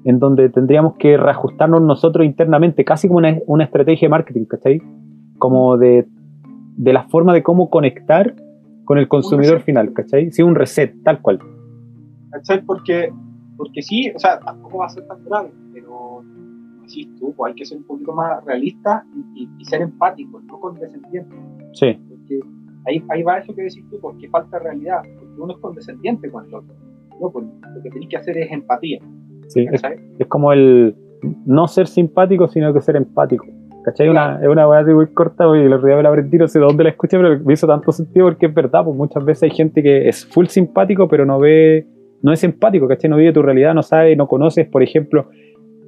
en 0.06 0.20
donde 0.20 0.50
tendríamos 0.50 0.96
que 0.98 1.18
reajustarnos 1.18 1.82
nosotros 1.82 2.26
internamente, 2.26 2.86
casi 2.86 3.08
como 3.08 3.20
una, 3.20 3.64
estrategia 3.64 4.08
de 4.08 4.10
marketing, 4.10 4.46
¿cachai? 4.46 4.82
Como 5.38 5.78
de, 5.78 6.08
de, 6.78 6.94
la 6.94 7.04
forma 7.10 7.34
de 7.34 7.44
cómo 7.44 7.70
conectar 7.70 8.36
con 8.86 8.98
el 8.98 9.08
consumidor 9.08 9.62
final, 9.62 9.94
¿cachai? 9.94 10.32
Sí, 10.32 10.42
un 10.42 10.56
reset, 10.56 10.94
tal 11.04 11.22
cual. 11.22 11.40
¿Cachai? 12.32 12.62
Porque 12.64 13.12
porque 13.60 13.82
sí, 13.82 14.10
o 14.16 14.18
sea, 14.18 14.40
tampoco 14.40 14.78
va 14.78 14.86
a 14.86 14.90
ser 14.90 15.06
tan 15.06 15.22
grave, 15.26 15.52
pero 15.74 16.24
decís 16.82 17.10
tú, 17.20 17.34
pues 17.36 17.52
hay 17.52 17.56
que 17.56 17.66
ser 17.66 17.78
un 17.80 17.84
poquito 17.84 18.14
más 18.14 18.42
realista 18.46 19.06
y, 19.36 19.50
ser 19.66 19.82
empático, 19.82 20.40
no 20.40 20.62
condescendiente. 20.62 21.36
Sí. 21.74 22.00
Porque 22.08 22.40
ahí, 22.88 23.04
ahí 23.10 23.22
va 23.22 23.40
eso 23.40 23.54
que 23.54 23.64
decís 23.64 23.84
tú, 23.90 24.00
porque 24.00 24.30
falta 24.30 24.60
realidad, 24.60 25.02
uno 25.40 25.54
es 25.54 25.60
condescendiente 25.60 26.30
con 26.30 26.46
el 26.46 26.54
otro. 26.54 26.74
¿no? 27.20 27.30
Pues 27.32 27.46
lo 27.76 27.82
que 27.82 27.90
tenéis 27.90 28.10
que 28.10 28.18
hacer 28.18 28.38
es 28.38 28.52
empatía. 28.52 29.00
Sí, 29.48 29.66
es, 29.72 29.82
es, 30.20 30.28
como 30.28 30.54
el 30.54 30.96
no 31.46 31.68
ser 31.68 31.88
simpático, 31.88 32.48
sino 32.48 32.74
que 32.74 32.82
ser 32.82 32.96
empático. 32.96 33.46
¿Cachai? 33.84 34.10
Una, 34.10 34.40
es 34.42 34.48
una 34.48 34.68
weá 34.68 34.84
muy 34.84 35.08
corta, 35.08 35.46
y 35.56 35.62
el 35.62 35.74
otro 35.74 35.88
día 35.88 35.96
me 35.96 36.04
la 36.04 36.10
aprendí, 36.10 36.38
no 36.38 36.48
sé 36.48 36.60
dónde 36.60 36.84
la 36.84 36.92
escuché, 36.92 37.18
pero 37.18 37.40
me 37.44 37.54
hizo 37.54 37.66
tanto 37.66 37.92
sentido 37.92 38.28
porque 38.28 38.46
es 38.46 38.54
verdad, 38.54 38.84
pues 38.84 38.96
muchas 38.96 39.24
veces 39.26 39.44
hay 39.44 39.52
gente 39.52 39.82
que 39.82 40.08
es 40.08 40.26
full 40.26 40.48
simpático, 40.48 41.08
pero 41.08 41.26
no 41.26 41.40
ve 41.40 41.88
no 42.22 42.34
es 42.34 42.44
empático, 42.44 42.88
¿cachai? 42.88 43.10
No 43.10 43.18
vive 43.18 43.34
tu 43.34 43.42
realidad, 43.42 43.74
no 43.74 43.84
sabe, 43.84 44.16
no 44.16 44.28
conoces, 44.28 44.68
por 44.68 44.84
ejemplo, 44.84 45.30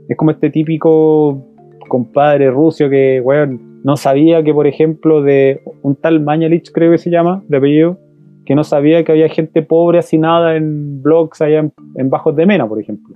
es 0.07 0.17
como 0.17 0.31
este 0.31 0.49
típico 0.49 1.45
compadre 1.87 2.49
ruso 2.49 2.89
que, 2.89 3.21
weón, 3.21 3.81
no 3.83 3.97
sabía 3.97 4.43
que, 4.43 4.53
por 4.53 4.67
ejemplo, 4.67 5.21
de 5.21 5.61
un 5.81 5.95
tal 5.95 6.21
Mañalich, 6.21 6.71
creo 6.71 6.91
que 6.91 6.97
se 6.97 7.09
llama, 7.09 7.43
de 7.47 7.57
apellido, 7.57 7.99
que 8.45 8.55
no 8.55 8.63
sabía 8.63 9.03
que 9.03 9.11
había 9.11 9.29
gente 9.29 9.61
pobre 9.61 9.99
nada 10.13 10.55
en 10.55 11.01
blogs 11.01 11.41
allá 11.41 11.69
en, 11.95 12.09
Bajos 12.09 12.35
de 12.35 12.45
Mena, 12.45 12.67
por 12.67 12.79
ejemplo. 12.79 13.15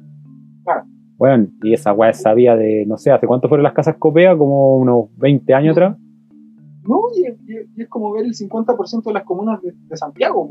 Claro. 0.63 0.83
Bueno, 1.17 1.47
y 1.63 1.73
esa 1.73 1.93
weá 1.93 2.13
sabía 2.13 2.55
de, 2.55 2.85
no 2.85 2.97
sé, 2.97 3.11
¿hace 3.11 3.25
cuánto 3.25 3.47
fueron 3.47 3.63
las 3.63 3.73
casas 3.73 3.95
Copea? 3.97 4.37
Como 4.37 4.77
unos 4.77 5.05
20 5.17 5.53
años 5.53 5.71
atrás. 5.77 5.97
No, 6.87 7.01
y, 7.15 7.81
es 7.81 7.87
como 7.89 8.11
ver 8.11 8.25
el 8.25 8.33
50% 8.33 9.03
de 9.03 9.13
las 9.13 9.23
comunas 9.23 9.61
de, 9.61 9.73
Santiago, 9.97 10.47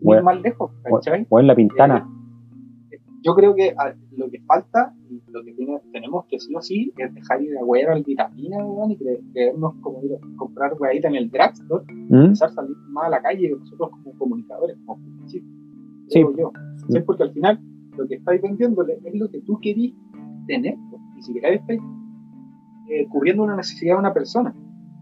bueno, 0.00 0.22
más 0.22 0.40
lejos, 0.40 0.70
O 1.28 1.40
en 1.40 1.46
la 1.46 1.54
pintana. 1.54 2.08
Eh, 3.26 3.28
yo 3.28 3.34
creo 3.34 3.54
que 3.54 3.74
lo 4.16 4.30
que 4.30 4.40
falta, 4.40 4.94
y 5.10 5.20
lo 5.30 5.44
que 5.44 5.54
tenemos 5.92 6.26
que 6.26 6.38
sí 6.38 6.54
o 6.54 6.62
sí, 6.62 6.92
es 6.96 7.14
dejar 7.14 7.42
ir 7.42 7.56
a 7.58 7.64
huear 7.64 7.90
al 7.90 8.02
vitamina, 8.02 8.58
y 8.88 8.96
creernos 9.32 9.74
como 9.80 10.02
ir 10.04 10.12
a 10.14 10.36
comprar 10.36 10.74
hueadita 10.78 11.08
en 11.08 11.16
el 11.16 11.30
drugstore, 11.30 11.84
¿Mm? 11.92 12.14
empezar 12.14 12.50
a 12.50 12.52
salir 12.52 12.76
más 12.88 13.06
a 13.06 13.10
la 13.10 13.22
calle, 13.22 13.50
nosotros 13.50 13.90
como 13.90 14.18
comunicadores, 14.18 14.76
como 14.86 15.00
sí. 15.26 15.42
yo. 16.10 16.52
Porque 17.04 17.22
al 17.22 17.32
final, 17.32 17.60
lo 17.96 18.06
que 18.06 18.16
estáis 18.16 18.40
vendiéndole 18.40 18.98
es 19.04 19.14
lo 19.14 19.28
que 19.30 19.40
tú 19.40 19.58
querís 19.60 19.94
tener, 20.46 20.76
y 21.16 21.22
si 21.22 21.34
queréis 21.34 21.60
estáis 21.60 21.80
eh, 22.88 23.06
cubriendo 23.08 23.42
una 23.42 23.56
necesidad 23.56 23.94
de 23.94 24.00
una 24.00 24.14
persona 24.14 24.54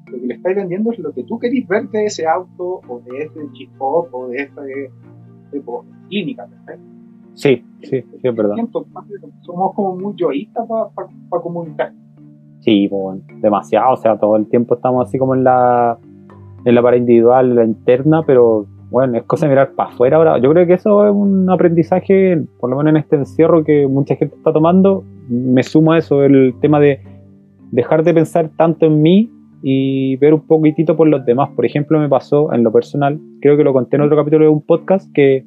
lo 0.07 0.21
que 0.21 0.27
le 0.27 0.35
estáis 0.35 0.57
vendiendo 0.57 0.93
es 0.93 0.99
lo 0.99 1.13
que 1.13 1.25
tú 1.25 1.39
querís 1.39 1.67
ver 1.67 1.89
de 1.89 2.07
ese 2.07 2.27
auto 2.27 2.81
o 2.89 3.01
de 3.01 3.25
ese 3.25 3.41
chip 3.53 3.71
o 3.81 4.29
de 4.29 4.43
esta 4.43 4.63
clínica, 6.09 6.49
Sí, 7.35 7.65
sí, 7.85 8.03
sí, 8.03 8.29
es 8.29 8.35
verdad. 8.35 8.55
Somos 9.43 9.75
como 9.75 9.97
muy 9.97 10.15
yoístas 10.17 10.67
para 10.95 11.43
comunicar. 11.43 11.93
Sí, 12.61 12.89
pues, 12.89 13.21
demasiado, 13.43 13.93
o 13.93 13.97
sea, 13.97 14.19
todo 14.19 14.37
el 14.37 14.47
tiempo 14.49 14.75
estamos 14.77 15.07
así 15.07 15.19
como 15.19 15.35
en 15.35 15.45
la, 15.45 15.99
en 16.65 16.75
la 16.75 16.83
para 16.83 16.97
individual, 16.97 17.51
en 17.51 17.57
la 17.57 17.65
interna, 17.65 18.23
pero 18.27 18.67
bueno, 18.91 19.19
es 19.19 19.25
cosa 19.25 19.47
de 19.47 19.51
mirar 19.51 19.73
para 19.73 19.91
afuera 19.91 20.17
ahora. 20.17 20.39
Yo 20.39 20.51
creo 20.51 20.67
que 20.67 20.75
eso 20.75 21.07
es 21.07 21.13
un 21.13 21.51
aprendizaje, 21.51 22.43
por 22.61 22.71
lo 22.71 22.77
menos 22.77 22.93
en 22.93 22.97
este 22.99 23.17
encierro 23.17 23.65
que 23.65 23.87
mucha 23.87 24.17
gente 24.17 24.37
está 24.37 24.53
tomando. 24.53 25.05
Me 25.29 25.63
sumo 25.63 25.93
a 25.93 25.99
eso, 25.99 26.23
el 26.23 26.55
tema 26.61 26.81
de 26.81 27.01
dejar 27.71 28.05
de 28.05 28.15
pensar 28.15 28.51
tanto 28.57 28.87
en 28.87 29.03
mí 29.03 29.31
y 29.63 30.17
ver 30.17 30.33
un 30.33 30.47
poquitito 30.47 30.97
por 30.97 31.09
los 31.09 31.25
demás. 31.27 31.51
Por 31.57 31.67
ejemplo, 31.67 31.99
me 31.99 32.09
pasó 32.09 32.53
en 32.53 32.63
lo 32.63 32.73
personal, 32.73 33.19
creo 33.41 33.57
que 33.57 33.65
lo 33.65 33.73
conté 33.73 33.97
en 33.97 34.03
otro 34.03 34.17
capítulo 34.17 34.45
de 34.45 34.51
un 34.51 34.63
podcast, 34.63 35.11
que, 35.13 35.45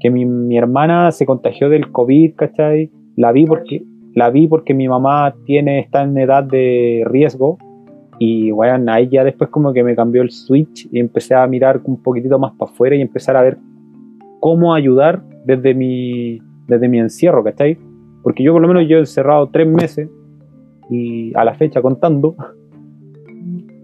que 0.00 0.10
mi, 0.10 0.24
mi, 0.24 0.56
hermana 0.56 1.12
se 1.12 1.26
contagió 1.26 1.68
del 1.68 1.92
COVID, 1.92 2.34
¿cachai? 2.34 2.90
La 3.16 3.32
vi 3.32 3.44
porque, 3.46 3.82
la 4.14 4.30
vi 4.30 4.48
porque 4.48 4.74
mi 4.74 4.88
mamá 4.88 5.34
tiene, 5.44 5.78
está 5.80 6.02
en 6.02 6.16
edad 6.18 6.42
de 6.42 7.02
riesgo 7.06 7.58
y 8.18 8.50
bueno, 8.50 8.92
ahí 8.92 9.08
ya 9.08 9.24
después 9.24 9.50
como 9.50 9.72
que 9.72 9.82
me 9.82 9.96
cambió 9.96 10.22
el 10.22 10.30
switch 10.30 10.88
y 10.92 10.98
empecé 10.98 11.34
a 11.34 11.46
mirar 11.46 11.80
un 11.84 12.02
poquitito 12.02 12.38
más 12.38 12.52
para 12.52 12.70
afuera 12.70 12.96
y 12.96 13.00
empezar 13.00 13.36
a 13.36 13.42
ver 13.42 13.58
cómo 14.40 14.74
ayudar 14.74 15.22
desde 15.46 15.74
mi, 15.74 16.38
desde 16.66 16.88
mi 16.88 16.98
encierro, 16.98 17.42
¿cachai? 17.44 17.78
Porque 18.22 18.42
yo 18.42 18.52
por 18.52 18.60
lo 18.60 18.68
menos 18.68 18.86
yo 18.88 18.96
he 18.96 19.00
encerrado 19.00 19.48
tres 19.48 19.66
meses 19.66 20.10
y 20.90 21.32
a 21.34 21.44
la 21.44 21.54
fecha 21.54 21.80
contando 21.80 22.36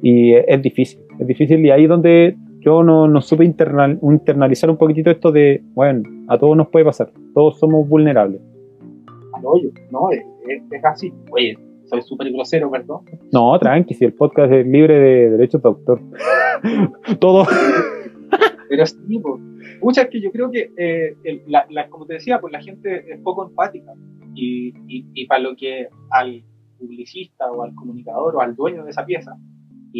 y 0.02 0.32
es 0.32 0.62
difícil, 0.62 1.00
es 1.18 1.26
difícil 1.26 1.64
y 1.64 1.70
ahí 1.70 1.84
es 1.84 1.88
donde 1.88 2.36
yo 2.66 2.82
no, 2.82 3.06
no 3.06 3.20
supe 3.20 3.44
internalizar 3.44 4.68
un 4.68 4.76
poquitito 4.76 5.08
esto 5.08 5.30
de, 5.30 5.62
bueno, 5.72 6.02
a 6.26 6.36
todos 6.36 6.56
nos 6.56 6.66
puede 6.68 6.84
pasar, 6.84 7.12
todos 7.32 7.60
somos 7.60 7.88
vulnerables. 7.88 8.40
Oye, 9.44 9.70
no, 9.92 10.10
es, 10.10 10.24
es 10.72 10.84
así. 10.84 11.14
Oye, 11.30 11.56
soy 11.84 12.02
súper 12.02 12.32
grosero, 12.32 12.68
perdón. 12.68 13.02
No, 13.32 13.56
tranqui, 13.60 13.94
si 13.94 14.04
el 14.04 14.14
podcast 14.14 14.52
es 14.52 14.66
libre 14.66 14.98
de 14.98 15.30
derechos 15.30 15.62
de 15.62 15.68
autor. 15.68 16.00
Todo. 17.20 17.46
Pero 18.68 18.84
sí, 18.84 19.20
pues, 19.80 19.98
es 19.98 20.08
que 20.08 20.20
yo 20.20 20.32
creo 20.32 20.50
que, 20.50 20.72
eh, 20.76 21.44
la, 21.46 21.88
como 21.88 22.04
te 22.06 22.14
decía, 22.14 22.40
pues 22.40 22.52
la 22.52 22.60
gente 22.60 23.12
es 23.12 23.20
poco 23.20 23.46
empática. 23.46 23.92
Y, 24.34 24.74
y, 24.88 25.06
y 25.14 25.26
para 25.26 25.40
lo 25.40 25.54
que 25.54 25.86
al 26.10 26.42
publicista 26.80 27.48
o 27.52 27.62
al 27.62 27.74
comunicador 27.76 28.34
o 28.34 28.40
al 28.40 28.56
dueño 28.56 28.84
de 28.84 28.90
esa 28.90 29.06
pieza 29.06 29.36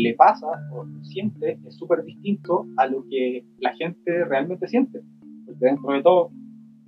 le 0.03 0.15
pasa 0.15 0.47
o 0.73 0.85
siente 1.03 1.59
es 1.67 1.77
súper 1.77 2.05
distinto 2.05 2.67
a 2.77 2.87
lo 2.87 3.05
que 3.09 3.45
la 3.59 3.75
gente 3.75 4.25
realmente 4.25 4.69
siente. 4.69 5.01
Porque 5.47 5.65
dentro 5.65 5.93
de 5.93 6.03
todo, 6.03 6.31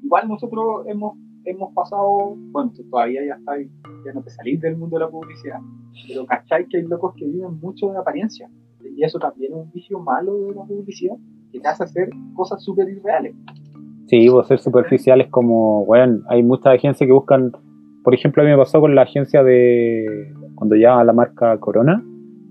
igual 0.02 0.28
nosotros 0.28 0.86
hemos, 0.86 1.16
hemos 1.44 1.72
pasado, 1.74 2.36
bueno, 2.36 2.70
todavía 2.90 3.24
ya 3.26 3.34
está, 3.34 3.58
ya 3.58 4.12
no 4.12 4.22
te 4.22 4.30
salís 4.30 4.60
del 4.60 4.76
mundo 4.76 4.98
de 4.98 5.04
la 5.04 5.10
publicidad, 5.10 5.58
pero 6.06 6.26
cachai 6.26 6.66
que 6.66 6.78
hay 6.78 6.82
locos 6.84 7.14
que 7.16 7.24
viven 7.24 7.58
mucho 7.60 7.90
de 7.90 7.98
apariencia. 7.98 8.50
Y 8.96 9.02
eso 9.02 9.18
también 9.18 9.52
es 9.52 9.58
un 9.58 9.70
vicio 9.72 9.98
malo 10.00 10.36
de 10.46 10.54
la 10.54 10.64
publicidad, 10.64 11.16
que 11.50 11.60
te 11.60 11.68
hace 11.68 11.84
hacer 11.84 12.10
cosas 12.34 12.62
súper 12.62 12.88
irreales. 12.88 13.34
Sí, 14.06 14.28
vos 14.28 14.46
ser 14.46 14.58
superficiales 14.58 15.28
como, 15.28 15.84
bueno, 15.86 16.20
hay 16.28 16.42
muchas 16.42 16.74
agencias 16.74 17.06
que 17.06 17.12
buscan, 17.12 17.52
por 18.04 18.14
ejemplo, 18.14 18.42
a 18.42 18.46
mí 18.46 18.50
me 18.50 18.58
pasó 18.58 18.80
con 18.80 18.94
la 18.94 19.02
agencia 19.02 19.42
de, 19.42 20.32
cuando 20.54 20.76
ya 20.76 21.02
la 21.04 21.12
marca 21.12 21.58
Corona, 21.58 22.02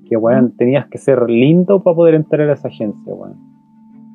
que, 0.07 0.17
weón, 0.17 0.55
tenías 0.57 0.87
que 0.87 0.97
ser 0.97 1.29
lindo 1.29 1.83
para 1.83 1.95
poder 1.95 2.15
entrar 2.15 2.49
a 2.49 2.53
esa 2.53 2.67
agencia, 2.67 3.13
weón. 3.13 3.35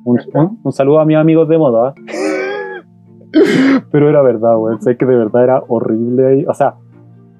Un, 0.05 0.71
saludo 0.71 0.99
a 0.99 1.05
mis 1.05 1.17
amigos 1.17 1.47
de 1.47 1.57
moda. 1.57 1.93
Pero 3.91 4.09
era 4.09 4.21
verdad, 4.21 4.57
weón. 4.57 4.81
Sé 4.81 4.97
que 4.97 5.05
de 5.05 5.15
verdad 5.15 5.43
era 5.43 5.63
horrible 5.67 6.27
ahí. 6.27 6.45
O 6.45 6.53
sea, 6.53 6.75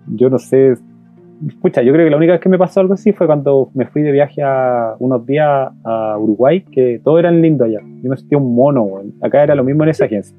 yo 0.07 0.29
no 0.29 0.39
sé. 0.39 0.75
Escucha, 1.47 1.81
yo 1.81 1.91
creo 1.91 2.05
que 2.05 2.11
la 2.11 2.17
única 2.17 2.33
vez 2.33 2.41
que 2.41 2.47
me 2.47 2.57
pasó 2.57 2.79
algo 2.79 2.93
así 2.93 3.11
fue 3.11 3.27
cuando 3.27 3.69
me 3.73 3.85
fui 3.87 4.01
de 4.01 4.11
viaje 4.11 4.41
a 4.41 4.95
unos 4.99 5.25
días 5.25 5.71
a 5.83 6.17
Uruguay, 6.17 6.63
que 6.71 7.01
todos 7.03 7.19
eran 7.19 7.41
lindos 7.41 7.67
allá. 7.67 7.81
Yo 8.01 8.09
me 8.09 8.15
sentía 8.15 8.37
un 8.37 8.55
mono, 8.55 8.83
weón. 8.83 9.13
Acá 9.21 9.43
era 9.43 9.55
lo 9.55 9.63
mismo 9.63 9.83
en 9.83 9.89
esa 9.89 10.05
agencia. 10.05 10.37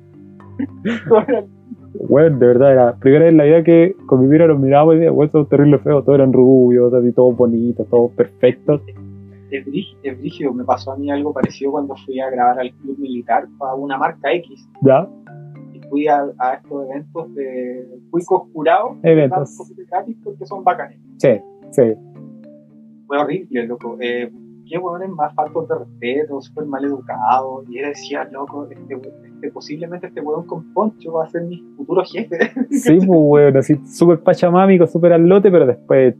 Bueno, 1.95 2.39
de 2.39 2.47
verdad, 2.47 2.73
era 2.73 2.85
la 2.87 2.97
primera 2.97 3.25
vez 3.25 3.31
en 3.33 3.37
la 3.39 3.45
vida 3.45 3.63
que 3.63 3.97
con 4.07 4.21
mi 4.21 4.27
mira 4.27 4.47
los 4.47 4.59
mirábamos 4.59 4.95
y 4.95 4.99
decía, 4.99 5.11
bueno, 5.13 5.31
son 5.33 5.49
terrible 5.49 5.79
feo, 5.79 6.03
todos 6.03 6.17
eran 6.19 6.33
rubios, 6.33 6.93
así, 6.93 7.13
todos 7.13 7.37
bonitos, 7.37 7.87
todos 7.89 8.11
perfectos. 8.13 8.81
Es 9.51 9.65
brígido, 10.19 10.53
me 10.53 10.65
pasó 10.65 10.93
a 10.93 10.97
mí 10.97 11.11
algo 11.11 11.33
parecido 11.33 11.73
cuando 11.73 11.95
fui 12.05 12.19
a 12.19 12.29
grabar 12.31 12.59
al 12.59 12.73
club 12.73 12.99
militar 12.99 13.47
para 13.59 13.75
una 13.75 13.97
marca 13.97 14.33
X. 14.33 14.69
¿Ya? 14.83 15.09
Y 15.73 15.81
fui 15.89 16.09
a, 16.09 16.25
a 16.39 16.55
estos 16.55 16.87
eventos 16.91 17.35
de 17.37 17.87
cuicos 18.11 18.43
curados, 18.53 18.97
Eventos. 19.05 19.57
gratis 19.89 20.17
porque 20.25 20.45
son 20.47 20.65
bacanes. 20.65 20.99
Sí, 21.19 21.41
sí. 21.71 21.93
Fue 23.07 23.19
horrible, 23.19 23.67
loco. 23.67 23.97
Eh, 24.01 24.29
qué 24.69 24.79
hueones 24.79 25.11
más 25.11 25.35
faltos 25.35 25.69
de 25.69 25.75
respeto, 25.77 26.41
súper 26.41 26.67
mal 26.67 26.85
educados. 26.85 27.65
Y 27.69 27.79
él 27.79 27.89
decía, 27.89 28.25
loco, 28.31 28.67
este, 28.71 28.95
este, 28.95 29.51
posiblemente 29.51 30.07
este 30.09 30.21
hueón 30.21 30.47
con 30.47 30.73
poncho 30.73 31.13
va 31.13 31.25
a 31.25 31.31
ser 31.31 31.43
mi 31.43 31.63
futuro 31.77 32.03
jefe. 32.05 32.39
Sí, 32.71 32.99
pues, 32.99 33.09
weón, 33.09 33.57
así 33.57 33.77
súper 33.87 34.21
pachamámico, 34.21 34.87
súper 34.87 35.13
al 35.13 35.27
lote, 35.27 35.51
pero 35.51 35.67
después 35.67 36.15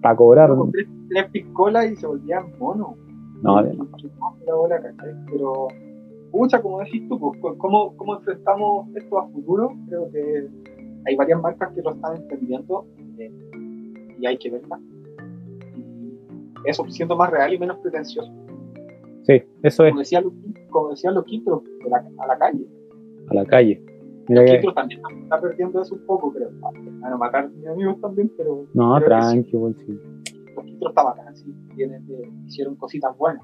para 0.00 0.16
cobrar. 0.16 0.50
Loco, 0.50 0.70
tres, 0.72 0.86
tres 1.08 1.30
piscolas 1.30 1.90
y 1.90 1.96
se 1.96 2.06
volvían 2.06 2.46
mono. 2.58 2.96
No, 3.42 3.62
de-. 3.62 3.76
Pero, 5.30 5.68
pucha, 6.30 6.60
como 6.62 6.80
decís 6.80 7.06
tú, 7.08 7.18
pues, 7.18 7.54
¿cómo, 7.58 7.96
¿cómo 7.96 8.16
enfrentamos 8.16 8.88
esto 8.96 9.18
a 9.18 9.28
futuro? 9.28 9.72
Creo 9.88 10.10
que 10.10 10.48
hay 11.06 11.16
varias 11.16 11.40
marcas 11.40 11.72
que 11.74 11.82
lo 11.82 11.92
están 11.92 12.16
entendiendo 12.16 12.86
eh, 13.18 13.30
y 14.18 14.26
hay 14.26 14.38
que 14.38 14.50
verlas. 14.50 14.80
Eso, 16.66 16.84
siendo 16.88 17.16
más 17.16 17.30
real 17.30 17.52
y 17.52 17.58
menos 17.58 17.78
pretencioso. 17.78 18.32
sí, 19.22 19.42
eso 19.62 19.84
es 19.84 19.90
Como 19.90 19.98
decía 20.00 20.22
como 20.70 20.90
decía 20.90 21.10
de 21.12 21.90
la- 21.90 22.04
a 22.18 22.26
la 22.26 22.38
calle. 22.38 22.66
a 23.30 23.34
la 23.34 23.44
calle. 23.44 23.82
Mira 24.28 24.44
que, 24.44 24.52
Quintros 24.52 24.74
también 24.74 25.00
está- 25.22 25.40
perdiendo 25.40 25.82
eso 25.82 25.94
un 25.94 26.06
poco, 26.06 26.32
creo. 26.32 26.48
A 27.04 27.16
matar 27.16 27.44
a 27.44 27.48
mis 27.48 27.66
amigos 27.66 28.00
también, 28.00 28.30
pero 28.36 28.64
no, 28.72 28.94
creo 28.96 29.00
que 29.00 29.06
tranqui, 29.06 29.56
weón, 29.56 29.74
sí. 29.76 29.98
los 30.56 30.64
Quintros 30.64 30.90
está 30.90 31.02
bacán, 31.04 31.36
sí, 31.36 31.54
tienen, 31.76 32.02
eh, 32.10 32.30
hicieron 32.46 32.74
cositas 32.76 33.16
buenas. 33.18 33.42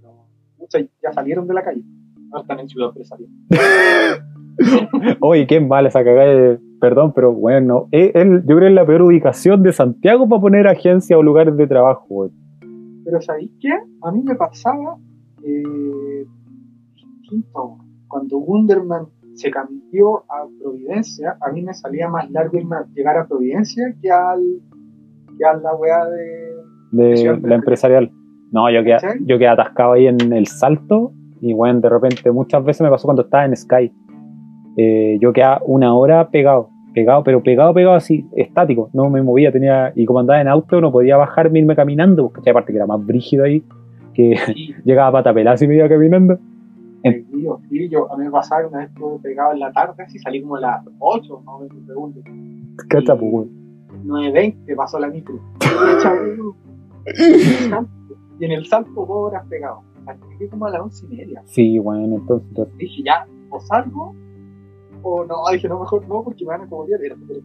Pero 0.00 0.14
muchas 0.58 0.84
ya 1.02 1.12
salieron 1.12 1.46
de 1.48 1.54
la 1.54 1.64
calle. 1.64 1.82
Ahora 2.30 2.42
están 2.42 2.60
en 2.60 2.68
ciudad 2.68 2.88
empresarial. 2.88 3.30
Oye, 5.20 5.46
qué 5.46 5.60
mal 5.60 5.86
esa 5.86 6.04
cagada 6.04 6.58
Perdón, 6.80 7.12
pero 7.14 7.32
bueno, 7.32 7.88
es- 7.90 8.12
yo 8.14 8.56
creo 8.56 8.58
que 8.60 8.66
es 8.68 8.72
la 8.72 8.86
peor 8.86 9.02
ubicación 9.02 9.62
de 9.62 9.70
Santiago 9.72 10.26
para 10.28 10.40
poner 10.40 10.66
agencias 10.66 11.18
o 11.18 11.22
lugares 11.22 11.54
de 11.56 11.66
trabajo, 11.66 12.06
weón. 12.08 12.32
Pero 13.10 13.22
¿sabéis 13.22 13.50
qué? 13.60 13.70
A 14.02 14.12
mí 14.12 14.22
me 14.22 14.36
pasaba 14.36 14.96
eh, 15.42 16.24
distinto. 16.94 17.78
Cuando 18.06 18.38
Wunderman 18.38 19.06
se 19.34 19.50
cambió 19.50 20.18
a 20.30 20.46
Providencia, 20.62 21.36
a 21.40 21.50
mí 21.50 21.62
me 21.62 21.74
salía 21.74 22.08
más 22.08 22.30
largo 22.30 22.56
irme 22.56 22.76
a 22.76 22.86
llegar 22.94 23.16
a 23.16 23.26
Providencia 23.26 23.92
que, 24.00 24.12
al, 24.12 24.40
que 25.36 25.44
a 25.44 25.54
la 25.54 25.74
weá 25.74 26.04
de... 26.06 26.54
de 26.92 27.40
la 27.42 27.56
empresarial. 27.56 28.12
No, 28.52 28.70
yo 28.70 28.84
quedé, 28.84 28.98
yo 29.22 29.38
quedé 29.38 29.48
atascado 29.48 29.94
ahí 29.94 30.06
en 30.06 30.32
el 30.32 30.46
salto 30.46 31.12
y 31.40 31.52
bueno, 31.52 31.80
de 31.80 31.88
repente 31.88 32.30
muchas 32.30 32.64
veces 32.64 32.82
me 32.82 32.90
pasó 32.90 33.08
cuando 33.08 33.22
estaba 33.22 33.44
en 33.44 33.56
Sky. 33.56 33.92
Eh, 34.76 35.18
yo 35.20 35.32
quedaba 35.32 35.60
una 35.66 35.96
hora 35.96 36.30
pegado, 36.30 36.70
pegado, 36.94 37.22
pero 37.24 37.42
pegado, 37.42 37.72
pegado 37.74 37.94
así, 37.94 38.26
estático, 38.36 38.90
no 38.92 39.08
me 39.10 39.22
movía, 39.22 39.52
tenía, 39.52 39.92
y 39.94 40.04
como 40.04 40.20
andaba 40.20 40.40
en 40.40 40.48
auto 40.48 40.80
no 40.80 40.90
podía 40.92 41.16
bajarme, 41.16 41.58
irme 41.60 41.76
caminando, 41.76 42.30
porque 42.30 42.50
aparte 42.50 42.72
que 42.72 42.76
era 42.78 42.86
más 42.86 43.04
brígido 43.04 43.44
ahí, 43.44 43.62
que 44.14 44.34
Y, 44.54 44.74
llegaba 44.84 45.08
a 45.08 45.12
pata 45.12 45.32
pelada 45.34 45.56
y 45.60 45.68
me 45.68 45.76
iba 45.76 45.88
caminando. 45.88 46.38
el 47.02 47.24
tío, 47.28 47.60
sí, 47.70 47.88
yo, 47.88 48.12
a 48.12 48.16
mí 48.16 48.24
me 48.24 48.30
pasaba 48.30 48.62
que 48.62 48.66
una 48.68 48.78
vez 48.80 48.88
estuve 48.88 49.18
pegado 49.20 49.52
en 49.52 49.60
la 49.60 49.72
tarde, 49.72 50.02
así 50.02 50.18
salí 50.18 50.42
como 50.42 50.56
a 50.56 50.60
las 50.60 50.84
8, 50.98 51.40
más 51.44 51.54
o 51.54 51.58
menos, 51.60 51.86
segundos. 51.86 52.24
Cacha, 52.88 53.14
Y- 53.14 53.18
pues, 53.18 53.32
weón. 53.32 53.60
9.20 54.06 54.76
pasó 54.76 54.98
la 54.98 55.08
micro. 55.08 55.34
Y 58.38 58.44
en 58.44 58.52
el 58.52 58.64
salto 58.66 58.90
dos 58.94 59.08
horas 59.10 59.44
pegado. 59.48 59.82
Llegué 60.30 60.48
como 60.48 60.66
a 60.66 60.70
las 60.70 60.80
once 60.80 61.06
y 61.10 61.16
media. 61.16 61.42
Sí, 61.44 61.78
bueno, 61.78 62.16
entonces, 62.16 62.68
Dije, 62.78 63.02
ya, 63.04 63.26
o 63.50 63.60
salgo, 63.60 64.14
o 65.02 65.24
no. 65.24 65.34
Dije, 65.52 65.68
no, 65.68 65.80
mejor 65.80 66.06
no, 66.08 66.22
porque 66.22 66.44
me 66.44 66.50
van 66.50 66.62
a 66.62 66.64
acomodar. 66.64 67.02
Era 67.02 67.16
súper. 67.16 67.38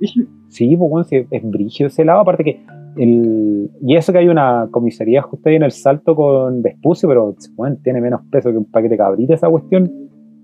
Sí, 0.50 0.76
pues 0.78 0.90
bueno, 0.90 1.04
sí, 1.04 1.26
es 1.30 1.50
brígido 1.50 1.88
ese 1.88 2.06
lado, 2.06 2.22
aparte 2.22 2.44
que 2.44 2.66
el, 2.98 3.70
y 3.82 3.96
eso 3.96 4.12
que 4.14 4.20
hay 4.20 4.30
una 4.30 4.68
comisaría 4.72 5.22
justo 5.22 5.50
ahí 5.50 5.56
en 5.56 5.64
el 5.64 5.72
salto 5.72 6.16
con 6.16 6.62
Vespucio, 6.62 7.10
pero 7.10 7.36
bueno, 7.56 7.78
tiene 7.84 8.00
menos 8.02 8.22
peso 8.32 8.52
que 8.52 8.58
un 8.58 8.66
paquete 8.66 8.94
de 8.94 8.98
cabrita 8.98 9.34
esa 9.34 9.50
cuestión, 9.50 9.92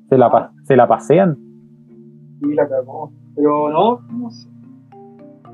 se 0.10 0.18
la, 0.18 0.30
pa- 0.30 0.52
se 0.64 0.76
la 0.76 0.88
pasean. 0.88 1.38
Y 2.42 2.54
la 2.54 2.68
cagó. 2.68 3.12
Pero 3.36 3.70
no, 3.70 4.00
no 4.12 4.30
sé. 4.32 4.50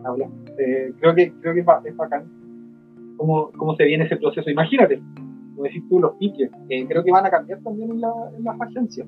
Habla. 0.04 0.28
Eh, 0.58 0.94
creo 1.00 1.14
que, 1.14 1.34
creo 1.42 1.54
que 1.54 1.60
es, 1.60 1.66
ba- 1.66 1.82
es 1.86 1.96
bacán 1.96 2.24
cómo, 3.18 3.52
cómo 3.58 3.76
se 3.76 3.84
viene 3.84 4.06
ese 4.06 4.18
proceso. 4.18 4.50
Imagínate, 4.50 5.00
como 5.54 5.64
decís 5.64 5.84
tú, 5.90 6.00
los 6.00 6.16
piques. 6.16 6.50
Eh, 6.70 6.86
creo 6.88 7.04
que 7.04 7.12
van 7.12 7.26
a 7.26 7.30
cambiar 7.30 7.60
también 7.62 7.92
en, 7.92 8.02
la, 8.02 8.12
en 8.36 8.44
las 8.44 8.60
agencias. 8.62 9.08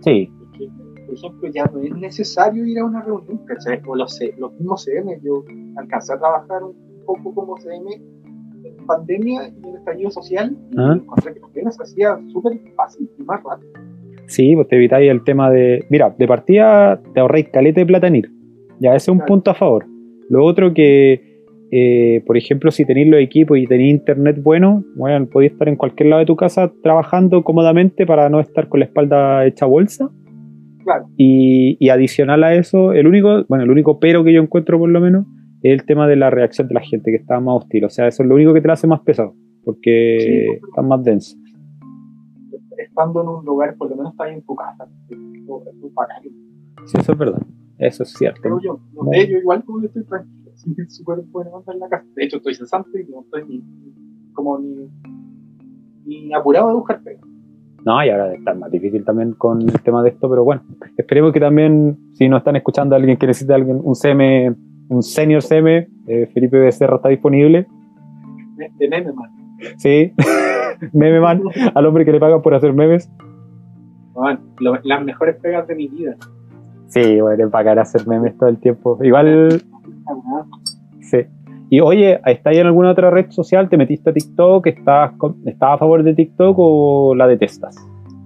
Sí, 0.00 0.30
Porque, 0.38 0.68
por 1.06 1.14
ejemplo, 1.14 1.48
ya 1.52 1.64
no 1.72 1.80
es 1.80 1.94
necesario 1.96 2.64
ir 2.66 2.78
a 2.78 2.84
una 2.84 3.02
reunión, 3.02 3.38
¿cachai? 3.46 3.80
O 3.86 3.94
los, 3.96 4.18
los 4.38 4.52
mismos 4.54 4.84
CM, 4.84 5.18
yo 5.22 5.44
alcancé 5.76 6.12
a 6.14 6.18
trabajar 6.18 6.62
un 6.62 6.74
poco 7.06 7.34
como 7.34 7.56
CM 7.58 7.90
en 7.92 8.86
pandemia 8.86 9.48
y 9.48 9.68
en 9.68 9.76
estallido 9.76 10.10
social, 10.10 10.56
y 10.70 10.76
Ah. 10.78 10.92
encontré 10.96 11.34
que 11.34 11.40
también 11.40 11.72
se 11.72 11.82
hacía 11.82 12.18
súper 12.32 12.58
fácil 12.76 13.08
y 13.18 13.22
más 13.22 13.42
rápido. 13.42 13.72
sí, 14.26 14.54
pues 14.54 14.68
te 14.68 14.76
evitáis 14.76 15.10
el 15.10 15.24
tema 15.24 15.50
de, 15.50 15.84
mira, 15.90 16.14
de 16.16 16.28
partida 16.28 17.00
te 17.14 17.20
ahorráis 17.20 17.48
caleta 17.48 17.80
de 17.80 17.86
plata 17.86 18.06
en 18.06 18.16
ir, 18.16 18.30
ya 18.78 18.90
ese 18.94 19.04
es 19.04 19.08
un 19.08 19.16
Claro. 19.18 19.28
punto 19.28 19.50
a 19.50 19.54
favor. 19.54 19.86
Lo 20.28 20.44
otro 20.44 20.72
que, 20.72 21.20
eh, 21.72 22.22
por 22.26 22.36
ejemplo, 22.36 22.70
si 22.70 22.84
tenéis 22.84 23.08
los 23.08 23.20
equipos 23.20 23.58
y 23.58 23.66
tenéis 23.66 23.92
internet 23.94 24.36
bueno, 24.42 24.84
bueno, 24.94 25.26
podéis 25.26 25.52
estar 25.52 25.68
en 25.68 25.74
cualquier 25.76 26.10
lado 26.10 26.20
de 26.20 26.26
tu 26.26 26.36
casa 26.36 26.70
trabajando 26.82 27.42
cómodamente 27.42 28.06
para 28.06 28.28
no 28.28 28.38
estar 28.40 28.68
con 28.68 28.80
la 28.80 28.86
espalda 28.86 29.44
hecha 29.46 29.66
bolsa. 29.66 30.10
Claro, 30.92 31.06
Y, 31.16 31.76
y 31.78 31.88
adicional 31.90 32.42
a 32.44 32.54
eso, 32.54 32.92
el 32.92 33.06
único, 33.06 33.44
bueno, 33.48 33.64
el 33.64 33.70
único 33.70 33.98
pero 34.00 34.24
que 34.24 34.32
yo 34.32 34.42
encuentro 34.42 34.78
por 34.78 34.88
lo 34.90 35.00
menos 35.00 35.26
es 35.62 35.72
el 35.78 35.86
tema 35.86 36.08
de 36.08 36.16
la 36.16 36.30
reacción 36.30 36.66
de 36.68 36.74
la 36.74 36.80
gente, 36.80 37.10
que 37.10 37.16
está 37.18 37.38
más 37.40 37.56
hostil. 37.62 37.84
O 37.84 37.90
sea, 37.90 38.08
eso 38.08 38.22
es 38.22 38.28
lo 38.28 38.34
único 38.34 38.52
que 38.54 38.60
te 38.60 38.66
lo 38.66 38.72
hace 38.72 38.86
más 38.86 39.00
pesado, 39.00 39.34
porque 39.64 40.16
Sí, 40.20 40.46
porque- 40.46 40.60
está 40.68 40.82
más 40.82 41.04
denso. 41.04 41.36
estando 42.78 43.22
en 43.22 43.28
un 43.28 43.44
lugar, 43.44 43.76
por 43.76 43.90
lo 43.90 43.96
menos 43.96 44.12
estás 44.12 44.30
en 44.32 44.42
tu 44.42 44.54
casa. 44.56 44.88
Eso 45.10 45.62
es 45.86 45.94
bacán. 45.94 46.22
Sí, 46.86 46.96
eso 46.98 47.12
es 47.12 47.18
verdad. 47.18 47.42
Eso 47.78 48.02
es 48.02 48.10
cierto. 48.14 48.40
Creo 48.42 48.58
yo. 48.60 48.80
No 48.94 49.10
sé, 49.10 49.28
yo 49.28 49.38
igual 49.38 49.62
como 49.64 49.80
yo 49.80 49.86
estoy 49.86 50.04
tranquilo, 50.04 50.50
sí, 50.54 50.74
es 50.78 50.96
súper 50.96 51.18
bueno 51.30 51.62
en 51.72 51.78
la 51.78 51.88
casa. 51.88 52.06
De 52.16 52.24
hecho, 52.24 52.36
estoy 52.38 52.54
cesante 52.54 53.02
y 53.06 53.10
no 53.10 53.20
estoy 53.20 53.44
ni, 53.46 53.62
como 54.32 54.58
ni, 54.58 54.88
ni 56.04 56.32
apurado 56.34 56.68
de 56.68 56.74
buscar 56.74 57.02
pega. 57.02 57.20
No, 57.84 58.04
y 58.04 58.10
ahora 58.10 58.34
estar 58.34 58.56
más 58.58 58.70
difícil 58.70 59.04
también 59.04 59.32
con 59.32 59.62
el 59.62 59.80
tema 59.82 60.02
de 60.02 60.10
esto, 60.10 60.28
pero 60.28 60.44
bueno, 60.44 60.62
esperemos 60.96 61.32
que 61.32 61.40
también, 61.40 61.96
si 62.12 62.28
nos 62.28 62.38
están 62.38 62.56
escuchando 62.56 62.94
alguien 62.94 63.16
que 63.16 63.26
necesita 63.26 63.54
alguien, 63.54 63.80
un 63.82 63.94
CM, 63.94 64.54
un 64.90 65.02
senior 65.02 65.42
CM, 65.42 65.88
eh, 66.06 66.30
Felipe 66.34 66.58
Becerra 66.58 66.96
está 66.96 67.08
disponible. 67.08 67.66
De, 68.78 68.88
meme, 68.88 69.12
man. 69.12 69.30
Sí, 69.78 70.12
meme 70.92 71.20
man, 71.20 71.42
al 71.74 71.86
hombre 71.86 72.04
que 72.04 72.12
le 72.12 72.20
pagan 72.20 72.42
por 72.42 72.54
hacer 72.54 72.72
memes. 72.74 73.10
Man, 74.14 74.40
lo- 74.58 74.78
las 74.82 75.02
mejores 75.04 75.36
pegas 75.36 75.66
de 75.66 75.74
mi 75.74 75.88
vida. 75.88 76.16
Sí, 76.88 77.20
bueno, 77.20 77.48
bacán 77.48 77.78
hacer 77.78 78.06
memes 78.06 78.36
todo 78.36 78.48
el 78.50 78.58
tiempo. 78.58 78.98
Igual, 79.02 79.62
sí. 81.00 81.18
Y 81.72 81.80
oye, 81.80 82.20
¿estás 82.26 82.56
en 82.56 82.66
alguna 82.66 82.90
otra 82.90 83.10
red 83.10 83.30
social? 83.30 83.68
¿Te 83.68 83.76
metiste 83.76 84.10
a 84.10 84.12
TikTok? 84.12 84.66
¿Estás, 84.66 85.12
¿Estás 85.46 85.74
a 85.74 85.78
favor 85.78 86.02
de 86.02 86.14
TikTok 86.14 86.56
o 86.58 87.14
la 87.14 87.28
detestas? 87.28 87.76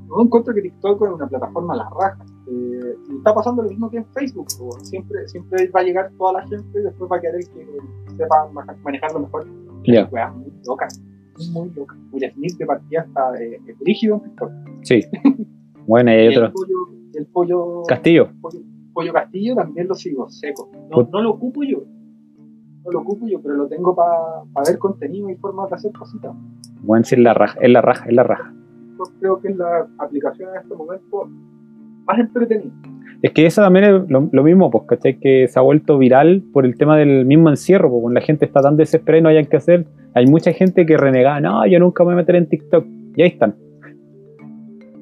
No 0.09 0.23
encuentro 0.23 0.55
que 0.55 0.63
TikTok 0.63 1.03
es 1.03 1.13
una 1.13 1.27
plataforma 1.27 1.75
a 1.75 1.77
la 1.77 1.91
raja. 1.91 2.25
Eh, 2.47 2.95
y 3.11 3.17
está 3.19 3.35
pasando 3.35 3.63
lo 3.63 3.69
mismo 3.69 3.91
que 3.91 3.99
en 3.99 4.07
Facebook. 4.07 4.47
Siempre, 4.83 5.29
siempre 5.29 5.69
va 5.75 5.81
a 5.81 5.83
llegar 5.83 6.11
toda 6.17 6.33
la 6.35 6.43
gente 6.47 6.79
y 6.79 6.83
después 6.85 7.11
va 7.11 7.17
a 7.17 7.21
querer 7.21 7.41
que 7.41 8.13
sepa 8.17 8.49
manejar- 8.53 8.79
manejarlo 8.83 9.21
mejor. 9.21 9.47
Ya. 9.85 10.09
Weas 10.11 10.35
muy 10.35 10.53
locas. 10.67 11.03
Muy 11.53 11.71
locas. 11.77 11.99
Will 12.13 12.31
Smith 12.33 12.57
de 12.59 12.65
partida 12.67 13.01
está 13.03 13.35
eh, 13.43 13.61
rígido 13.85 14.15
en 14.17 14.23
TikTok. 14.23 14.51
Sí. 14.83 15.01
Bueno, 15.87 16.11
y 16.13 16.15
hay 16.15 16.29
Y 16.29 16.29
el 16.35 16.39
otro. 16.45 16.53
pollo, 16.55 16.75
el 17.15 17.27
pollo, 17.27 17.83
Castillo. 17.87 18.29
pollo, 18.41 18.61
pollo 18.95 19.13
castillo 19.13 19.55
también 19.55 19.87
lo 19.89 19.95
sigo, 19.95 20.31
seco. 20.31 20.71
No, 20.91 21.07
no 21.13 21.21
lo 21.21 21.31
ocupo 21.33 21.63
yo. 21.63 21.83
No 22.85 22.91
lo 22.91 23.01
ocupo 23.01 23.27
yo, 23.27 23.41
pero 23.41 23.55
lo 23.55 23.67
tengo 23.67 23.95
para 23.95 24.67
ver 24.67 24.79
contenido 24.79 25.31
y 25.31 25.37
formas 25.37 25.71
de 25.71 25.77
hacer 25.77 25.93
cositas. 25.93 26.35
Bueno, 26.83 27.05
sí, 27.05 27.15
es 27.15 27.21
la 27.21 27.33
raja, 27.33 27.59
es 27.61 27.71
la 27.71 27.81
raja, 27.81 28.05
es 28.07 28.15
la 28.15 28.23
raja. 28.23 28.53
Yo 28.99 29.05
creo 29.21 29.41
que 29.41 29.49
es 29.49 29.57
la 29.57 29.87
aplicación 29.99 30.51
en 30.51 30.61
este 30.61 30.75
momento 30.75 31.29
más 32.05 32.19
entretenida. 32.19 32.73
Es 33.23 33.33
que 33.33 33.47
eso 33.47 33.63
también 33.63 33.85
es 33.87 34.11
lo, 34.11 34.29
lo 34.31 34.43
mismo, 34.43 34.71
pues, 34.71 34.85
¿cachai? 34.87 35.19
Que 35.19 35.49
se 35.49 35.59
ha 35.59 35.63
vuelto 35.63 35.97
viral 35.97 36.43
por 36.53 36.67
el 36.67 36.77
tema 36.77 36.99
del 36.99 37.25
mismo 37.25 37.49
encierro, 37.49 37.89
pues, 37.89 38.03
cuando 38.03 38.21
la 38.21 38.27
gente 38.27 38.45
está 38.45 38.61
tan 38.61 38.77
desesperada 38.77 39.19
y 39.19 39.23
no 39.23 39.29
hayan 39.31 39.47
que 39.47 39.57
hacer. 39.57 39.87
Hay 40.15 40.27
mucha 40.27 40.53
gente 40.53 40.85
que 40.85 40.99
renega, 40.99 41.41
no, 41.41 41.67
yo 41.67 41.79
nunca 41.79 42.05
me 42.05 42.09
voy 42.09 42.15
a 42.15 42.17
meter 42.19 42.37
en 42.37 42.49
TikTok. 42.49 42.85
Y 43.17 43.23
ahí 43.23 43.29
están. 43.29 43.55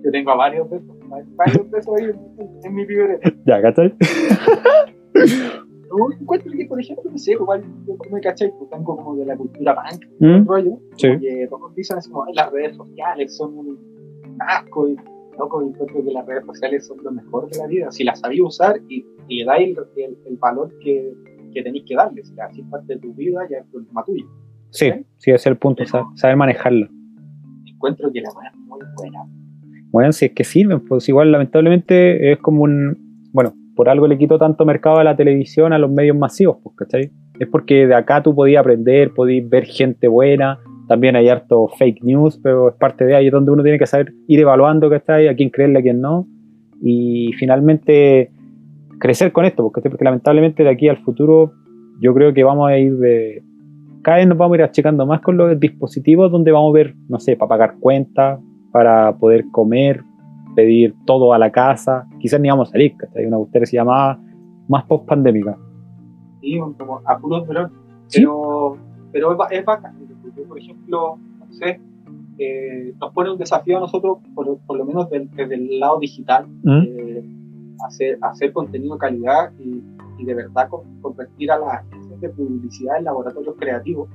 Yo 0.05 0.11
tengo 0.13 0.31
a 0.31 0.37
varios 0.37 0.71
de 0.71 0.77
esos, 0.77 0.97
varios 1.37 1.71
de 1.71 1.79
esos 1.79 2.01
ahí 2.01 2.05
en, 2.05 2.65
en 2.65 2.75
mi 2.75 2.87
libreta. 2.87 3.29
Ya, 3.45 3.61
¿cachai? 3.61 3.93
No 5.97 6.13
encuentro 6.21 6.53
que, 6.53 6.65
por 6.67 6.81
ejemplo, 6.81 7.11
no 7.11 7.19
sé, 7.19 7.33
igual 7.33 7.63
yo 7.87 7.97
me 8.11 8.21
caché, 8.21 8.49
pues 8.59 8.71
tengo 8.71 8.97
como 8.97 9.17
de 9.17 9.27
la 9.27 9.37
cultura 9.37 9.75
punk, 9.75 10.05
¿Mm? 10.21 10.47
rollo, 10.47 10.79
Sí. 10.97 11.09
que 11.21 11.49
dicen 11.77 11.99
así 11.99 12.11
como, 12.11 12.25
"Ay, 12.25 12.35
las 12.35 12.51
redes 12.53 12.77
sociales 12.77 13.37
son 13.37 13.59
un 13.59 13.79
asco, 14.41 14.89
y 14.89 14.97
loco, 15.39 15.63
encuentro 15.63 16.05
que 16.05 16.13
las 16.13 16.27
redes 16.27 16.45
sociales 16.47 16.87
son 16.87 16.99
lo 17.03 17.11
mejor 17.13 17.51
de 17.51 17.59
la 17.59 17.67
vida. 17.67 17.91
Si 17.91 18.05
las 18.05 18.21
sabéis 18.21 18.41
usar 18.43 18.81
y, 18.89 19.05
y 19.29 19.39
le 19.41 19.45
dais 19.45 19.77
el, 19.97 20.03
el, 20.05 20.19
el 20.27 20.37
valor 20.37 20.73
que, 20.83 21.13
que 21.53 21.63
tenéis 21.63 21.85
que 21.87 21.95
darle, 21.95 22.25
si 22.25 22.39
así 22.41 22.63
parte 22.65 22.95
de 22.95 23.01
tu 23.01 23.13
vida, 23.15 23.41
ya 23.51 23.59
es 23.59 23.67
problema 23.67 24.05
tuyo. 24.05 24.25
Sí, 24.71 24.87
¿Sí? 24.91 25.07
sí, 25.19 25.31
ese 25.31 25.35
es 25.35 25.47
el 25.47 25.57
punto, 25.59 25.85
sa- 25.87 26.05
saber 26.15 26.37
manejarlo. 26.37 26.89
Encuentro 27.67 28.11
que 28.13 28.21
la 28.21 28.31
weá 28.31 28.49
es 28.51 28.57
muy 28.59 28.81
buena. 28.97 29.25
Bueno, 29.91 30.13
si 30.13 30.27
es 30.27 30.33
que 30.33 30.45
sirven, 30.45 30.81
pues 30.81 31.07
igual 31.09 31.31
lamentablemente 31.33 32.33
es 32.33 32.39
como 32.39 32.63
un, 32.63 33.12
por 33.75 33.89
algo 33.89 34.07
le 34.07 34.19
quito 34.19 34.39
tanto 34.39 34.65
mercado 34.65 34.99
a 34.99 35.05
la 35.05 35.17
televisión, 35.17 35.73
a 35.73 35.79
los 35.79 35.91
medios 35.91 36.17
masivos, 36.17 36.59
pues, 36.63 36.77
¿cachai? 36.77 37.11
Es 37.39 37.49
porque 37.49 37.87
de 37.87 37.95
acá 37.95 38.23
tú 38.23 38.35
podías 38.35 38.61
aprender, 38.61 39.13
podías 39.15 39.49
ver 39.49 39.65
gente 39.65 40.09
buena, 40.09 40.59
también 40.89 41.17
hay 41.17 41.29
harto 41.29 41.69
fake 41.79 42.03
news, 42.03 42.39
pero 42.43 42.69
es 42.69 42.75
parte 42.77 43.05
de 43.05 43.15
ahí 43.15 43.31
donde 43.31 43.51
uno 43.51 43.63
tiene 43.63 43.79
que 43.79 43.87
saber 43.87 44.13
ir 44.29 44.41
evaluando, 44.41 44.91
¿cachai? 44.91 45.29
A 45.29 45.35
quién 45.35 45.51
creerle, 45.51 45.79
a 45.79 45.83
quién 45.83 46.01
no, 46.01 46.27
y 46.83 47.33
finalmente 47.39 48.31
crecer 48.99 49.33
con 49.33 49.45
esto, 49.45 49.63
porque, 49.63 49.89
porque 49.89 50.05
lamentablemente 50.05 50.63
de 50.63 50.71
aquí 50.71 50.89
al 50.89 50.99
futuro 50.99 51.53
yo 52.01 52.13
creo 52.15 52.35
que 52.35 52.45
vamos 52.45 52.69
a 52.69 52.79
ir 52.79 52.97
de... 52.99 53.43
Cada 54.03 54.19
vez 54.19 54.27
nos 54.27 54.37
vamos 54.37 54.55
a 54.55 54.59
ir 54.59 54.63
achicando 54.65 55.07
más 55.07 55.21
con 55.21 55.37
los 55.37 55.59
dispositivos 55.59 56.31
donde 56.33 56.51
vamos 56.51 56.71
a 56.71 56.75
ver, 56.75 56.95
no 57.09 57.21
sé, 57.21 57.37
para 57.37 57.49
pagar 57.51 57.75
cuentas, 57.79 58.41
para 58.73 59.17
poder 59.17 59.45
comer, 59.53 60.03
pedir 60.55 60.95
todo 61.07 61.33
a 61.33 61.39
la 61.39 61.51
casa, 61.51 62.07
quizás 62.19 62.41
ni 62.41 62.49
vamos 62.49 62.69
a 62.69 62.73
salir, 62.73 62.97
¿cachai? 62.97 63.27
Una 63.27 63.39
que 63.53 63.67
se 63.67 63.77
llamaba 63.77 64.19
más 64.69 64.85
post 64.85 65.07
pandémica. 65.07 65.57
Sí, 66.41 66.59
como 66.79 67.01
a 67.05 67.19
puros 67.19 67.47
dolor. 67.47 67.71
Sí. 68.09 68.21
Pero, 68.21 68.77
pero 69.13 69.33
es, 69.33 69.59
es 69.59 69.65
bacán. 69.65 69.95
Por 70.49 70.59
ejemplo, 70.59 71.19
no 71.39 71.53
sé, 71.53 71.81
eh, 72.39 72.93
nos 73.01 73.13
pone 73.13 73.31
un 73.31 73.39
desafío 73.39 73.77
a 73.77 73.81
nosotros, 73.81 74.19
por, 74.35 74.59
por 74.67 74.77
lo 74.77 74.85
menos 74.85 75.09
del- 75.11 75.31
desde 75.31 75.55
el 75.55 75.79
lado 75.79 75.99
digital, 75.99 76.47
¿Mm? 76.65 76.83
eh, 76.85 77.25
hacer, 77.87 78.19
hacer 78.23 78.53
contenido 78.53 78.95
de 78.95 78.99
calidad 79.01 79.53
y, 79.59 79.83
y 80.19 80.25
de 80.25 80.35
verdad 80.35 80.69
con- 80.69 81.01
convertir 81.01 81.51
a 81.53 81.59
las 81.59 81.75
agencias 81.75 82.21
de 82.21 82.29
publicidad 82.31 82.99
en 82.99 83.05
laboratorios 83.05 83.55
creativos. 83.59 84.09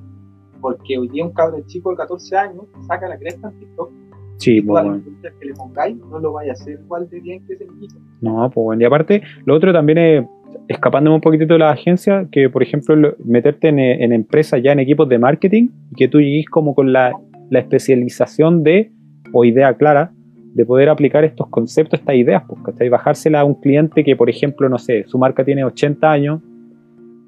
Porque 0.60 0.98
hoy 0.98 1.08
día 1.10 1.24
un 1.24 1.32
cabrón 1.34 1.64
chico 1.68 1.92
de 1.92 1.98
14 1.98 2.36
años 2.38 2.64
saca 2.88 3.08
la 3.08 3.18
cresta 3.18 3.50
en 3.50 3.60
TikTok 3.60 3.92
Sí, 4.38 4.62
pues 4.62 4.84
bueno. 4.84 5.02
que 5.40 5.46
le 5.46 5.54
pongáis 5.54 5.98
no 5.98 6.20
lo 6.20 6.34
vaya 6.34 6.52
a 6.52 6.54
hacer 6.54 6.80
igual 6.84 7.10
de 7.10 7.20
bien 7.20 7.46
que 7.46 7.54
ese 7.54 7.66
niñito. 7.66 7.96
No, 8.22 8.50
pues 8.54 8.64
bueno. 8.64 8.82
Y 8.82 8.86
aparte, 8.86 9.22
lo 9.46 9.56
otro 9.56 9.74
también 9.74 9.98
es, 9.98 10.26
escapándome 10.68 11.16
un 11.16 11.22
poquitito 11.22 11.54
de 11.54 11.60
la 11.60 11.72
agencia, 11.72 12.28
que 12.32 12.50
por 12.50 12.62
ejemplo, 12.64 12.96
lo- 12.96 13.16
meterte 13.26 13.70
en, 13.70 13.80
en 13.80 14.14
empresas 14.14 14.62
ya 14.64 14.72
en 14.74 14.80
equipos 14.80 15.10
de 15.10 15.18
marketing, 15.20 15.70
y 15.92 15.96
que 15.96 16.08
tú 16.08 16.20
llegues 16.20 16.46
como 16.50 16.76
con 16.76 16.94
la, 16.94 17.12
la 17.50 17.60
especialización 17.60 18.64
de, 18.64 18.92
o 19.34 19.44
idea 19.44 19.74
clara, 19.76 20.12
de 20.54 20.66
poder 20.66 20.90
aplicar 20.90 21.24
estos 21.24 21.48
conceptos, 21.50 22.00
estas 22.00 22.16
ideas, 22.16 22.44
pues, 22.48 22.62
¿cachai? 22.64 22.90
Bajársela 22.90 23.42
a 23.42 23.44
un 23.44 23.56
cliente 23.56 24.04
que, 24.04 24.16
por 24.16 24.30
ejemplo, 24.30 24.68
no 24.70 24.78
sé, 24.80 25.04
su 25.08 25.18
marca 25.20 25.44
tiene 25.46 25.64
80 25.64 26.12
años 26.12 26.42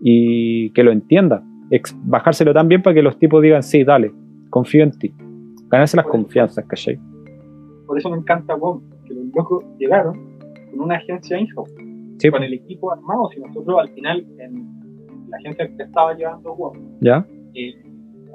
y 0.02 0.70
que 0.72 0.84
lo 0.84 0.92
entienda. 0.92 1.44
Ex- 1.72 1.96
bajárselo 2.04 2.54
también 2.54 2.82
para 2.82 2.94
que 2.94 3.02
los 3.04 3.18
tipos 3.20 3.42
digan, 3.42 3.64
sí, 3.64 3.84
dale, 3.84 4.12
confío 4.50 4.84
en 4.84 4.92
ti. 4.92 5.14
Ganarse 5.70 5.98
las 5.98 6.06
confianzas, 6.08 6.66
¿cachai? 6.66 7.00
Por 7.86 7.98
eso 7.98 8.10
me 8.10 8.18
encanta 8.18 8.56
WOM, 8.56 8.82
que 9.06 9.14
los 9.14 9.26
locos 9.36 9.64
llegaron 9.78 10.14
con 10.72 10.82
una 10.82 10.96
agencia 10.96 11.38
in-house. 11.40 11.74
Sí, 12.18 12.30
con 12.30 12.44
el 12.44 12.54
equipo 12.54 12.92
armado, 12.92 13.30
si 13.30 13.40
nosotros 13.40 13.80
al 13.80 13.90
final 13.90 14.26
en 14.40 14.68
la 15.30 15.38
agencia 15.38 15.68
que 15.76 15.84
estaba 15.84 16.14
llevando 16.14 16.54
WOM, 16.54 16.78
¿ya? 17.02 17.26
eh, 17.54 17.74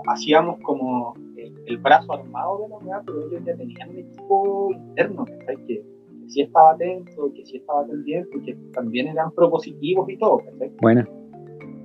hacíamos 0.07 0.59
como 0.63 1.15
el, 1.37 1.53
el 1.67 1.79
brazo 1.79 2.13
armado 2.15 2.63
de 2.63 2.69
la 2.69 2.77
unidad, 2.77 3.03
pero 3.05 3.27
ellos 3.29 3.43
ya 3.45 3.57
tenían 3.57 3.91
un 3.91 3.99
equipo 3.99 4.71
interno, 4.73 5.25
¿cachai? 5.25 5.57
Que, 5.67 5.83
que 5.83 6.29
sí 6.31 6.41
estaba 6.41 6.73
atento, 6.73 7.33
que 7.35 7.45
sí 7.45 7.57
estaba 7.59 7.87
pendiente, 7.87 8.31
que 8.45 8.55
también 8.73 9.09
eran 9.09 9.31
propositivos 9.33 10.09
y 10.09 10.17
todo, 10.19 10.39
¿cachai? 10.39 10.73
Buena. 10.81 11.09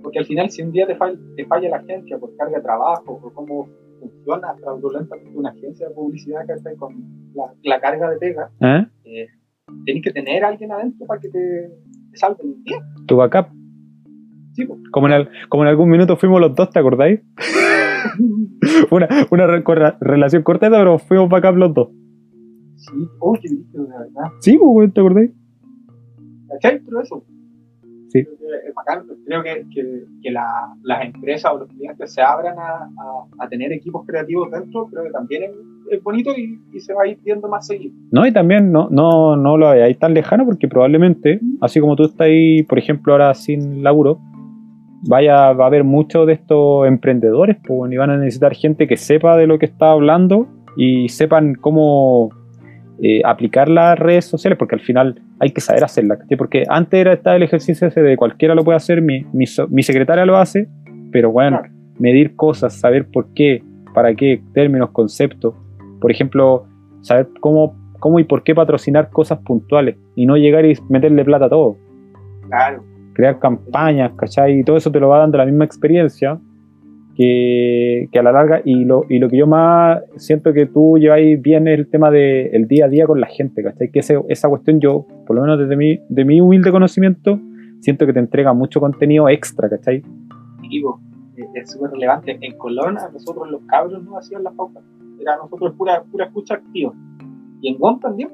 Porque 0.02 0.20
al 0.20 0.26
final 0.26 0.50
si 0.50 0.62
un 0.62 0.72
día 0.72 0.88
te, 0.88 0.96
fall- 0.98 1.20
te 1.36 1.46
falla 1.46 1.70
la 1.70 1.78
agencia 1.78 2.18
por 2.18 2.34
carga 2.38 2.58
de 2.58 2.64
trabajo 2.64 3.20
o 3.22 3.34
cómo 3.34 3.68
funciona 4.00 4.56
fraudulentamente 4.56 5.38
una 5.38 5.50
agencia 5.50 5.88
de 5.90 5.94
publicidad, 5.94 6.46
¿cachai? 6.48 6.76
Con 6.76 6.94
la, 7.36 7.54
la 7.64 7.80
carga 7.82 8.10
de 8.10 8.18
pega, 8.18 8.50
¿Eh? 8.62 8.86
eh, 9.06 9.28
tenés 9.86 10.04
que 10.04 10.12
tener 10.12 10.44
a 10.44 10.50
alguien 10.50 10.72
adentro 10.72 11.06
para 11.08 11.20
que 11.22 11.30
te, 11.30 11.70
te 12.12 12.18
salve 12.18 12.38
el 12.44 12.64
día. 12.64 12.78
Tu 13.08 13.16
backup. 13.16 13.48
Sí, 14.54 14.66
pues. 14.66 14.80
Como 14.92 15.08
en, 15.08 15.14
al- 15.14 15.30
como 15.50 15.64
en 15.64 15.70
algún 15.70 15.90
minuto 15.90 16.18
fuimos 16.18 16.42
los 16.42 16.56
dos, 16.56 16.70
¿te 16.72 16.80
acordáis? 16.80 17.20
una 18.92 19.08
una 19.32 19.48
re- 19.48 19.64
corra- 19.64 19.98
relación 20.02 20.44
corteta, 20.44 20.78
pero 20.78 20.98
fuimos 21.00 21.30
backup 21.30 21.56
los 21.58 21.74
dos. 21.74 21.90
Sí, 22.78 22.94
brillo, 22.94 23.66
de 23.74 23.80
verdad. 23.90 24.32
Sí, 24.40 24.58
pues, 24.58 24.94
¿te 24.94 25.00
acordáis? 25.02 25.32
¿Cachai? 26.48 26.80
Pero 26.84 27.02
eso. 27.02 27.24
Sí. 28.10 28.20
Es 28.20 28.74
bacán. 28.76 29.06
Creo 29.26 29.44
que, 29.44 29.66
que, 29.74 30.04
que 30.22 30.32
la- 30.32 30.74
las 30.84 31.06
empresas 31.06 31.52
o 31.54 31.60
los 31.60 31.68
clientes 31.70 32.14
se 32.14 32.22
abran 32.22 32.58
a, 32.58 32.84
a, 32.84 33.46
a 33.46 33.48
tener 33.50 33.72
equipos 33.72 34.06
creativos 34.06 34.50
dentro, 34.52 34.88
creo 34.88 35.04
que 35.04 35.12
también 35.12 35.44
es, 35.44 35.52
es 35.92 36.04
bonito 36.04 36.32
y, 36.36 36.60
y 36.74 36.80
se 36.80 36.94
va 36.94 37.04
a 37.04 37.08
ir 37.08 37.18
viendo 37.24 37.48
más 37.48 37.68
seguido. 37.68 37.94
No, 38.12 38.26
y 38.26 38.32
también 38.34 38.72
no, 38.72 38.90
no, 38.90 39.36
no 39.36 39.58
lo 39.58 39.70
veáis 39.72 39.98
tan 40.00 40.14
lejano 40.14 40.46
porque 40.46 40.68
probablemente, 40.68 41.40
así 41.62 41.80
como 41.80 41.96
tú 41.96 42.04
estás 42.04 42.22
ahí, 42.28 42.64
por 42.64 42.78
ejemplo, 42.80 43.14
ahora 43.14 43.34
sin 43.34 43.84
laburo, 43.84 44.20
vaya, 45.08 45.54
va 45.54 45.64
a 45.66 45.68
haber 45.68 45.84
muchos 45.84 46.28
de 46.28 46.34
estos 46.34 46.88
emprendedores 46.88 47.58
pues, 47.66 47.92
y 47.92 47.98
van 47.98 48.10
a 48.10 48.18
necesitar 48.18 48.54
gente 48.54 48.88
que 48.88 48.98
sepa 48.98 49.38
de 49.38 49.48
lo 49.48 49.58
que 49.60 49.66
está 49.66 49.92
hablando 49.92 50.48
y 50.76 51.10
sepan 51.10 51.56
cómo 51.56 52.30
eh, 53.02 53.22
aplicar 53.24 53.70
las 53.70 53.98
redes 53.98 54.26
sociales, 54.26 54.58
porque 54.58 54.76
al 54.76 54.82
final 54.82 55.22
hay 55.40 55.52
que 55.52 55.62
saber 55.62 55.84
hacerlas. 55.84 56.20
¿cachai? 56.20 56.38
Porque 56.38 56.64
antes 56.70 57.00
era 57.00 57.14
estar 57.14 57.36
el 57.36 57.44
ejercicio 57.44 57.88
ese 57.88 58.02
de 58.02 58.18
cualquiera 58.18 58.56
lo 58.56 58.64
puede 58.64 58.78
hacer, 58.78 59.02
mi, 59.02 59.26
mi, 59.34 59.46
so- 59.46 59.68
mi 59.68 59.84
secretaria 59.84 60.26
lo 60.26 60.38
hace, 60.38 60.68
pero 61.12 61.32
bueno, 61.32 61.60
Claro. 61.60 61.74
medir 62.00 62.36
cosas, 62.36 62.74
saber 62.74 63.08
por 63.12 63.34
qué, 63.34 63.64
para 63.94 64.14
qué, 64.16 64.42
términos, 64.54 64.90
conceptos. 64.92 65.54
Por 66.02 66.12
ejemplo, 66.12 66.66
saber 67.02 67.28
cómo, 67.40 67.76
cómo 68.00 68.20
y 68.20 68.24
por 68.24 68.44
qué 68.44 68.54
patrocinar 68.56 69.10
cosas 69.10 69.40
puntuales 69.40 69.98
y 70.16 70.26
no 70.26 70.38
llegar 70.38 70.66
y 70.66 70.74
meterle 70.90 71.24
plata 71.26 71.46
a 71.46 71.50
todo. 71.50 71.78
Claro. 72.48 72.84
Crear 73.14 73.40
campañas, 73.40 74.12
¿cachai? 74.18 74.60
Y 74.60 74.64
todo 74.64 74.78
eso 74.78 74.92
te 74.92 75.00
lo 75.00 75.10
va 75.10 75.20
dando 75.20 75.38
la 75.38 75.46
misma 75.46 75.66
experiencia 75.66 76.40
que, 77.20 78.08
que 78.14 78.20
a 78.20 78.24
la 78.24 78.32
larga. 78.32 78.62
Y 78.64 78.86
lo, 78.86 79.04
y 79.10 79.20
lo 79.20 79.28
que 79.30 79.38
yo 79.38 79.46
más 79.46 80.02
siento 80.16 80.54
que 80.54 80.66
tú 80.66 80.98
lleváis 80.98 81.40
bien 81.42 81.68
es 81.68 81.78
el 81.78 81.90
tema 81.90 82.10
del 82.10 82.66
día 82.68 82.86
a 82.86 82.88
día 82.88 83.06
con 83.06 83.20
la 83.20 83.28
gente, 83.28 83.62
¿cachai? 83.62 83.92
Que 83.92 84.00
ese- 84.00 84.24
esa 84.30 84.48
cuestión 84.48 84.80
yo, 84.80 85.06
por 85.28 85.36
lo 85.36 85.42
menos 85.42 85.60
desde 85.60 85.76
mi, 85.76 86.00
de 86.08 86.24
mi 86.26 86.40
humilde 86.40 86.72
conocimiento, 86.72 87.38
siento 87.82 88.06
que 88.06 88.14
te 88.14 88.20
entrega 88.20 88.54
mucho 88.54 88.80
contenido 88.80 89.28
extra, 89.30 89.70
¿cachai? 89.70 90.02
digo, 90.70 91.00
eh, 91.36 91.44
es 91.56 91.72
súper 91.72 91.90
relevante. 91.92 92.38
En 92.42 92.56
Colón, 92.58 92.98
a 93.00 93.10
nosotros 93.10 93.50
los 93.50 93.62
cabros 93.64 94.04
no 94.04 94.18
hacían 94.18 94.44
las 94.44 94.54
pautas. 94.54 94.84
Era 95.20 95.36
nosotros 95.38 95.74
pura, 95.76 96.04
pura 96.10 96.26
escucha 96.26 96.54
activa. 96.54 96.94
Y 97.62 97.70
en 97.70 97.78
GOM 97.80 98.00
también. 98.00 98.30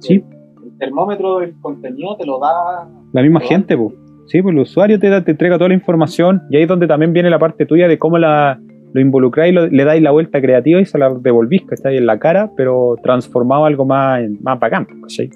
Sí. 0.00 0.22
El, 0.60 0.64
el 0.66 0.78
termómetro 0.78 1.38
del 1.40 1.54
contenido 1.60 2.16
te 2.16 2.26
lo 2.26 2.38
da. 2.38 2.86
La 3.12 3.22
misma 3.22 3.40
gente, 3.40 3.76
pues. 3.76 3.94
Sí, 4.28 4.42
pues 4.42 4.54
el 4.54 4.60
usuario 4.60 4.98
te, 4.98 5.08
da, 5.08 5.24
te 5.24 5.32
entrega 5.32 5.56
toda 5.56 5.68
la 5.68 5.74
información 5.74 6.42
y 6.50 6.56
ahí 6.56 6.62
es 6.62 6.68
donde 6.68 6.86
también 6.86 7.12
viene 7.12 7.30
la 7.30 7.38
parte 7.38 7.64
tuya 7.64 7.88
de 7.88 7.98
cómo 7.98 8.18
la, 8.18 8.60
lo 8.92 9.00
involucráis, 9.00 9.54
le 9.54 9.84
dais 9.84 10.02
la 10.02 10.10
vuelta 10.10 10.40
creativa 10.40 10.80
y 10.80 10.84
se 10.84 10.98
la 10.98 11.12
devolvís, 11.14 11.64
¿cachai? 11.64 11.96
En 11.96 12.06
la 12.06 12.18
cara, 12.18 12.50
pero 12.56 12.96
transformado 13.02 13.64
a 13.64 13.68
algo 13.68 13.84
más, 13.84 14.22
más 14.40 14.60
bacán, 14.60 14.86
¿cachai? 15.02 15.30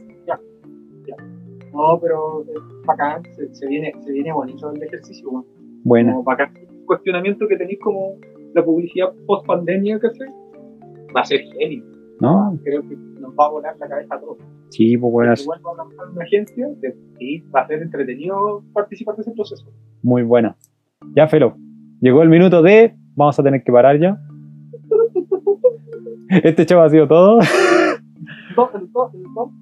No, 1.73 1.99
pero 2.01 2.43
es 2.43 2.87
bacán. 2.87 3.23
Se, 3.35 3.55
se 3.55 3.67
viene, 3.67 3.95
se 4.01 4.13
viene 4.13 4.31
bonito 4.33 4.71
el 4.71 4.83
ejercicio. 4.83 5.31
weón. 5.31 5.47
Buena. 5.85 6.13
Como 6.13 6.25
bacán. 6.25 6.55
El 6.55 6.85
cuestionamiento 6.85 7.49
que 7.49 7.57
tenéis 7.57 7.79
como 7.81 8.17
la 8.53 8.63
publicidad 8.63 9.09
post 9.27 9.47
pandemia, 9.47 9.99
¿cachai? 9.99 10.29
Va 11.17 11.23
a 11.23 11.25
ser 11.25 11.41
heavy. 11.41 11.83
¿No? 12.21 12.59
Creo 12.63 12.83
que 12.83 12.97
nos 13.23 13.33
va 13.35 13.47
a 13.47 13.51
volar 13.51 13.77
la 13.79 13.89
cabeza 13.89 14.15
a 14.17 14.21
todos. 14.21 14.39
Sí, 14.71 14.97
pues 14.99 15.13
buenas. 15.13 15.43
Igual 15.43 15.61
va 15.65 15.83
a 15.83 16.05
en 16.07 16.13
una 16.17 16.25
agencia, 16.25 16.69
de- 16.81 16.97
sí, 17.19 17.41
va 17.55 17.61
a 17.61 17.67
ser 17.67 17.83
entretenido 17.83 18.63
participar 18.73 19.17
de 19.17 19.23
ese 19.23 19.33
proceso. 19.33 19.67
Muy 20.03 20.23
buena. 20.23 20.57
Ya, 21.17 21.27
Felo. 21.29 21.57
Llegó 22.01 22.23
el 22.23 22.29
minuto 22.29 22.63
de. 22.63 22.95
Vamos 23.15 23.39
a 23.39 23.43
tener 23.43 23.63
que 23.63 23.73
parar 23.73 23.99
ya. 23.99 24.19
Este 26.29 26.65
show 26.67 26.81
ha 26.81 26.91
sido 26.91 27.07
todo. 27.09 27.39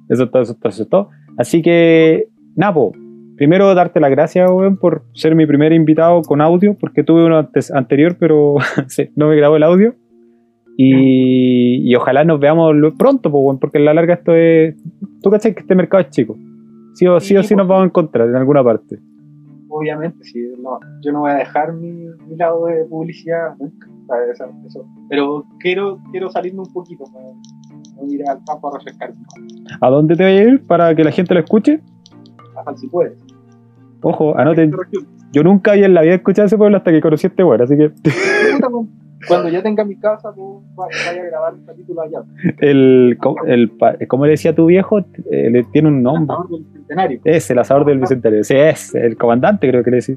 Eso 0.08 0.24
es 0.24 0.30
todo, 0.30 0.40
eso 0.42 0.52
es 0.52 0.58
todo, 0.58 0.68
eso 0.70 0.82
es 0.82 0.88
todo. 0.88 1.08
Así 1.38 1.62
que, 1.62 2.28
Napo, 2.56 2.92
primero 3.36 3.72
darte 3.74 4.00
las 4.00 4.10
gracias, 4.10 4.50
weón, 4.50 4.76
por 4.78 5.04
ser 5.14 5.34
mi 5.36 5.46
primer 5.46 5.72
invitado 5.72 6.22
con 6.22 6.40
audio, 6.40 6.76
porque 6.78 7.04
tuve 7.04 7.24
uno 7.24 7.38
antes, 7.38 7.70
anterior, 7.72 8.16
pero 8.18 8.56
no 9.16 9.28
me 9.28 9.36
grabó 9.36 9.54
el 9.56 9.62
audio. 9.62 9.94
Y, 10.82 11.90
y 11.90 11.94
ojalá 11.94 12.24
nos 12.24 12.40
veamos 12.40 12.74
pronto, 12.98 13.30
porque 13.60 13.78
a 13.78 13.80
la 13.82 13.94
larga 13.94 14.14
esto 14.14 14.34
es. 14.34 14.74
Tú 15.22 15.30
cachai 15.30 15.54
que 15.54 15.60
este 15.60 15.74
mercado 15.74 16.02
es 16.02 16.10
chico. 16.10 16.36
Sí 16.94 17.06
o 17.06 17.20
sí, 17.20 17.36
o 17.36 17.42
Sí, 17.42 17.54
nos 17.54 17.68
vamos 17.68 17.82
a 17.82 17.86
encontrar 17.86 18.28
en 18.28 18.36
alguna 18.36 18.64
parte. 18.64 18.98
Obviamente, 19.68 20.24
sí, 20.24 20.40
no, 20.62 20.80
yo 21.02 21.12
no 21.12 21.20
voy 21.20 21.30
a 21.32 21.34
dejar 21.34 21.72
mi, 21.74 21.90
mi 22.28 22.36
lado 22.36 22.66
de 22.66 22.84
publicidad 22.86 23.54
nunca, 23.58 23.86
¿sabes? 24.08 24.30
Eso- 24.30 24.50
eso. 24.66 24.84
Pero 25.08 25.44
quiero, 25.60 25.98
quiero 26.10 26.30
salirme 26.30 26.60
un 26.60 26.72
poquito, 26.72 27.04
para, 27.12 27.26
iré 28.10 28.24
al 28.26 28.38
campo 28.46 28.68
a 28.74 28.78
refrescar 28.78 29.12
¿A 29.80 29.90
dónde 29.90 30.16
te 30.16 30.24
voy 30.24 30.32
a 30.32 30.42
ir 30.42 30.62
para 30.66 30.94
que 30.94 31.04
la 31.04 31.12
gente 31.12 31.34
lo 31.34 31.40
escuche? 31.40 31.80
hasta 32.56 32.76
si 32.76 32.88
puedes. 32.88 33.12
Ojo, 34.02 34.36
anoten. 34.36 34.72
Yo 35.32 35.42
nunca 35.44 35.72
había 35.72 35.86
en 35.86 35.94
la 35.94 36.02
vida 36.02 36.14
escuchado 36.14 36.46
ese 36.46 36.56
pueblo 36.58 36.76
hasta 36.78 36.90
que 36.90 37.00
conocí 37.00 37.26
a 37.26 37.30
este 37.30 37.44
weón, 37.44 37.62
así 37.62 37.76
que 37.76 37.92
Cuando 39.28 39.48
ya 39.48 39.62
tenga 39.62 39.84
mi 39.84 39.96
casa, 39.96 40.32
pues 40.34 40.64
va- 40.78 40.86
vaya 41.06 41.22
a 41.22 41.24
grabar 41.26 41.54
un 41.54 41.66
capítulo 41.66 42.00
allá. 42.02 42.22
el, 42.58 43.18
el, 43.46 43.70
pa- 43.70 43.96
¿cómo 44.08 44.24
le 44.24 44.32
decía 44.32 44.54
tu 44.54 44.66
viejo? 44.66 44.98
Eh, 45.30 45.50
le 45.50 45.64
tiene 45.64 45.88
un 45.88 46.02
nombre. 46.02 46.34
Ahora 46.36 46.48
del 46.50 46.64
centenario. 46.72 47.20
Es 47.24 47.50
el 47.50 47.58
asador 47.58 47.84
del 47.84 47.98
bicentenario. 47.98 48.44
Sí, 48.44 48.54
es 48.56 48.94
el 48.94 49.16
comandante, 49.16 49.68
creo 49.68 49.84
que 49.84 49.90
le 49.90 49.96
decía. 49.96 50.16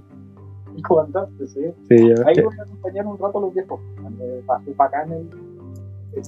El 0.75 0.81
comandante, 0.83 1.47
sí. 1.47 1.61
Sí. 1.89 1.95
Ahí 2.25 2.41
voy 2.43 2.55
a 2.57 2.63
acompañar 2.63 3.05
un 3.05 3.17
rato 3.19 3.37
a 3.37 3.41
los 3.41 3.53
viejos. 3.53 3.79
Pasé 4.45 4.71
para 4.71 4.87
acá 4.89 5.03
en 5.05 5.11
el, 5.13 5.29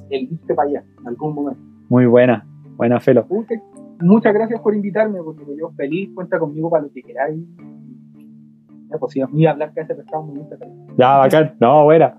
el 0.10 0.28
viste 0.28 0.54
para 0.54 0.70
allá, 0.70 0.84
en 1.02 1.08
algún 1.08 1.34
momento. 1.34 1.62
Muy 1.90 2.06
buena, 2.06 2.46
buena 2.78 3.00
Felo. 3.00 3.26
Muchas 4.02 4.34
gracias 4.34 4.60
por 4.60 4.76
invitarme, 4.76 5.20
porque 5.24 5.44
yo 5.58 5.72
feliz, 5.78 6.10
cuenta 6.14 6.38
conmigo 6.38 6.70
para 6.70 6.84
lo 6.84 6.92
que 6.92 7.02
queráis. 7.02 7.40
Ya, 8.92 8.98
pues 9.00 9.14
si 9.14 9.22
a 9.22 9.28
mí 9.28 9.46
hablar 9.46 9.74
que 9.74 9.82
ese 9.82 9.96
pescado 9.96 10.24
me 10.26 10.40
gusta. 10.40 10.58
Ya, 10.98 11.18
bacán. 11.18 11.56
No, 11.60 11.86
buena. 11.86 12.16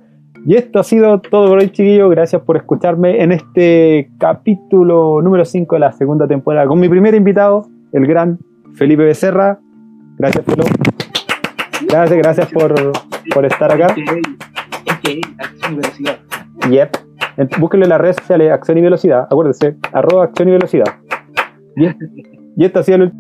Y 0.49 0.55
esto 0.55 0.79
ha 0.79 0.85
sido 0.85 1.21
todo 1.21 1.49
por 1.49 1.59
hoy, 1.59 1.71
chiquillos. 1.71 2.09
Gracias 2.11 2.41
por 2.43 2.57
escucharme 2.57 3.21
en 3.23 3.33
este 3.33 4.09
capítulo 4.19 5.21
número 5.21 5.45
5 5.45 5.75
de 5.75 5.81
la 5.81 5.93
segunda 5.93 6.29
temporada 6.29 6.67
con 6.69 6.79
mi 6.79 6.89
primer 6.89 7.15
invitado, 7.15 7.67
el 7.93 8.07
gran 8.07 8.39
Felipe 8.75 9.03
Becerra. 9.05 9.59
Gracias, 10.19 10.45
Felo. 10.45 10.65
Gracias, 11.89 12.19
gracias 12.19 12.53
por, 12.53 12.75
por 13.35 13.45
estar 13.45 13.73
acá. 13.73 13.95
Yep. 16.71 16.97
En- 17.39 17.49
Búsquenlo 17.59 17.85
en 17.87 17.91
las 17.91 18.01
redes 18.01 18.17
sociales 18.17 18.53
Acción 18.53 18.79
y 18.79 18.83
Velocidad. 18.83 19.25
Acuérdense, 19.31 19.77
arroba 19.93 20.25
Acción 20.25 20.49
y 20.49 20.53
Velocidad. 20.53 20.95
Y, 21.77 21.87
y 22.57 22.65
esto 22.65 22.79
ha 22.79 22.83
sido 22.85 22.99
el 22.99 23.13